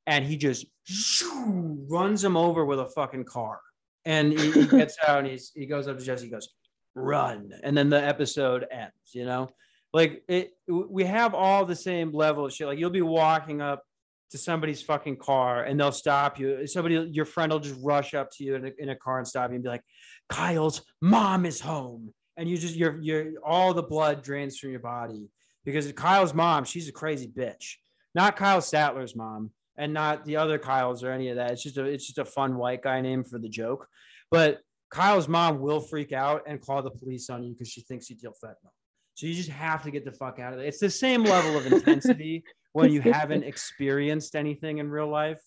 and 0.07 0.24
he 0.24 0.36
just 0.36 0.66
shoo, 0.84 1.86
runs 1.89 2.24
him 2.24 2.36
over 2.36 2.64
with 2.64 2.80
a 2.80 2.89
fucking 2.89 3.24
car. 3.24 3.61
And 4.05 4.32
he, 4.32 4.51
he 4.51 4.66
gets 4.78 4.97
out 5.07 5.20
and 5.20 5.28
he's, 5.28 5.53
he 5.55 5.66
goes 5.66 5.86
up 5.86 5.99
to 5.99 6.05
Jesse, 6.05 6.24
he 6.24 6.30
goes, 6.30 6.49
run. 6.97 7.53
And 7.62 7.76
then 7.76 7.91
the 7.91 8.03
episode 8.03 8.66
ends, 8.72 8.93
you 9.12 9.24
know? 9.24 9.51
Like 9.93 10.24
it, 10.28 10.53
we 10.66 11.05
have 11.05 11.32
all 11.32 11.64
the 11.64 11.76
same 11.76 12.12
level 12.12 12.47
of 12.47 12.53
shit. 12.53 12.66
Like 12.66 12.78
you'll 12.78 12.91
be 12.91 13.03
walking 13.03 13.62
up 13.62 13.84
to 14.30 14.39
somebody's 14.39 14.82
fucking 14.82 15.16
car 15.16 15.62
and 15.62 15.78
they'll 15.78 15.93
stop 15.93 16.41
you. 16.41 16.66
Somebody, 16.66 17.09
your 17.12 17.24
friend 17.24 17.53
will 17.53 17.61
just 17.61 17.78
rush 17.82 18.14
up 18.14 18.30
to 18.32 18.45
you 18.45 18.57
in 18.57 18.66
a, 18.66 18.70
in 18.78 18.89
a 18.89 18.97
car 18.97 19.18
and 19.18 19.26
stop 19.26 19.51
you 19.51 19.55
and 19.55 19.62
be 19.62 19.70
like, 19.70 19.84
Kyle's 20.28 20.82
mom 21.01 21.47
is 21.47 21.61
home 21.61 22.12
and 22.39 22.49
you 22.49 22.57
just 22.57 22.76
you're 22.76 22.99
you're 23.01 23.32
all 23.45 23.74
the 23.74 23.82
blood 23.82 24.22
drains 24.22 24.59
from 24.59 24.70
your 24.70 24.80
body 24.80 25.28
because 25.64 25.91
Kyle's 25.93 26.32
mom, 26.32 26.64
she's 26.64 26.89
a 26.89 26.93
crazy 26.93 27.26
bitch. 27.26 27.74
Not 28.14 28.36
Kyle 28.36 28.61
Statler's 28.61 29.14
mom, 29.14 29.51
and 29.76 29.93
not 29.93 30.24
the 30.24 30.36
other 30.36 30.59
Kyles 30.59 31.05
or 31.05 31.11
any 31.11 31.28
of 31.28 31.36
that. 31.36 31.51
It's 31.51 31.62
just 31.62 31.76
a 31.76 31.84
it's 31.84 32.07
just 32.07 32.18
a 32.18 32.24
fun 32.24 32.57
white 32.57 32.82
guy 32.82 33.01
name 33.01 33.24
for 33.24 33.39
the 33.39 33.49
joke. 33.49 33.86
But 34.30 34.61
Kyle's 34.91 35.28
mom 35.28 35.61
will 35.61 35.80
freak 35.80 36.12
out 36.12 36.45
and 36.47 36.61
call 36.61 36.82
the 36.82 36.91
police 36.91 37.28
on 37.28 37.43
you 37.43 37.53
because 37.53 37.68
she 37.68 37.82
thinks 37.82 38.09
you 38.09 38.16
deal 38.16 38.32
fentanyl. 38.43 38.70
So 39.14 39.26
you 39.26 39.34
just 39.34 39.51
have 39.51 39.82
to 39.82 39.91
get 39.91 40.05
the 40.05 40.12
fuck 40.12 40.39
out 40.39 40.55
of 40.55 40.61
it. 40.61 40.66
It's 40.66 40.78
the 40.78 40.89
same 40.89 41.24
level 41.24 41.57
of 41.57 41.66
intensity 41.66 42.45
when 42.72 42.93
you 42.93 43.01
haven't 43.01 43.43
experienced 43.43 44.36
anything 44.36 44.78
in 44.78 44.89
real 44.89 45.09
life. 45.09 45.41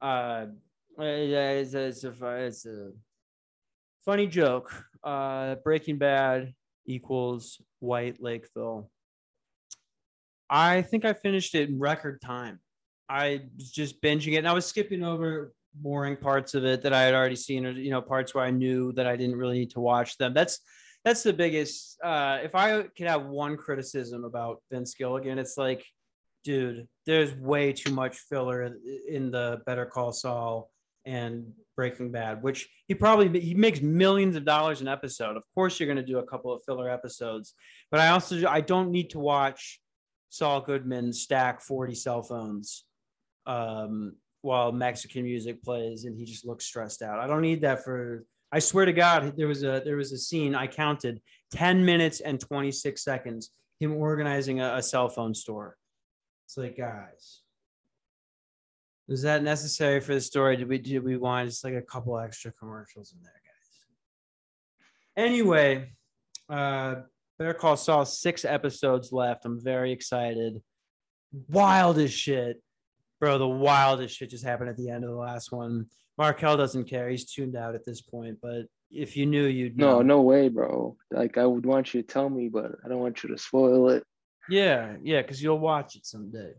Uh, 0.00 0.46
it's, 0.98 1.74
a, 1.74 1.80
it's, 1.80 2.04
a, 2.04 2.36
it's 2.46 2.66
a 2.66 2.92
funny 4.04 4.26
joke. 4.26 4.72
Uh, 5.04 5.56
Breaking 5.56 5.98
Bad 5.98 6.54
equals 6.86 7.60
White 7.80 8.22
Lakeville. 8.22 8.90
I 10.48 10.82
think 10.82 11.04
I 11.04 11.12
finished 11.12 11.54
it 11.54 11.68
in 11.68 11.78
record 11.78 12.20
time. 12.20 12.60
I 13.08 13.42
was 13.56 13.70
just 13.70 14.00
binging 14.00 14.34
it 14.34 14.38
and 14.38 14.48
I 14.48 14.52
was 14.52 14.66
skipping 14.66 15.02
over 15.02 15.52
boring 15.74 16.16
parts 16.16 16.54
of 16.54 16.64
it 16.64 16.82
that 16.82 16.92
I 16.92 17.02
had 17.02 17.14
already 17.14 17.36
seen 17.36 17.66
or 17.66 17.72
you 17.72 17.90
know 17.90 18.00
parts 18.00 18.34
where 18.34 18.44
I 18.44 18.50
knew 18.50 18.92
that 18.92 19.06
I 19.06 19.16
didn't 19.16 19.36
really 19.36 19.58
need 19.58 19.70
to 19.70 19.80
watch 19.80 20.16
them. 20.16 20.32
That's 20.32 20.60
that's 21.04 21.22
the 21.22 21.32
biggest 21.32 21.98
uh 22.02 22.38
if 22.42 22.54
I 22.54 22.82
could 22.82 23.06
have 23.06 23.26
one 23.26 23.56
criticism 23.56 24.24
about 24.24 24.62
Vince 24.70 24.94
Gilligan, 24.94 25.38
it's 25.38 25.58
like, 25.58 25.84
dude, 26.44 26.86
there's 27.06 27.34
way 27.34 27.72
too 27.72 27.92
much 27.92 28.16
filler 28.16 28.74
in 29.08 29.30
the 29.30 29.60
Better 29.66 29.86
Call 29.86 30.12
Saul 30.12 30.70
and 31.04 31.52
Breaking 31.76 32.10
Bad, 32.10 32.42
which 32.42 32.68
he 32.86 32.94
probably 32.94 33.40
he 33.40 33.54
makes 33.54 33.80
millions 33.80 34.36
of 34.36 34.44
dollars 34.44 34.80
an 34.80 34.88
episode. 34.88 35.36
Of 35.36 35.44
course, 35.54 35.78
you're 35.78 35.86
going 35.86 35.96
to 35.96 36.02
do 36.02 36.18
a 36.18 36.26
couple 36.26 36.52
of 36.52 36.62
filler 36.64 36.88
episodes, 36.88 37.54
but 37.90 38.00
I 38.00 38.08
also 38.08 38.46
I 38.46 38.60
don't 38.60 38.90
need 38.90 39.10
to 39.10 39.18
watch 39.18 39.80
Saul 40.30 40.60
Goodman 40.60 41.12
stack 41.12 41.60
40 41.60 41.94
cell 41.94 42.22
phones 42.22 42.84
um, 43.46 44.16
while 44.42 44.72
Mexican 44.72 45.24
music 45.24 45.62
plays 45.62 46.04
and 46.04 46.18
he 46.18 46.24
just 46.24 46.46
looks 46.46 46.64
stressed 46.64 47.02
out. 47.02 47.20
I 47.20 47.26
don't 47.26 47.42
need 47.42 47.60
that 47.62 47.84
for. 47.84 48.24
I 48.50 48.58
swear 48.58 48.84
to 48.84 48.92
God, 48.92 49.36
there 49.36 49.48
was 49.48 49.62
a 49.62 49.82
there 49.84 49.96
was 49.96 50.12
a 50.12 50.18
scene 50.18 50.54
I 50.54 50.66
counted 50.66 51.20
10 51.52 51.84
minutes 51.84 52.20
and 52.20 52.40
26 52.40 53.02
seconds 53.02 53.50
him 53.80 53.94
organizing 53.94 54.60
a, 54.60 54.76
a 54.76 54.82
cell 54.82 55.08
phone 55.08 55.34
store. 55.34 55.76
It's 56.46 56.56
like 56.56 56.76
guys 56.76 57.42
was 59.08 59.22
that 59.22 59.42
necessary 59.42 60.00
for 60.00 60.14
the 60.14 60.20
story? 60.20 60.56
Did 60.56 60.68
we 60.68 60.78
did 60.78 61.04
we 61.04 61.16
want 61.16 61.48
just 61.48 61.64
like 61.64 61.74
a 61.74 61.82
couple 61.82 62.18
extra 62.18 62.52
commercials 62.52 63.12
in 63.12 63.22
there, 63.22 63.32
guys? 63.32 65.30
Anyway, 65.30 65.92
uh 66.48 66.96
Better 67.38 67.54
Call 67.54 67.76
Saul, 67.76 68.04
six 68.04 68.44
episodes 68.44 69.12
left. 69.12 69.44
I'm 69.44 69.60
very 69.60 69.92
excited. 69.92 70.62
Wildest 71.48 72.16
shit. 72.16 72.62
Bro, 73.20 73.38
the 73.38 73.48
wildest 73.48 74.16
shit 74.16 74.30
just 74.30 74.44
happened 74.44 74.70
at 74.70 74.76
the 74.76 74.90
end 74.90 75.04
of 75.04 75.10
the 75.10 75.16
last 75.16 75.50
one. 75.50 75.86
Markel 76.16 76.56
doesn't 76.56 76.88
care. 76.88 77.08
He's 77.08 77.24
tuned 77.24 77.56
out 77.56 77.74
at 77.74 77.84
this 77.84 78.00
point, 78.00 78.38
but 78.40 78.66
if 78.90 79.16
you 79.16 79.26
knew, 79.26 79.46
you'd 79.46 79.76
know. 79.76 79.96
No, 79.96 80.02
no 80.02 80.20
way, 80.22 80.48
bro. 80.48 80.96
Like 81.10 81.36
I 81.36 81.44
would 81.44 81.66
want 81.66 81.92
you 81.92 82.02
to 82.02 82.06
tell 82.06 82.30
me, 82.30 82.48
but 82.48 82.72
I 82.84 82.88
don't 82.88 83.00
want 83.00 83.22
you 83.24 83.30
to 83.30 83.38
spoil 83.38 83.90
it. 83.90 84.04
Yeah, 84.48 84.96
yeah, 85.02 85.22
because 85.22 85.42
you'll 85.42 85.58
watch 85.58 85.96
it 85.96 86.06
someday 86.06 86.52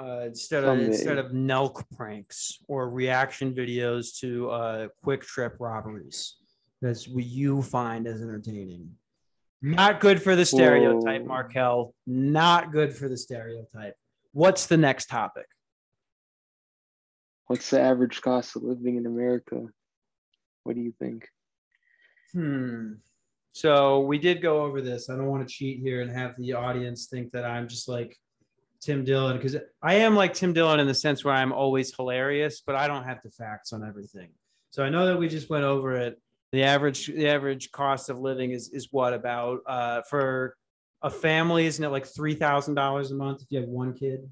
uh, 0.00 0.22
instead 0.26 0.64
of 0.64 0.78
instead 0.78 1.18
of 1.18 1.32
Nelk 1.32 1.84
pranks 1.96 2.58
or 2.68 2.90
reaction 2.90 3.54
videos 3.54 4.18
to 4.20 4.50
uh, 4.50 4.88
QuikTrip 5.04 5.56
robberies. 5.60 6.36
That's 6.82 7.08
what 7.08 7.24
you 7.24 7.62
find 7.62 8.06
as 8.06 8.20
entertaining. 8.20 8.90
Not 9.62 10.00
good 10.00 10.22
for 10.22 10.36
the 10.36 10.44
stereotype, 10.44 11.22
Whoa. 11.22 11.28
Markel. 11.28 11.94
Not 12.06 12.72
good 12.72 12.94
for 12.94 13.08
the 13.08 13.16
stereotype. 13.16 13.94
What's 14.32 14.66
the 14.66 14.76
next 14.76 15.06
topic? 15.06 15.46
What's 17.46 17.70
the 17.70 17.80
average 17.80 18.20
cost 18.20 18.56
of 18.56 18.62
living 18.62 18.96
in 18.96 19.06
America? 19.06 19.66
What 20.64 20.74
do 20.74 20.82
you 20.82 20.92
think? 20.98 21.28
Hmm. 22.32 22.94
So 23.52 24.00
we 24.00 24.18
did 24.18 24.42
go 24.42 24.62
over 24.62 24.82
this. 24.82 25.08
I 25.08 25.16
don't 25.16 25.28
want 25.28 25.46
to 25.46 25.54
cheat 25.54 25.78
here 25.78 26.02
and 26.02 26.10
have 26.10 26.34
the 26.36 26.54
audience 26.54 27.06
think 27.06 27.30
that 27.32 27.44
I'm 27.44 27.68
just 27.68 27.88
like 27.88 28.18
Tim 28.84 29.04
Dillon 29.04 29.36
because 29.36 29.56
I 29.82 29.94
am 29.94 30.14
like 30.14 30.34
Tim 30.34 30.52
Dillon 30.52 30.78
in 30.78 30.86
the 30.86 30.94
sense 30.94 31.24
where 31.24 31.34
I'm 31.34 31.52
always 31.52 31.94
hilarious, 31.94 32.62
but 32.64 32.76
I 32.76 32.86
don't 32.86 33.04
have 33.04 33.20
the 33.24 33.30
facts 33.30 33.72
on 33.72 33.82
everything. 33.82 34.28
So 34.70 34.84
I 34.84 34.90
know 34.90 35.06
that 35.06 35.18
we 35.18 35.28
just 35.28 35.48
went 35.48 35.64
over 35.64 35.96
it. 35.96 36.20
The 36.52 36.64
average 36.64 37.06
the 37.06 37.28
average 37.28 37.72
cost 37.72 38.10
of 38.10 38.18
living 38.18 38.50
is 38.50 38.68
is 38.70 38.88
what 38.90 39.14
about 39.14 39.60
uh, 39.66 40.02
for 40.02 40.56
a 41.02 41.10
family? 41.10 41.66
Isn't 41.66 41.84
it 41.84 41.88
like 41.88 42.06
three 42.06 42.34
thousand 42.34 42.74
dollars 42.74 43.10
a 43.10 43.14
month 43.14 43.42
if 43.42 43.46
you 43.50 43.60
have 43.60 43.68
one 43.68 43.94
kid? 43.94 44.30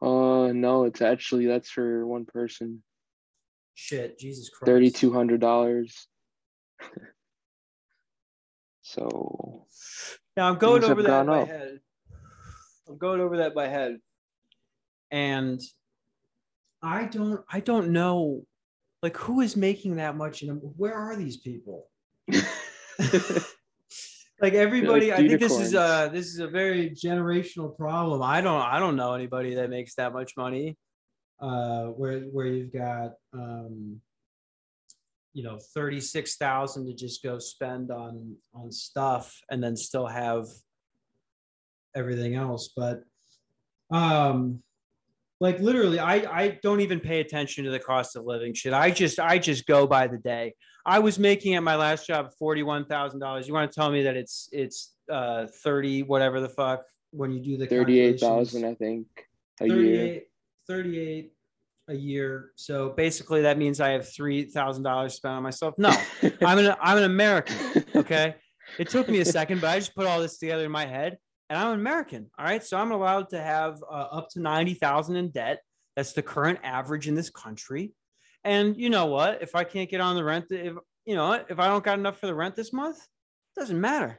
Uh 0.00 0.50
no, 0.52 0.84
it's 0.84 1.00
actually 1.00 1.46
that's 1.46 1.70
for 1.70 2.06
one 2.06 2.24
person. 2.24 2.82
Shit, 3.74 4.18
Jesus 4.18 4.48
Christ. 4.48 4.66
Thirty 4.66 4.90
two 4.90 5.12
hundred 5.12 5.40
dollars. 5.40 6.08
so 8.82 9.66
now 10.36 10.48
I'm 10.48 10.58
going 10.58 10.82
over 10.82 11.02
that 11.02 11.20
in 11.20 11.26
my 11.28 11.42
up. 11.42 11.48
head. 11.48 11.80
I'm 12.92 12.98
going 12.98 13.20
over 13.20 13.38
that 13.38 13.54
by 13.54 13.68
head, 13.68 13.98
and 15.10 15.60
I 16.82 17.06
don't 17.06 17.40
I 17.50 17.60
don't 17.60 17.90
know 17.90 18.44
like 19.02 19.16
who 19.16 19.40
is 19.40 19.56
making 19.56 19.96
that 19.96 20.14
much 20.14 20.42
and 20.42 20.60
where 20.76 20.94
are 20.94 21.16
these 21.16 21.38
people? 21.38 21.88
like 24.40 24.54
everybody 24.54 25.10
like 25.10 25.20
i 25.20 25.28
think 25.28 25.40
this 25.40 25.58
is 25.58 25.74
uh 25.74 26.08
this 26.08 26.26
is 26.26 26.38
a 26.38 26.46
very 26.46 26.90
generational 26.90 27.76
problem. 27.76 28.22
I 28.22 28.40
don't 28.40 28.60
i 28.60 28.78
don't 28.78 28.96
know 28.96 29.14
anybody 29.14 29.54
that 29.54 29.70
makes 29.70 29.94
that 29.96 30.12
much 30.12 30.36
money 30.36 30.76
uh 31.40 31.86
where 31.86 32.20
where 32.20 32.46
you've 32.46 32.72
got 32.72 33.12
um 33.32 34.00
you 35.32 35.42
know 35.42 35.58
36,000 35.74 36.86
to 36.86 36.94
just 36.94 37.22
go 37.22 37.38
spend 37.38 37.90
on 37.90 38.36
on 38.54 38.70
stuff 38.70 39.40
and 39.50 39.62
then 39.62 39.76
still 39.76 40.06
have 40.06 40.46
everything 41.94 42.34
else 42.34 42.70
but 42.76 43.02
um 43.90 44.62
like 45.40 45.58
literally 45.60 45.98
i 45.98 46.14
i 46.14 46.58
don't 46.62 46.80
even 46.80 47.00
pay 47.00 47.20
attention 47.20 47.64
to 47.64 47.70
the 47.70 47.78
cost 47.78 48.16
of 48.16 48.24
living 48.24 48.54
shit 48.54 48.72
i 48.72 48.90
just 48.90 49.18
i 49.18 49.38
just 49.38 49.66
go 49.66 49.86
by 49.86 50.06
the 50.06 50.18
day 50.18 50.54
i 50.86 50.98
was 50.98 51.18
making 51.18 51.54
at 51.54 51.62
my 51.62 51.76
last 51.76 52.06
job 52.06 52.30
$41,000 52.40 53.46
you 53.46 53.52
want 53.52 53.70
to 53.70 53.74
tell 53.74 53.90
me 53.90 54.02
that 54.04 54.16
it's 54.16 54.48
it's 54.52 54.94
uh 55.10 55.46
30 55.62 56.04
whatever 56.04 56.40
the 56.40 56.48
fuck 56.48 56.82
when 57.12 57.30
you 57.30 57.40
do 57.40 57.56
the 57.56 57.66
Thirty-eight 57.66 58.20
calculations? 58.20 58.64
I 58.64 58.74
think, 58.74 59.06
a 59.60 59.66
year. 59.66 60.22
38, 60.66 61.26
38 61.26 61.32
a 61.88 61.94
year. 61.94 62.50
So 62.56 62.90
basically 62.90 63.42
that 63.42 63.58
means 63.58 63.80
I 63.80 63.90
have 63.90 64.02
$3,000 64.02 65.10
spent 65.10 65.34
on 65.34 65.42
myself. 65.42 65.74
No, 65.78 65.90
I'm 66.44 66.58
an, 66.58 66.74
I'm 66.80 66.98
an 66.98 67.04
American. 67.04 67.56
Okay. 67.94 68.34
It 68.78 68.88
took 68.88 69.08
me 69.08 69.18
a 69.18 69.24
second, 69.24 69.60
but 69.60 69.68
I 69.68 69.78
just 69.80 69.94
put 69.94 70.06
all 70.06 70.20
this 70.20 70.38
together 70.38 70.64
in 70.64 70.70
my 70.70 70.86
head 70.86 71.18
and 71.52 71.60
I'm 71.60 71.74
an 71.74 71.80
American. 71.80 72.30
All 72.38 72.46
right. 72.46 72.64
So 72.64 72.78
I'm 72.78 72.92
allowed 72.92 73.28
to 73.30 73.40
have 73.40 73.82
uh, 73.82 74.06
up 74.10 74.30
to 74.30 74.40
90,000 74.40 75.16
in 75.16 75.28
debt. 75.28 75.60
That's 75.96 76.14
the 76.14 76.22
current 76.22 76.60
average 76.62 77.08
in 77.08 77.14
this 77.14 77.28
country. 77.28 77.92
And 78.42 78.74
you 78.74 78.88
know 78.88 79.04
what? 79.04 79.42
If 79.42 79.54
I 79.54 79.62
can't 79.64 79.90
get 79.90 80.00
on 80.00 80.16
the 80.16 80.24
rent, 80.24 80.46
if 80.48 80.74
you 81.04 81.14
know, 81.14 81.32
if 81.34 81.58
I 81.58 81.66
don't 81.66 81.84
got 81.84 81.98
enough 81.98 82.18
for 82.18 82.26
the 82.26 82.34
rent 82.34 82.56
this 82.56 82.72
month, 82.72 83.06
doesn't 83.54 83.78
matter. 83.78 84.18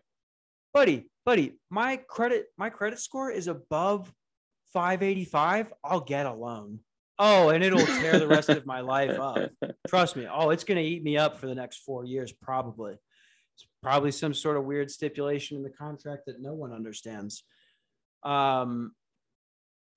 Buddy, 0.75 1.09
buddy, 1.25 1.57
my 1.71 1.97
credit, 2.07 2.45
my 2.55 2.69
credit 2.69 2.99
score 2.99 3.31
is 3.31 3.47
above 3.47 4.13
585. 4.73 5.73
I'll 5.83 6.01
get 6.01 6.27
a 6.27 6.33
loan. 6.33 6.81
Oh, 7.17 7.49
and 7.49 7.63
it'll 7.63 7.83
tear 7.83 8.19
the 8.19 8.27
rest 8.27 8.49
of 8.49 8.67
my 8.67 8.81
life 8.81 9.19
up. 9.19 9.49
Trust 9.87 10.15
me. 10.15 10.27
Oh, 10.31 10.51
it's 10.51 10.63
going 10.63 10.77
to 10.77 10.87
eat 10.87 11.03
me 11.03 11.17
up 11.17 11.39
for 11.39 11.47
the 11.47 11.55
next 11.55 11.77
four 11.77 12.05
years, 12.05 12.31
probably. 12.31 12.97
It's 13.63 13.71
probably 13.81 14.11
some 14.11 14.33
sort 14.33 14.57
of 14.57 14.65
weird 14.65 14.91
stipulation 14.91 15.57
in 15.57 15.63
the 15.63 15.69
contract 15.69 16.25
that 16.27 16.41
no 16.41 16.53
one 16.53 16.73
understands. 16.73 17.43
Um, 18.23 18.93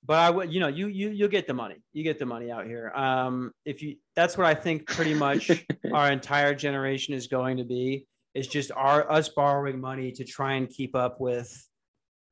but 0.05 0.19
I 0.19 0.31
would, 0.31 0.53
you 0.53 0.61
know, 0.61 0.69
you 0.69 0.87
you 0.87 1.11
you'll 1.11 1.29
get 1.29 1.47
the 1.47 1.55
money. 1.55 1.77
You 1.93 2.05
get 2.05 2.19
the 2.19 2.27
money 2.27 2.51
out 2.51 2.67
here. 2.67 2.93
Um, 2.95 3.53
if 3.65 3.83
you, 3.83 3.97
that's 4.15 4.39
what 4.39 4.47
I 4.47 4.55
think. 4.55 4.87
Pretty 4.87 5.15
much, 5.15 5.51
our 5.93 6.13
entire 6.13 6.55
generation 6.55 7.15
is 7.15 7.27
going 7.27 7.57
to 7.57 7.65
be 7.65 8.07
is 8.35 8.47
just 8.47 8.71
our 8.73 9.11
us 9.11 9.29
borrowing 9.29 9.81
money 9.81 10.13
to 10.13 10.25
try 10.25 10.55
and 10.55 10.69
keep 10.69 10.95
up 10.95 11.21
with 11.21 11.69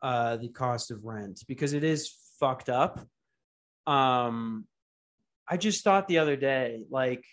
uh, 0.02 0.36
the 0.36 0.48
cost 0.48 0.90
of 0.90 1.04
rent 1.04 1.42
because 1.48 1.72
it 1.72 1.82
is 1.82 2.12
fucked 2.38 2.68
up. 2.68 3.00
Um, 3.86 4.66
I 5.48 5.56
just 5.56 5.82
thought 5.82 6.08
the 6.08 6.18
other 6.18 6.36
day, 6.36 6.84
like, 6.90 7.24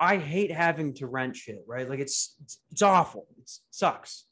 I 0.00 0.16
hate 0.16 0.50
having 0.50 0.94
to 0.94 1.06
rent 1.06 1.36
shit, 1.36 1.62
right? 1.68 1.88
Like, 1.88 2.00
it's 2.00 2.34
it's, 2.42 2.58
it's 2.72 2.82
awful. 2.82 3.26
It 3.38 3.50
sucks. 3.70 4.24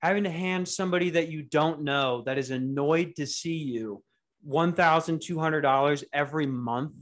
Having 0.00 0.24
to 0.24 0.30
hand 0.30 0.66
somebody 0.66 1.10
that 1.10 1.28
you 1.28 1.42
don't 1.42 1.82
know 1.82 2.22
that 2.26 2.38
is 2.38 2.50
annoyed 2.50 3.14
to 3.16 3.26
see 3.26 3.56
you 3.56 4.02
one 4.42 4.72
thousand 4.72 5.20
two 5.22 5.38
hundred 5.38 5.60
dollars 5.60 6.04
every 6.12 6.46
month 6.46 6.92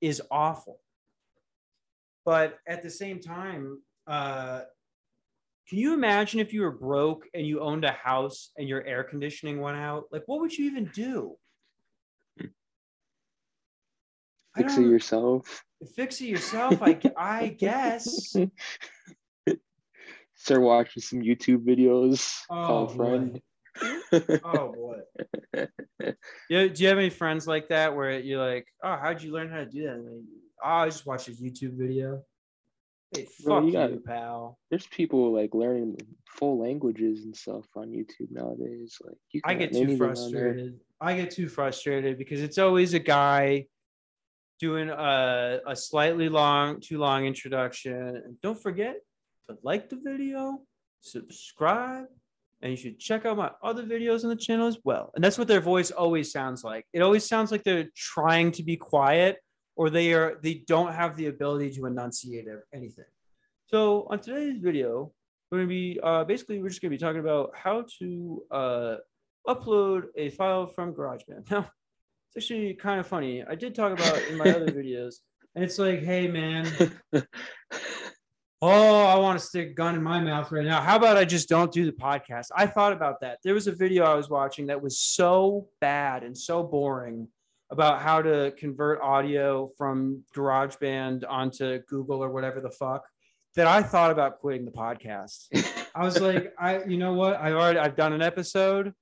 is 0.00 0.22
awful. 0.30 0.80
But 2.24 2.58
at 2.66 2.82
the 2.82 2.90
same 2.90 3.20
time, 3.20 3.82
uh, 4.06 4.62
can 5.68 5.78
you 5.78 5.94
imagine 5.94 6.40
if 6.40 6.52
you 6.52 6.62
were 6.62 6.70
broke 6.70 7.26
and 7.34 7.46
you 7.46 7.60
owned 7.60 7.84
a 7.84 7.92
house 7.92 8.50
and 8.56 8.68
your 8.68 8.84
air 8.84 9.04
conditioning 9.04 9.60
went 9.60 9.76
out? 9.76 10.04
Like, 10.10 10.22
what 10.26 10.40
would 10.40 10.56
you 10.56 10.66
even 10.66 10.90
do? 10.94 11.36
I 12.40 12.48
Fix 14.56 14.76
it 14.76 14.82
yourself. 14.86 15.64
Fix 15.96 16.20
it 16.20 16.26
yourself, 16.26 16.80
I, 16.82 17.00
I 17.16 17.46
guess. 17.58 18.34
Start 20.34 20.62
watching 20.62 21.02
some 21.02 21.20
YouTube 21.20 21.64
videos. 21.64 22.36
Oh, 22.50 22.54
call 22.66 22.84
a 22.84 22.88
friend. 22.94 23.40
Oh 24.44 24.72
boy. 24.74 24.98
Yeah, 26.50 26.66
do 26.68 26.82
you 26.82 26.88
have 26.88 26.98
any 26.98 27.08
friends 27.08 27.46
like 27.46 27.68
that 27.68 27.96
where 27.96 28.18
you're 28.18 28.44
like, 28.44 28.66
oh, 28.84 28.96
how'd 29.00 29.22
you 29.22 29.32
learn 29.32 29.48
how 29.50 29.58
to 29.58 29.66
do 29.66 29.84
that? 29.84 30.04
They, 30.04 30.10
oh, 30.62 30.68
I 30.68 30.86
just 30.86 31.06
watched 31.06 31.28
a 31.28 31.30
YouTube 31.30 31.78
video. 31.78 32.22
Hey, 33.16 33.26
Bro, 33.42 33.54
fuck 33.54 33.62
you 33.72 33.80
you, 33.80 33.96
got- 33.96 34.04
pal. 34.04 34.58
There's 34.70 34.86
people 34.88 35.32
like 35.32 35.54
learning 35.54 35.96
full 36.28 36.58
languages 36.60 37.24
and 37.24 37.34
stuff 37.34 37.64
on 37.74 37.88
YouTube 37.88 38.30
nowadays. 38.30 38.98
Like 39.02 39.16
you 39.30 39.40
I 39.44 39.54
get 39.54 39.72
too 39.72 39.78
anything 39.78 39.92
on 39.92 39.98
there. 39.98 40.14
frustrated. 40.14 40.80
I 41.00 41.16
get 41.16 41.30
too 41.30 41.48
frustrated 41.48 42.18
because 42.18 42.42
it's 42.42 42.58
always 42.58 42.92
a 42.92 42.98
guy 42.98 43.66
doing 44.62 44.90
a, 44.90 45.58
a 45.66 45.74
slightly 45.74 46.28
long, 46.28 46.80
too 46.80 46.96
long 46.96 47.26
introduction. 47.26 48.38
Don't 48.42 48.62
forget 48.62 48.94
to 49.48 49.58
like 49.64 49.90
the 49.90 49.96
video, 49.96 50.60
subscribe, 51.00 52.06
and 52.62 52.70
you 52.70 52.76
should 52.76 53.00
check 53.00 53.26
out 53.26 53.36
my 53.36 53.50
other 53.60 53.82
videos 53.82 54.22
on 54.22 54.30
the 54.30 54.36
channel 54.36 54.68
as 54.68 54.78
well. 54.84 55.10
And 55.16 55.24
that's 55.24 55.36
what 55.36 55.48
their 55.48 55.60
voice 55.60 55.90
always 55.90 56.30
sounds 56.30 56.62
like. 56.62 56.86
It 56.92 57.02
always 57.02 57.26
sounds 57.26 57.50
like 57.50 57.64
they're 57.64 57.88
trying 57.96 58.52
to 58.52 58.62
be 58.62 58.76
quiet 58.76 59.38
or 59.74 59.90
they 59.90 60.12
are 60.12 60.38
they 60.40 60.62
don't 60.68 60.92
have 60.92 61.16
the 61.16 61.26
ability 61.26 61.72
to 61.72 61.86
enunciate 61.86 62.46
anything. 62.72 63.10
So 63.66 64.06
on 64.10 64.20
today's 64.20 64.58
video, 64.58 65.10
we're 65.50 65.58
gonna 65.58 65.68
be 65.68 65.98
uh, 66.00 66.22
basically 66.22 66.62
we're 66.62 66.68
just 66.68 66.80
gonna 66.80 66.90
be 66.90 66.98
talking 66.98 67.20
about 67.20 67.50
how 67.52 67.84
to 67.98 68.42
uh, 68.52 68.96
upload 69.48 70.04
a 70.16 70.30
file 70.30 70.68
from 70.68 70.94
GarageBand. 70.94 71.50
Now, 71.50 71.68
it's 72.34 72.44
actually 72.44 72.74
kind 72.74 72.98
of 72.98 73.06
funny. 73.06 73.44
I 73.44 73.54
did 73.54 73.74
talk 73.74 73.92
about 73.92 74.18
in 74.28 74.36
my 74.36 74.50
other 74.50 74.66
videos, 74.72 75.16
and 75.54 75.62
it's 75.62 75.78
like, 75.78 76.02
hey 76.02 76.28
man, 76.28 76.66
oh, 78.62 79.04
I 79.04 79.16
want 79.18 79.38
to 79.38 79.44
stick 79.44 79.70
a 79.70 79.74
gun 79.74 79.94
in 79.94 80.02
my 80.02 80.20
mouth 80.20 80.50
right 80.50 80.64
now. 80.64 80.80
How 80.80 80.96
about 80.96 81.16
I 81.16 81.24
just 81.24 81.48
don't 81.48 81.70
do 81.70 81.84
the 81.84 81.92
podcast? 81.92 82.46
I 82.56 82.66
thought 82.66 82.92
about 82.92 83.20
that. 83.20 83.38
There 83.44 83.54
was 83.54 83.66
a 83.66 83.72
video 83.72 84.04
I 84.04 84.14
was 84.14 84.30
watching 84.30 84.66
that 84.68 84.80
was 84.80 84.98
so 84.98 85.68
bad 85.80 86.22
and 86.22 86.36
so 86.36 86.62
boring 86.62 87.28
about 87.70 88.00
how 88.00 88.22
to 88.22 88.52
convert 88.58 89.00
audio 89.00 89.68
from 89.76 90.22
GarageBand 90.34 91.24
onto 91.28 91.80
Google 91.88 92.22
or 92.22 92.30
whatever 92.30 92.60
the 92.60 92.70
fuck 92.70 93.04
that 93.56 93.66
I 93.66 93.82
thought 93.82 94.10
about 94.10 94.40
quitting 94.40 94.64
the 94.64 94.70
podcast. 94.70 95.48
I 95.94 96.04
was 96.04 96.20
like, 96.20 96.54
I, 96.58 96.84
you 96.84 96.96
know 96.96 97.12
what? 97.12 97.36
I've 97.36 97.54
already, 97.54 97.78
I've 97.78 97.96
done 97.96 98.14
an 98.14 98.22
episode. 98.22 98.94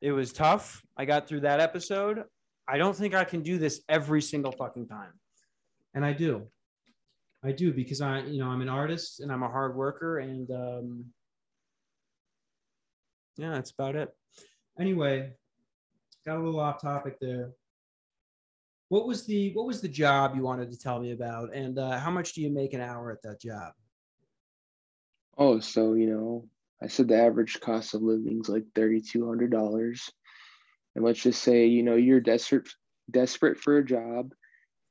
It 0.00 0.12
was 0.12 0.32
tough. 0.32 0.82
I 0.96 1.04
got 1.04 1.28
through 1.28 1.40
that 1.40 1.60
episode. 1.60 2.24
I 2.70 2.78
don't 2.78 2.96
think 2.96 3.14
I 3.14 3.24
can 3.24 3.42
do 3.42 3.58
this 3.58 3.82
every 3.88 4.22
single 4.22 4.52
fucking 4.52 4.86
time. 4.86 5.12
And 5.94 6.04
I 6.04 6.12
do. 6.12 6.46
I 7.42 7.52
do 7.52 7.72
because 7.72 8.00
I, 8.00 8.20
you 8.20 8.38
know, 8.38 8.48
I'm 8.48 8.60
an 8.60 8.68
artist 8.68 9.20
and 9.20 9.32
I'm 9.32 9.42
a 9.42 9.48
hard 9.48 9.74
worker 9.74 10.18
and 10.18 10.50
um 10.50 11.04
yeah, 13.36 13.52
that's 13.52 13.70
about 13.70 13.96
it. 13.96 14.10
Anyway, 14.78 15.32
got 16.26 16.36
a 16.36 16.42
little 16.42 16.60
off 16.60 16.80
topic 16.80 17.18
there. 17.20 17.52
What 18.88 19.06
was 19.06 19.24
the 19.24 19.52
what 19.54 19.66
was 19.66 19.80
the 19.80 19.88
job 19.88 20.36
you 20.36 20.42
wanted 20.42 20.70
to 20.70 20.78
tell 20.78 21.00
me 21.00 21.12
about 21.12 21.54
and 21.54 21.78
uh, 21.78 21.98
how 21.98 22.10
much 22.10 22.34
do 22.34 22.42
you 22.42 22.50
make 22.50 22.74
an 22.74 22.80
hour 22.80 23.10
at 23.10 23.22
that 23.22 23.40
job? 23.40 23.72
oh, 25.40 25.58
so 25.58 25.94
you 25.94 26.06
know, 26.06 26.46
I 26.80 26.86
said 26.86 27.08
the 27.08 27.16
average 27.16 27.58
cost 27.60 27.94
of 27.94 28.02
living 28.02 28.40
is 28.42 28.48
like 28.48 28.64
thirty 28.74 29.00
two 29.00 29.26
hundred 29.26 29.50
dollars, 29.50 30.08
and 30.94 31.04
let's 31.04 31.22
just 31.22 31.42
say 31.42 31.66
you 31.66 31.82
know 31.82 31.94
you're 31.96 32.20
desperate 32.20 32.68
desperate 33.10 33.58
for 33.58 33.78
a 33.78 33.84
job, 33.84 34.32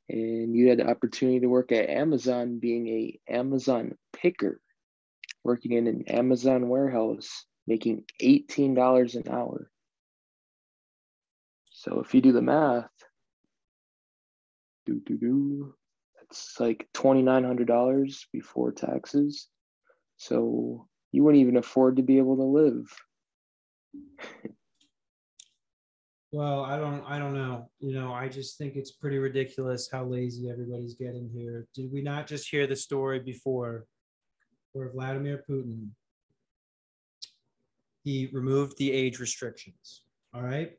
and 0.09 0.55
you 0.55 0.69
had 0.69 0.79
the 0.79 0.87
opportunity 0.87 1.39
to 1.41 1.47
work 1.47 1.71
at 1.71 1.89
Amazon, 1.89 2.59
being 2.59 2.87
a 2.87 3.19
Amazon 3.31 3.95
picker, 4.13 4.61
working 5.43 5.73
in 5.73 5.87
an 5.87 6.03
Amazon 6.07 6.69
warehouse, 6.69 7.45
making 7.67 8.03
eighteen 8.19 8.73
dollars 8.73 9.15
an 9.15 9.23
hour. 9.29 9.69
So 11.71 12.01
if 12.01 12.13
you 12.13 12.21
do 12.21 12.33
the 12.33 12.41
math, 12.41 12.89
do 14.85 15.01
do 15.05 15.17
do, 15.17 15.73
that's 16.19 16.59
like 16.59 16.87
twenty 16.93 17.21
nine 17.21 17.43
hundred 17.43 17.67
dollars 17.67 18.27
before 18.33 18.71
taxes. 18.71 19.47
So 20.17 20.87
you 21.11 21.23
wouldn't 21.23 21.41
even 21.41 21.57
afford 21.57 21.97
to 21.97 22.03
be 22.03 22.17
able 22.17 22.35
to 22.37 22.43
live. 22.43 22.93
Well, 26.31 26.63
I 26.63 26.77
don't 26.77 27.03
I 27.07 27.17
don't 27.17 27.33
know. 27.33 27.69
You 27.79 27.93
know, 27.93 28.13
I 28.13 28.29
just 28.29 28.57
think 28.57 28.75
it's 28.75 28.91
pretty 28.91 29.17
ridiculous 29.17 29.89
how 29.91 30.03
lazy 30.05 30.49
everybody's 30.49 30.93
getting 30.93 31.29
here. 31.33 31.67
Did 31.73 31.91
we 31.91 32.01
not 32.01 32.27
just 32.27 32.49
hear 32.49 32.67
the 32.67 32.75
story 32.75 33.19
before 33.19 33.85
where 34.73 34.91
Vladimir 34.91 35.43
Putin 35.49 35.89
he 38.03 38.29
removed 38.31 38.77
the 38.77 38.91
age 38.91 39.19
restrictions. 39.19 40.01
All 40.33 40.41
right? 40.41 40.71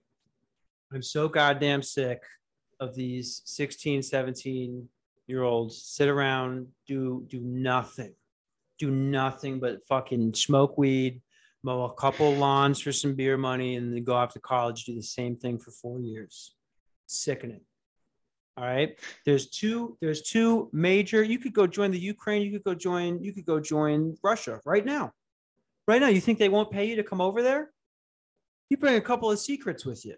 I'm 0.93 1.03
so 1.03 1.29
goddamn 1.29 1.83
sick 1.83 2.23
of 2.81 2.95
these 2.95 3.43
16, 3.45 4.03
17 4.03 4.89
year 5.27 5.43
olds 5.43 5.81
sit 5.83 6.09
around 6.09 6.67
do 6.87 7.25
do 7.29 7.41
nothing. 7.41 8.15
Do 8.79 8.91
nothing 8.91 9.61
but 9.61 9.85
fucking 9.87 10.35
smoke 10.35 10.79
weed, 10.79 11.21
mow 11.63 11.85
a 11.85 11.95
couple 11.95 12.33
lawns 12.35 12.81
for 12.81 12.93
some 12.93 13.15
beer 13.15 13.37
money, 13.37 13.77
and 13.77 13.95
then 13.95 14.05
go 14.05 14.15
off 14.15 14.33
to 14.35 14.41
college, 14.41 14.85
do 14.85 14.95
the 14.95 15.03
same 15.03 15.37
thing 15.37 15.59
for 15.59 15.71
four 15.71 16.01
years. 16.01 16.55
Sickening. 17.07 17.61
All 18.57 18.65
right. 18.65 18.99
There's 19.25 19.49
two, 19.49 19.97
there's 20.01 20.23
two 20.23 20.69
major. 20.73 21.23
You 21.23 21.39
could 21.39 21.55
go 21.55 21.67
join 21.67 21.91
the 21.91 21.99
Ukraine, 21.99 22.43
you 22.43 22.53
could 22.53 22.65
go 22.65 22.75
join, 22.75 23.23
you 23.23 23.33
could 23.33 23.47
go 23.47 23.59
join 23.61 24.17
Russia 24.23 24.61
right 24.65 24.85
now. 24.85 25.13
Right 25.89 26.01
now. 26.01 26.09
You 26.09 26.21
think 26.21 26.39
they 26.39 26.49
won't 26.49 26.71
pay 26.71 26.87
you 26.87 26.97
to 26.97 27.03
come 27.03 27.21
over 27.21 27.43
there? 27.43 27.71
You 28.69 28.77
bring 28.77 28.97
a 28.97 29.01
couple 29.01 29.31
of 29.31 29.39
secrets 29.39 29.85
with 29.85 30.05
you. 30.05 30.15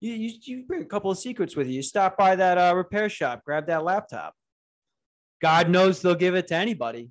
You, 0.00 0.14
you, 0.14 0.30
you 0.42 0.62
bring 0.66 0.82
a 0.82 0.86
couple 0.86 1.10
of 1.10 1.18
secrets 1.18 1.54
with 1.54 1.66
you. 1.66 1.74
You 1.74 1.82
stop 1.82 2.16
by 2.16 2.34
that 2.36 2.56
uh, 2.56 2.74
repair 2.74 3.08
shop, 3.08 3.44
grab 3.44 3.66
that 3.66 3.84
laptop. 3.84 4.34
God 5.42 5.68
knows 5.68 6.00
they'll 6.00 6.14
give 6.14 6.34
it 6.34 6.48
to 6.48 6.54
anybody. 6.54 7.10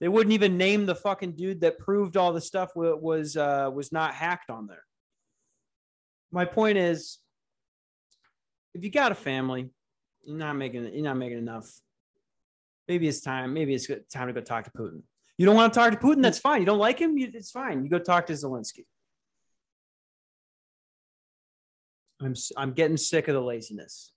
They 0.00 0.08
wouldn't 0.08 0.32
even 0.32 0.56
name 0.56 0.86
the 0.86 0.94
fucking 0.94 1.32
dude 1.32 1.62
that 1.62 1.78
proved 1.78 2.16
all 2.16 2.32
the 2.32 2.40
stuff 2.40 2.70
was 2.74 3.36
uh, 3.36 3.70
was 3.72 3.90
not 3.90 4.14
hacked 4.14 4.48
on 4.50 4.66
there. 4.66 4.84
My 6.30 6.44
point 6.44 6.78
is, 6.78 7.18
if 8.74 8.84
you 8.84 8.90
got 8.90 9.12
a 9.12 9.16
family, 9.16 9.70
you're 10.24 10.36
not 10.36 10.54
making 10.54 10.84
you're 10.94 11.04
not 11.04 11.16
making 11.16 11.38
enough. 11.38 11.68
Maybe 12.86 13.08
it's 13.08 13.20
time. 13.20 13.52
Maybe 13.52 13.74
it's 13.74 13.88
time 14.12 14.28
to 14.28 14.32
go 14.32 14.40
talk 14.40 14.64
to 14.64 14.70
Putin. 14.70 15.02
You 15.36 15.46
don't 15.46 15.56
want 15.56 15.72
to 15.72 15.78
talk 15.78 15.92
to 15.92 15.98
Putin? 15.98 16.22
That's 16.22 16.38
fine. 16.38 16.60
You 16.60 16.66
don't 16.66 16.78
like 16.78 16.98
him? 16.98 17.14
It's 17.16 17.50
fine. 17.50 17.84
You 17.84 17.90
go 17.90 17.98
talk 17.98 18.26
to 18.26 18.32
Zelensky. 18.32 18.86
I'm 22.20 22.34
I'm 22.56 22.72
getting 22.72 22.96
sick 22.96 23.28
of 23.28 23.34
the 23.34 23.40
laziness. 23.40 24.12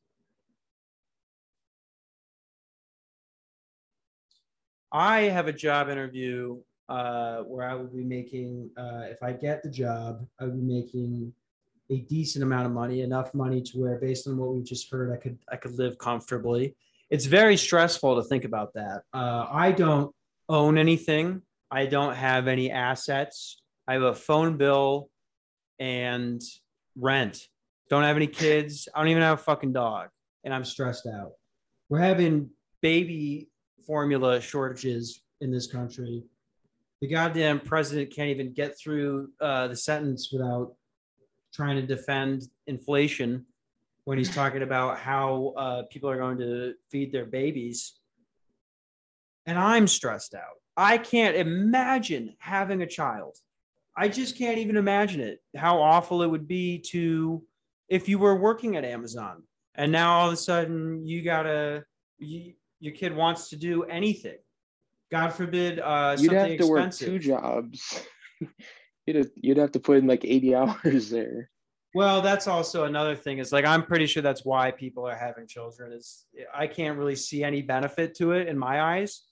I 4.91 5.21
have 5.21 5.47
a 5.47 5.53
job 5.53 5.89
interview 5.89 6.59
uh, 6.89 7.43
where 7.43 7.67
I 7.67 7.73
will 7.75 7.87
be 7.87 8.03
making, 8.03 8.69
uh, 8.77 9.03
if 9.09 9.23
I 9.23 9.31
get 9.31 9.63
the 9.63 9.69
job, 9.69 10.27
I 10.39 10.45
will 10.45 10.51
be 10.51 10.61
making 10.61 11.33
a 11.89 11.99
decent 11.99 12.43
amount 12.43 12.65
of 12.65 12.71
money, 12.71 13.01
enough 13.01 13.33
money 13.33 13.61
to 13.61 13.77
where, 13.77 13.97
based 13.97 14.27
on 14.27 14.37
what 14.37 14.53
we 14.53 14.63
just 14.63 14.91
heard, 14.91 15.13
I 15.13 15.17
could 15.17 15.37
I 15.51 15.57
could 15.57 15.77
live 15.77 15.97
comfortably. 15.97 16.75
It's 17.09 17.25
very 17.25 17.57
stressful 17.57 18.15
to 18.15 18.23
think 18.23 18.45
about 18.45 18.73
that. 18.73 19.03
Uh, 19.13 19.45
I 19.51 19.71
don't 19.73 20.13
own 20.47 20.77
anything. 20.77 21.41
I 21.69 21.85
don't 21.85 22.15
have 22.15 22.47
any 22.47 22.71
assets. 22.71 23.61
I 23.87 23.93
have 23.93 24.03
a 24.03 24.15
phone 24.15 24.57
bill 24.57 25.09
and 25.79 26.41
rent. 26.95 27.47
Don't 27.89 28.03
have 28.03 28.15
any 28.15 28.27
kids. 28.27 28.87
I 28.93 28.99
don't 28.99 29.09
even 29.09 29.23
have 29.23 29.39
a 29.39 29.43
fucking 29.43 29.73
dog, 29.73 30.09
and 30.45 30.53
I'm 30.53 30.63
stressed 30.63 31.07
out. 31.07 31.33
We're 31.89 31.99
having 31.99 32.51
baby 32.81 33.49
formula 33.91 34.39
shortages 34.39 35.21
in 35.41 35.51
this 35.51 35.67
country. 35.67 36.23
The 37.01 37.09
goddamn 37.09 37.59
president 37.59 38.15
can't 38.15 38.29
even 38.29 38.53
get 38.53 38.79
through 38.79 39.31
uh, 39.41 39.67
the 39.67 39.75
sentence 39.75 40.29
without 40.31 40.75
trying 41.53 41.75
to 41.75 41.81
defend 41.81 42.43
inflation 42.67 43.45
when 44.05 44.17
he's 44.17 44.33
talking 44.33 44.61
about 44.61 44.97
how 44.97 45.53
uh, 45.57 45.83
people 45.91 46.09
are 46.09 46.17
going 46.17 46.37
to 46.37 46.73
feed 46.89 47.11
their 47.11 47.25
babies. 47.25 47.99
And 49.45 49.59
I'm 49.59 49.87
stressed 49.87 50.35
out. 50.35 50.61
I 50.77 50.97
can't 50.97 51.35
imagine 51.35 52.37
having 52.39 52.83
a 52.83 52.87
child. 52.87 53.35
I 53.97 54.07
just 54.07 54.37
can't 54.37 54.57
even 54.57 54.77
imagine 54.77 55.19
it. 55.19 55.43
How 55.53 55.81
awful 55.81 56.21
it 56.21 56.27
would 56.27 56.47
be 56.47 56.79
to 56.91 57.43
if 57.89 58.07
you 58.07 58.19
were 58.19 58.37
working 58.37 58.77
at 58.77 58.85
Amazon 58.85 59.43
and 59.75 59.91
now 59.91 60.17
all 60.17 60.27
of 60.27 60.33
a 60.33 60.37
sudden 60.37 61.05
you 61.05 61.23
gotta 61.23 61.83
you, 62.19 62.53
your 62.81 62.93
kid 62.93 63.15
wants 63.15 63.49
to 63.49 63.55
do 63.55 63.83
anything. 63.83 64.37
God 65.11 65.29
forbid, 65.29 65.79
uh, 65.79 66.17
you'd 66.17 66.31
have 66.33 66.47
to 66.47 66.53
expensive. 66.53 67.07
work 67.07 67.13
two 67.13 67.19
jobs. 67.19 68.01
you'd 69.05 69.15
have, 69.15 69.29
you'd 69.35 69.57
have 69.57 69.71
to 69.73 69.79
put 69.79 69.99
in 69.99 70.07
like 70.07 70.25
eighty 70.25 70.53
hours 70.55 71.09
there. 71.09 71.49
Well, 71.93 72.21
that's 72.21 72.47
also 72.47 72.85
another 72.85 73.15
thing. 73.15 73.37
Is 73.37 73.51
like 73.51 73.65
I'm 73.65 73.85
pretty 73.85 74.07
sure 74.07 74.23
that's 74.23 74.43
why 74.43 74.71
people 74.71 75.07
are 75.07 75.15
having 75.15 75.47
children. 75.47 75.93
Is 75.93 76.25
I 76.53 76.67
can't 76.67 76.97
really 76.97 77.15
see 77.15 77.43
any 77.43 77.61
benefit 77.61 78.15
to 78.15 78.31
it 78.31 78.47
in 78.47 78.57
my 78.57 78.81
eyes, 78.81 79.23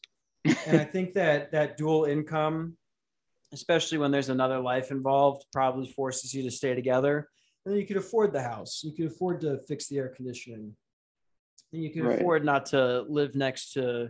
and 0.45 0.79
I 0.79 0.83
think 0.93 1.13
that 1.15 1.51
that 1.51 1.77
dual 1.77 2.05
income, 2.05 2.77
especially 3.51 3.97
when 3.97 4.11
there's 4.11 4.29
another 4.29 4.59
life 4.59 4.91
involved, 4.91 5.45
probably 5.51 5.87
forces 5.87 6.33
you 6.33 6.43
to 6.43 6.51
stay 6.51 6.75
together. 6.75 7.29
And 7.65 7.73
then 7.73 7.81
you 7.81 7.87
could 7.87 7.97
afford 7.97 8.31
the 8.31 8.41
house. 8.41 8.81
You 8.83 8.93
could 8.93 9.07
afford 9.07 9.41
to 9.41 9.59
fix 9.67 9.87
the 9.87 9.97
air 9.97 10.09
conditioning 10.09 10.75
and 11.73 11.83
you 11.83 11.91
can 11.91 12.03
right. 12.03 12.19
afford 12.19 12.43
not 12.45 12.67
to 12.67 13.01
live 13.07 13.35
next 13.35 13.73
to 13.73 14.09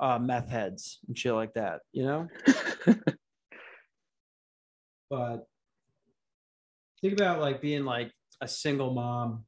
uh, 0.00 0.18
meth 0.18 0.48
heads 0.48 0.98
and 1.06 1.16
shit 1.18 1.32
like 1.34 1.54
that, 1.54 1.80
you 1.92 2.04
know? 2.04 2.28
but 5.10 5.46
think 7.00 7.14
about 7.14 7.40
like 7.40 7.60
being 7.60 7.84
like 7.84 8.10
a 8.40 8.48
single 8.48 8.92
mom 8.92 9.44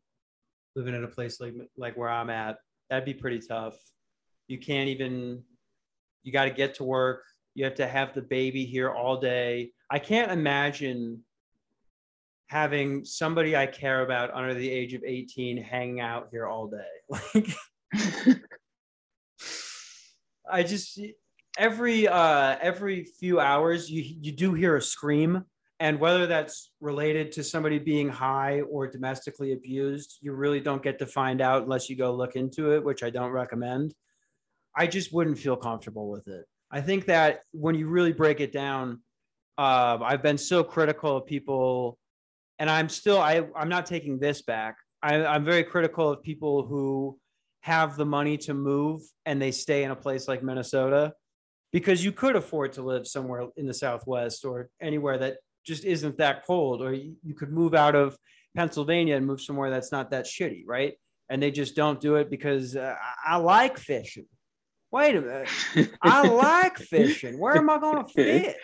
living 0.74 0.94
in 0.94 1.04
a 1.04 1.08
place 1.08 1.40
like 1.40 1.54
like 1.76 1.96
where 1.96 2.10
I'm 2.10 2.30
at. 2.30 2.58
That'd 2.90 3.04
be 3.04 3.14
pretty 3.14 3.40
tough. 3.40 3.74
You 4.46 4.58
can't 4.58 4.88
even 4.88 5.42
you 6.22 6.32
got 6.32 6.44
to 6.44 6.50
get 6.50 6.74
to 6.74 6.84
work. 6.84 7.22
You 7.54 7.64
have 7.64 7.76
to 7.76 7.86
have 7.86 8.12
the 8.14 8.22
baby 8.22 8.66
here 8.66 8.90
all 8.90 9.18
day. 9.18 9.72
I 9.90 9.98
can't 9.98 10.30
imagine 10.30 11.24
having 12.48 13.04
somebody 13.04 13.56
I 13.56 13.66
care 13.66 14.02
about 14.02 14.32
under 14.32 14.54
the 14.54 14.70
age 14.70 14.94
of 14.94 15.02
18 15.04 15.56
hanging 15.58 16.00
out 16.00 16.28
here 16.30 16.46
all 16.46 16.68
day. 16.68 16.84
Like 17.34 17.48
I 20.48 20.62
just 20.62 21.00
every 21.58 22.06
uh 22.06 22.56
every 22.60 23.04
few 23.04 23.40
hours 23.40 23.90
you 23.90 24.02
you 24.20 24.32
do 24.32 24.54
hear 24.54 24.76
a 24.76 24.82
scream 24.82 25.44
and 25.78 26.00
whether 26.00 26.26
that's 26.26 26.72
related 26.80 27.32
to 27.32 27.44
somebody 27.44 27.78
being 27.78 28.08
high 28.08 28.62
or 28.62 28.86
domestically 28.86 29.52
abused, 29.52 30.18
you 30.22 30.32
really 30.32 30.60
don't 30.60 30.82
get 30.82 30.98
to 31.00 31.06
find 31.06 31.42
out 31.42 31.64
unless 31.64 31.90
you 31.90 31.96
go 31.96 32.14
look 32.14 32.34
into 32.34 32.72
it, 32.72 32.82
which 32.82 33.02
I 33.02 33.10
don't 33.10 33.30
recommend. 33.30 33.94
I 34.74 34.86
just 34.86 35.12
wouldn't 35.12 35.38
feel 35.38 35.56
comfortable 35.56 36.08
with 36.08 36.28
it. 36.28 36.46
I 36.70 36.80
think 36.80 37.04
that 37.06 37.40
when 37.52 37.74
you 37.74 37.88
really 37.88 38.12
break 38.12 38.40
it 38.40 38.52
down, 38.52 39.02
uh, 39.58 39.98
I've 40.02 40.22
been 40.22 40.38
so 40.38 40.64
critical 40.64 41.18
of 41.18 41.26
people 41.26 41.98
and 42.58 42.70
I'm 42.70 42.88
still 42.88 43.18
I 43.18 43.46
I'm 43.56 43.68
not 43.68 43.86
taking 43.86 44.18
this 44.18 44.42
back. 44.42 44.76
I, 45.02 45.24
I'm 45.24 45.44
very 45.44 45.64
critical 45.64 46.10
of 46.10 46.22
people 46.22 46.66
who 46.66 47.18
have 47.60 47.96
the 47.96 48.06
money 48.06 48.38
to 48.38 48.54
move 48.54 49.02
and 49.24 49.40
they 49.40 49.50
stay 49.50 49.82
in 49.84 49.90
a 49.90 49.96
place 49.96 50.28
like 50.28 50.42
Minnesota 50.42 51.12
because 51.72 52.04
you 52.04 52.12
could 52.12 52.36
afford 52.36 52.72
to 52.74 52.82
live 52.82 53.06
somewhere 53.06 53.48
in 53.56 53.66
the 53.66 53.74
Southwest 53.74 54.44
or 54.44 54.68
anywhere 54.80 55.18
that 55.18 55.38
just 55.66 55.84
isn't 55.84 56.16
that 56.18 56.46
cold, 56.46 56.80
or 56.80 56.94
you, 56.94 57.16
you 57.24 57.34
could 57.34 57.52
move 57.52 57.74
out 57.74 57.94
of 57.94 58.16
Pennsylvania 58.56 59.16
and 59.16 59.26
move 59.26 59.40
somewhere 59.40 59.68
that's 59.68 59.92
not 59.92 60.10
that 60.12 60.24
shitty, 60.24 60.62
right? 60.66 60.94
And 61.28 61.42
they 61.42 61.50
just 61.50 61.74
don't 61.74 62.00
do 62.00 62.14
it 62.16 62.30
because 62.30 62.76
uh, 62.76 62.94
I 63.26 63.36
like 63.36 63.78
fishing. 63.78 64.26
Wait 64.92 65.16
a 65.16 65.20
minute, 65.20 65.48
I 66.00 66.28
like 66.28 66.78
fishing. 66.78 67.38
Where 67.38 67.56
am 67.56 67.68
I 67.68 67.78
going 67.78 68.06
to 68.06 68.12
fish? 68.12 68.54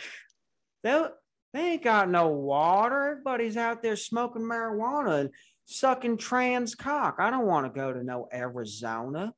They 0.85 1.09
they 1.53 1.73
ain't 1.73 1.85
got 1.85 2.09
no 2.09 2.29
water. 2.29 3.11
Everybody's 3.11 3.57
out 3.57 3.83
there 3.83 3.97
smoking 3.97 4.43
marijuana 4.43 5.21
and 5.21 5.31
sucking 5.67 6.17
trans 6.17 6.75
cock. 6.75 7.17
I 7.19 7.31
don't 7.31 7.47
want 7.47 7.67
to 7.67 7.79
go 7.79 7.93
to 7.93 8.03
no 8.03 8.29
Arizona. 8.33 9.35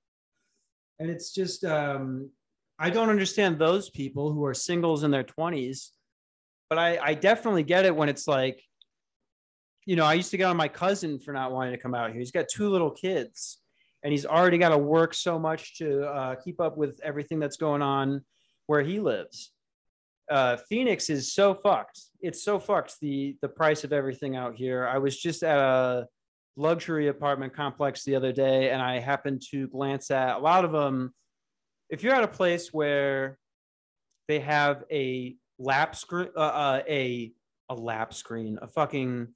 And 1.01 1.11
it's 1.11 1.33
just, 1.33 1.65
um, 1.65 2.31
I 2.79 2.91
don't 2.91 3.11
understand 3.11 3.59
those 3.59 3.91
people 3.91 4.33
who 4.33 4.45
are 4.45 4.55
singles 4.55 5.03
in 5.03 5.11
their 5.11 5.25
20s, 5.25 5.91
but 6.69 6.79
I, 6.79 6.99
I 7.03 7.15
definitely 7.15 7.65
get 7.65 7.85
it 7.85 7.95
when 7.95 8.09
it's 8.09 8.29
like, 8.29 8.63
you 9.87 9.97
know, 9.97 10.05
I 10.05 10.15
used 10.15 10.31
to 10.31 10.37
get 10.37 10.45
on 10.45 10.57
my 10.57 10.69
cousin 10.69 11.19
for 11.19 11.33
not 11.33 11.53
wanting 11.53 11.73
to 11.73 11.79
come 11.79 11.95
out 11.95 12.11
here. 12.11 12.21
He's 12.21 12.31
got 12.31 12.49
two 12.49 12.69
little 12.71 12.91
kids 12.91 13.59
and 14.03 14.13
he's 14.13 14.25
already 14.25 14.57
got 14.57 14.69
to 14.69 14.79
work 14.79 15.15
so 15.15 15.39
much 15.39 15.79
to 15.79 16.05
uh, 16.05 16.35
keep 16.37 16.61
up 16.61 16.77
with 16.77 17.01
everything 17.03 17.41
that's 17.41 17.57
going 17.57 17.83
on 17.83 18.25
where 18.67 18.83
he 18.83 19.01
lives 19.01 19.51
uh, 20.31 20.57
Phoenix 20.69 21.11
is 21.11 21.33
so 21.33 21.55
fucked. 21.55 22.01
It's 22.21 22.43
so 22.43 22.59
fucked. 22.59 22.97
The 23.01 23.37
the 23.43 23.49
price 23.49 23.85
of 23.85 23.93
everything 23.93 24.37
out 24.37 24.55
here. 24.57 24.87
I 24.87 24.99
was 24.99 25.17
just 25.19 25.43
at 25.43 25.59
a 25.59 26.07
luxury 26.57 27.09
apartment 27.09 27.55
complex 27.55 28.05
the 28.05 28.17
other 28.17 28.33
day, 28.33 28.71
and 28.71 28.81
I 28.81 28.99
happened 28.99 29.43
to 29.51 29.69
glance 29.69 30.11
at 30.11 30.37
a 30.37 30.39
lot 30.39 30.65
of 30.65 30.73
them. 30.73 31.13
If 31.91 32.03
you're 32.03 32.15
at 32.15 32.25
a 32.25 32.29
place 32.29 32.73
where 32.73 33.39
they 34.29 34.41
have 34.41 34.85
a 34.91 35.37
lap 35.59 35.95
screen, 35.97 36.31
uh, 36.37 36.41
uh, 36.41 36.83
a 36.89 37.33
a 37.69 37.75
lap 37.75 38.15
screen, 38.15 38.59
a 38.63 38.69
fucking 38.69 39.29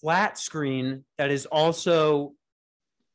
flat 0.00 0.38
screen 0.38 1.04
that 1.18 1.30
is 1.30 1.46
also 1.46 2.32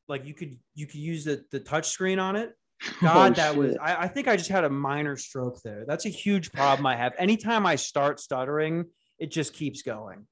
like 0.07 0.25
you 0.25 0.33
could 0.33 0.57
you 0.75 0.85
could 0.85 0.99
use 0.99 1.23
the 1.23 1.43
the 1.51 1.59
touch 1.59 1.89
screen 1.89 2.19
on 2.19 2.35
it 2.35 2.55
God, 3.01 3.31
oh, 3.31 3.35
that 3.35 3.49
shit. 3.49 3.57
was, 3.57 3.77
I, 3.81 4.03
I, 4.03 4.07
think 4.07 4.27
I 4.27 4.35
just 4.35 4.49
had 4.49 4.63
a 4.63 4.69
minor 4.69 5.17
stroke 5.17 5.61
there. 5.63 5.85
That's 5.87 6.05
a 6.05 6.09
huge 6.09 6.51
problem 6.51 6.85
I 6.85 6.95
have. 6.95 7.13
Anytime 7.17 7.65
I 7.65 7.75
start 7.75 8.19
stuttering, 8.19 8.85
it 9.19 9.31
just 9.31 9.53
keeps 9.53 9.81
going. 9.81 10.27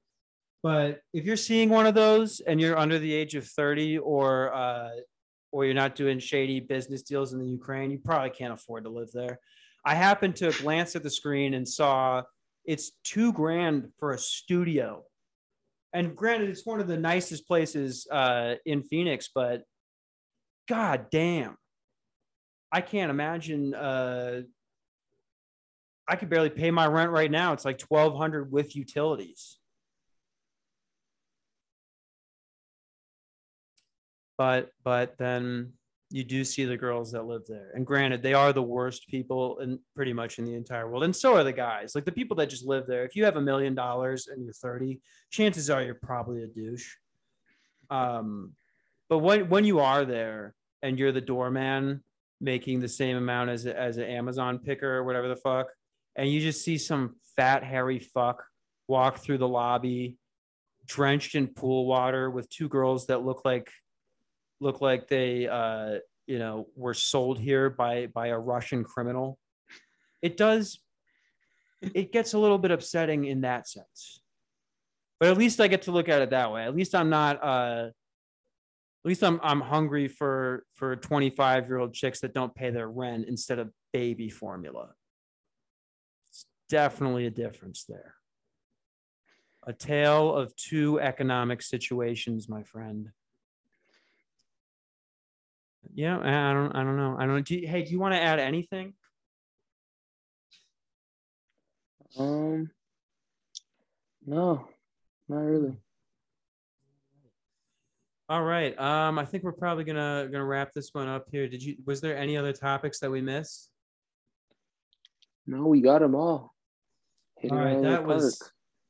But 0.62 1.00
if 1.12 1.24
you're 1.24 1.36
seeing 1.36 1.68
one 1.68 1.86
of 1.86 1.94
those 1.94 2.40
and 2.40 2.60
you're 2.60 2.78
under 2.78 2.98
the 2.98 3.12
age 3.12 3.34
of 3.34 3.46
30 3.46 3.98
or, 3.98 4.54
uh, 4.54 4.90
or 5.52 5.64
you're 5.64 5.74
not 5.74 5.94
doing 5.94 6.18
shady 6.18 6.60
business 6.60 7.02
deals 7.02 7.32
in 7.32 7.38
the 7.38 7.46
Ukraine, 7.46 7.90
you 7.90 7.98
probably 7.98 8.30
can't 8.30 8.54
afford 8.54 8.84
to 8.84 8.90
live 8.90 9.10
there. 9.12 9.38
I 9.84 9.94
happened 9.94 10.36
to 10.36 10.50
glance 10.52 10.96
at 10.96 11.02
the 11.02 11.10
screen 11.10 11.54
and 11.54 11.68
saw 11.68 12.22
it's 12.64 12.92
two 13.04 13.32
grand 13.32 13.88
for 13.98 14.12
a 14.12 14.18
studio. 14.18 15.04
And 15.92 16.16
granted, 16.16 16.48
it's 16.48 16.66
one 16.66 16.80
of 16.80 16.88
the 16.88 16.96
nicest 16.96 17.46
places 17.46 18.06
uh, 18.10 18.54
in 18.64 18.82
Phoenix, 18.82 19.28
but 19.34 19.62
god 20.68 21.06
damn, 21.10 21.56
I 22.74 22.80
can't 22.80 23.08
imagine. 23.08 23.72
Uh, 23.72 24.42
I 26.08 26.16
could 26.16 26.28
barely 26.28 26.50
pay 26.50 26.72
my 26.72 26.88
rent 26.88 27.12
right 27.12 27.30
now. 27.30 27.52
It's 27.52 27.64
like 27.64 27.78
twelve 27.78 28.16
hundred 28.16 28.50
with 28.50 28.74
utilities. 28.74 29.58
But 34.36 34.70
but 34.82 35.16
then 35.18 35.74
you 36.10 36.24
do 36.24 36.42
see 36.42 36.64
the 36.64 36.76
girls 36.76 37.12
that 37.12 37.26
live 37.26 37.42
there. 37.46 37.70
And 37.74 37.86
granted, 37.86 38.24
they 38.24 38.34
are 38.34 38.52
the 38.52 38.62
worst 38.62 39.06
people 39.06 39.60
in 39.60 39.78
pretty 39.94 40.12
much 40.12 40.40
in 40.40 40.44
the 40.44 40.54
entire 40.54 40.88
world. 40.88 41.04
And 41.04 41.14
so 41.14 41.36
are 41.36 41.44
the 41.44 41.52
guys. 41.52 41.94
Like 41.94 42.04
the 42.04 42.12
people 42.12 42.36
that 42.38 42.50
just 42.50 42.66
live 42.66 42.88
there. 42.88 43.04
If 43.04 43.14
you 43.14 43.24
have 43.24 43.36
a 43.36 43.40
million 43.40 43.76
dollars 43.76 44.26
and 44.26 44.42
you're 44.42 44.52
30, 44.52 45.00
chances 45.30 45.70
are 45.70 45.80
you're 45.80 45.94
probably 45.94 46.42
a 46.42 46.48
douche. 46.48 46.96
Um, 47.88 48.54
but 49.08 49.18
when 49.18 49.48
when 49.48 49.64
you 49.64 49.78
are 49.78 50.04
there 50.04 50.56
and 50.82 50.98
you're 50.98 51.12
the 51.12 51.20
doorman 51.20 52.02
making 52.44 52.80
the 52.80 52.88
same 52.88 53.16
amount 53.16 53.50
as 53.50 53.66
as 53.66 53.96
an 53.96 54.04
Amazon 54.04 54.58
picker 54.58 54.96
or 54.96 55.04
whatever 55.04 55.28
the 55.28 55.36
fuck, 55.36 55.68
and 56.14 56.28
you 56.28 56.40
just 56.40 56.62
see 56.62 56.78
some 56.78 57.16
fat 57.36 57.64
hairy 57.64 57.98
fuck 57.98 58.44
walk 58.86 59.18
through 59.18 59.38
the 59.38 59.48
lobby 59.48 60.18
drenched 60.86 61.34
in 61.34 61.46
pool 61.48 61.86
water 61.86 62.30
with 62.30 62.48
two 62.50 62.68
girls 62.68 63.06
that 63.06 63.24
look 63.24 63.44
like 63.44 63.70
look 64.60 64.80
like 64.80 65.08
they 65.08 65.48
uh, 65.48 65.98
you 66.26 66.38
know 66.38 66.66
were 66.76 66.94
sold 66.94 67.38
here 67.38 67.70
by 67.70 68.06
by 68.06 68.28
a 68.28 68.38
Russian 68.38 68.84
criminal. 68.84 69.38
It 70.22 70.36
does 70.36 70.78
it 71.82 72.12
gets 72.12 72.32
a 72.32 72.38
little 72.38 72.58
bit 72.58 72.70
upsetting 72.70 73.24
in 73.24 73.42
that 73.42 73.68
sense. 73.68 74.20
But 75.20 75.30
at 75.30 75.38
least 75.38 75.60
I 75.60 75.68
get 75.68 75.82
to 75.82 75.92
look 75.92 76.08
at 76.08 76.22
it 76.22 76.30
that 76.30 76.52
way. 76.52 76.64
At 76.64 76.74
least 76.74 76.94
I'm 76.94 77.10
not 77.10 77.42
uh 77.42 77.90
at 79.04 79.08
least 79.08 79.22
I'm 79.22 79.38
I'm 79.42 79.60
hungry 79.60 80.08
for 80.08 80.64
for 80.74 80.96
25 80.96 81.68
year 81.68 81.78
old 81.78 81.92
chicks 81.92 82.20
that 82.20 82.32
don't 82.32 82.54
pay 82.54 82.70
their 82.70 82.88
rent 82.88 83.26
instead 83.28 83.58
of 83.58 83.70
baby 83.92 84.30
formula. 84.30 84.94
It's 86.30 86.46
definitely 86.70 87.26
a 87.26 87.30
difference 87.30 87.84
there. 87.86 88.14
A 89.66 89.74
tale 89.74 90.34
of 90.34 90.56
two 90.56 91.00
economic 91.00 91.60
situations, 91.60 92.48
my 92.48 92.62
friend. 92.62 93.10
Yeah, 95.92 96.18
I 96.18 96.54
don't. 96.54 96.74
I 96.74 96.82
don't 96.82 96.96
know. 96.96 97.16
I 97.18 97.26
don't. 97.26 97.46
Do 97.46 97.56
you, 97.56 97.68
hey, 97.68 97.84
do 97.84 97.90
you 97.90 98.00
want 98.00 98.14
to 98.14 98.20
add 98.20 98.38
anything? 98.38 98.94
Um, 102.18 102.70
no, 104.24 104.66
not 105.28 105.40
really. 105.40 105.76
All 108.28 108.42
right. 108.42 108.78
Um, 108.78 109.18
I 109.18 109.24
think 109.24 109.44
we're 109.44 109.52
probably 109.52 109.84
gonna 109.84 110.28
gonna 110.30 110.44
wrap 110.44 110.72
this 110.72 110.90
one 110.92 111.08
up 111.08 111.26
here. 111.30 111.46
Did 111.46 111.62
you? 111.62 111.76
Was 111.86 112.00
there 112.00 112.16
any 112.16 112.36
other 112.36 112.52
topics 112.52 113.00
that 113.00 113.10
we 113.10 113.20
missed? 113.20 113.70
No, 115.46 115.66
we 115.66 115.82
got 115.82 116.00
them 116.00 116.14
all. 116.14 116.54
Hit 117.38 117.52
all 117.52 117.58
right, 117.58 117.82
that 117.82 118.06
was 118.06 118.40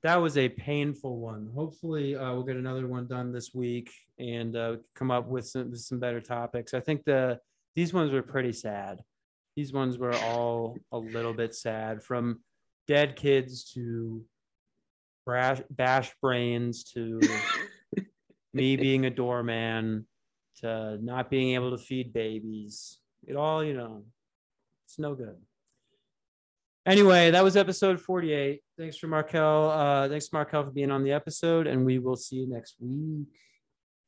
that 0.04 0.16
was 0.16 0.38
a 0.38 0.48
painful 0.48 1.18
one. 1.18 1.50
Hopefully, 1.54 2.14
uh, 2.14 2.32
we'll 2.32 2.44
get 2.44 2.56
another 2.56 2.86
one 2.86 3.08
done 3.08 3.32
this 3.32 3.52
week 3.52 3.90
and 4.18 4.54
uh, 4.54 4.76
come 4.94 5.10
up 5.10 5.26
with 5.26 5.48
some 5.48 5.72
with 5.72 5.80
some 5.80 5.98
better 5.98 6.20
topics. 6.20 6.72
I 6.72 6.80
think 6.80 7.04
the 7.04 7.40
these 7.74 7.92
ones 7.92 8.12
were 8.12 8.22
pretty 8.22 8.52
sad. 8.52 9.00
These 9.56 9.72
ones 9.72 9.98
were 9.98 10.14
all 10.14 10.76
a 10.92 10.98
little 10.98 11.32
bit 11.32 11.54
sad, 11.54 12.04
from 12.04 12.40
dead 12.86 13.16
kids 13.16 13.72
to 13.72 14.22
brash, 15.24 15.60
bash 15.70 16.12
brains 16.20 16.84
to 16.92 17.20
me 18.54 18.76
being 18.76 19.06
a 19.06 19.10
doorman 19.10 20.06
to 20.60 20.98
not 21.02 21.30
being 21.30 21.54
able 21.54 21.76
to 21.76 21.82
feed 21.82 22.12
babies. 22.12 22.98
It 23.26 23.36
all, 23.36 23.64
you 23.64 23.74
know, 23.74 24.04
it's 24.86 24.98
no 24.98 25.14
good. 25.14 25.36
Anyway, 26.86 27.30
that 27.30 27.42
was 27.42 27.56
episode 27.56 28.00
48. 28.00 28.60
Thanks 28.78 28.98
for 28.98 29.06
Markel. 29.06 29.70
Uh, 29.70 30.08
thanks, 30.08 30.30
Markel, 30.32 30.64
for 30.64 30.70
being 30.70 30.90
on 30.90 31.02
the 31.02 31.12
episode, 31.12 31.66
and 31.66 31.84
we 31.84 31.98
will 31.98 32.16
see 32.16 32.36
you 32.36 32.48
next 32.48 32.76
week. 32.78 33.26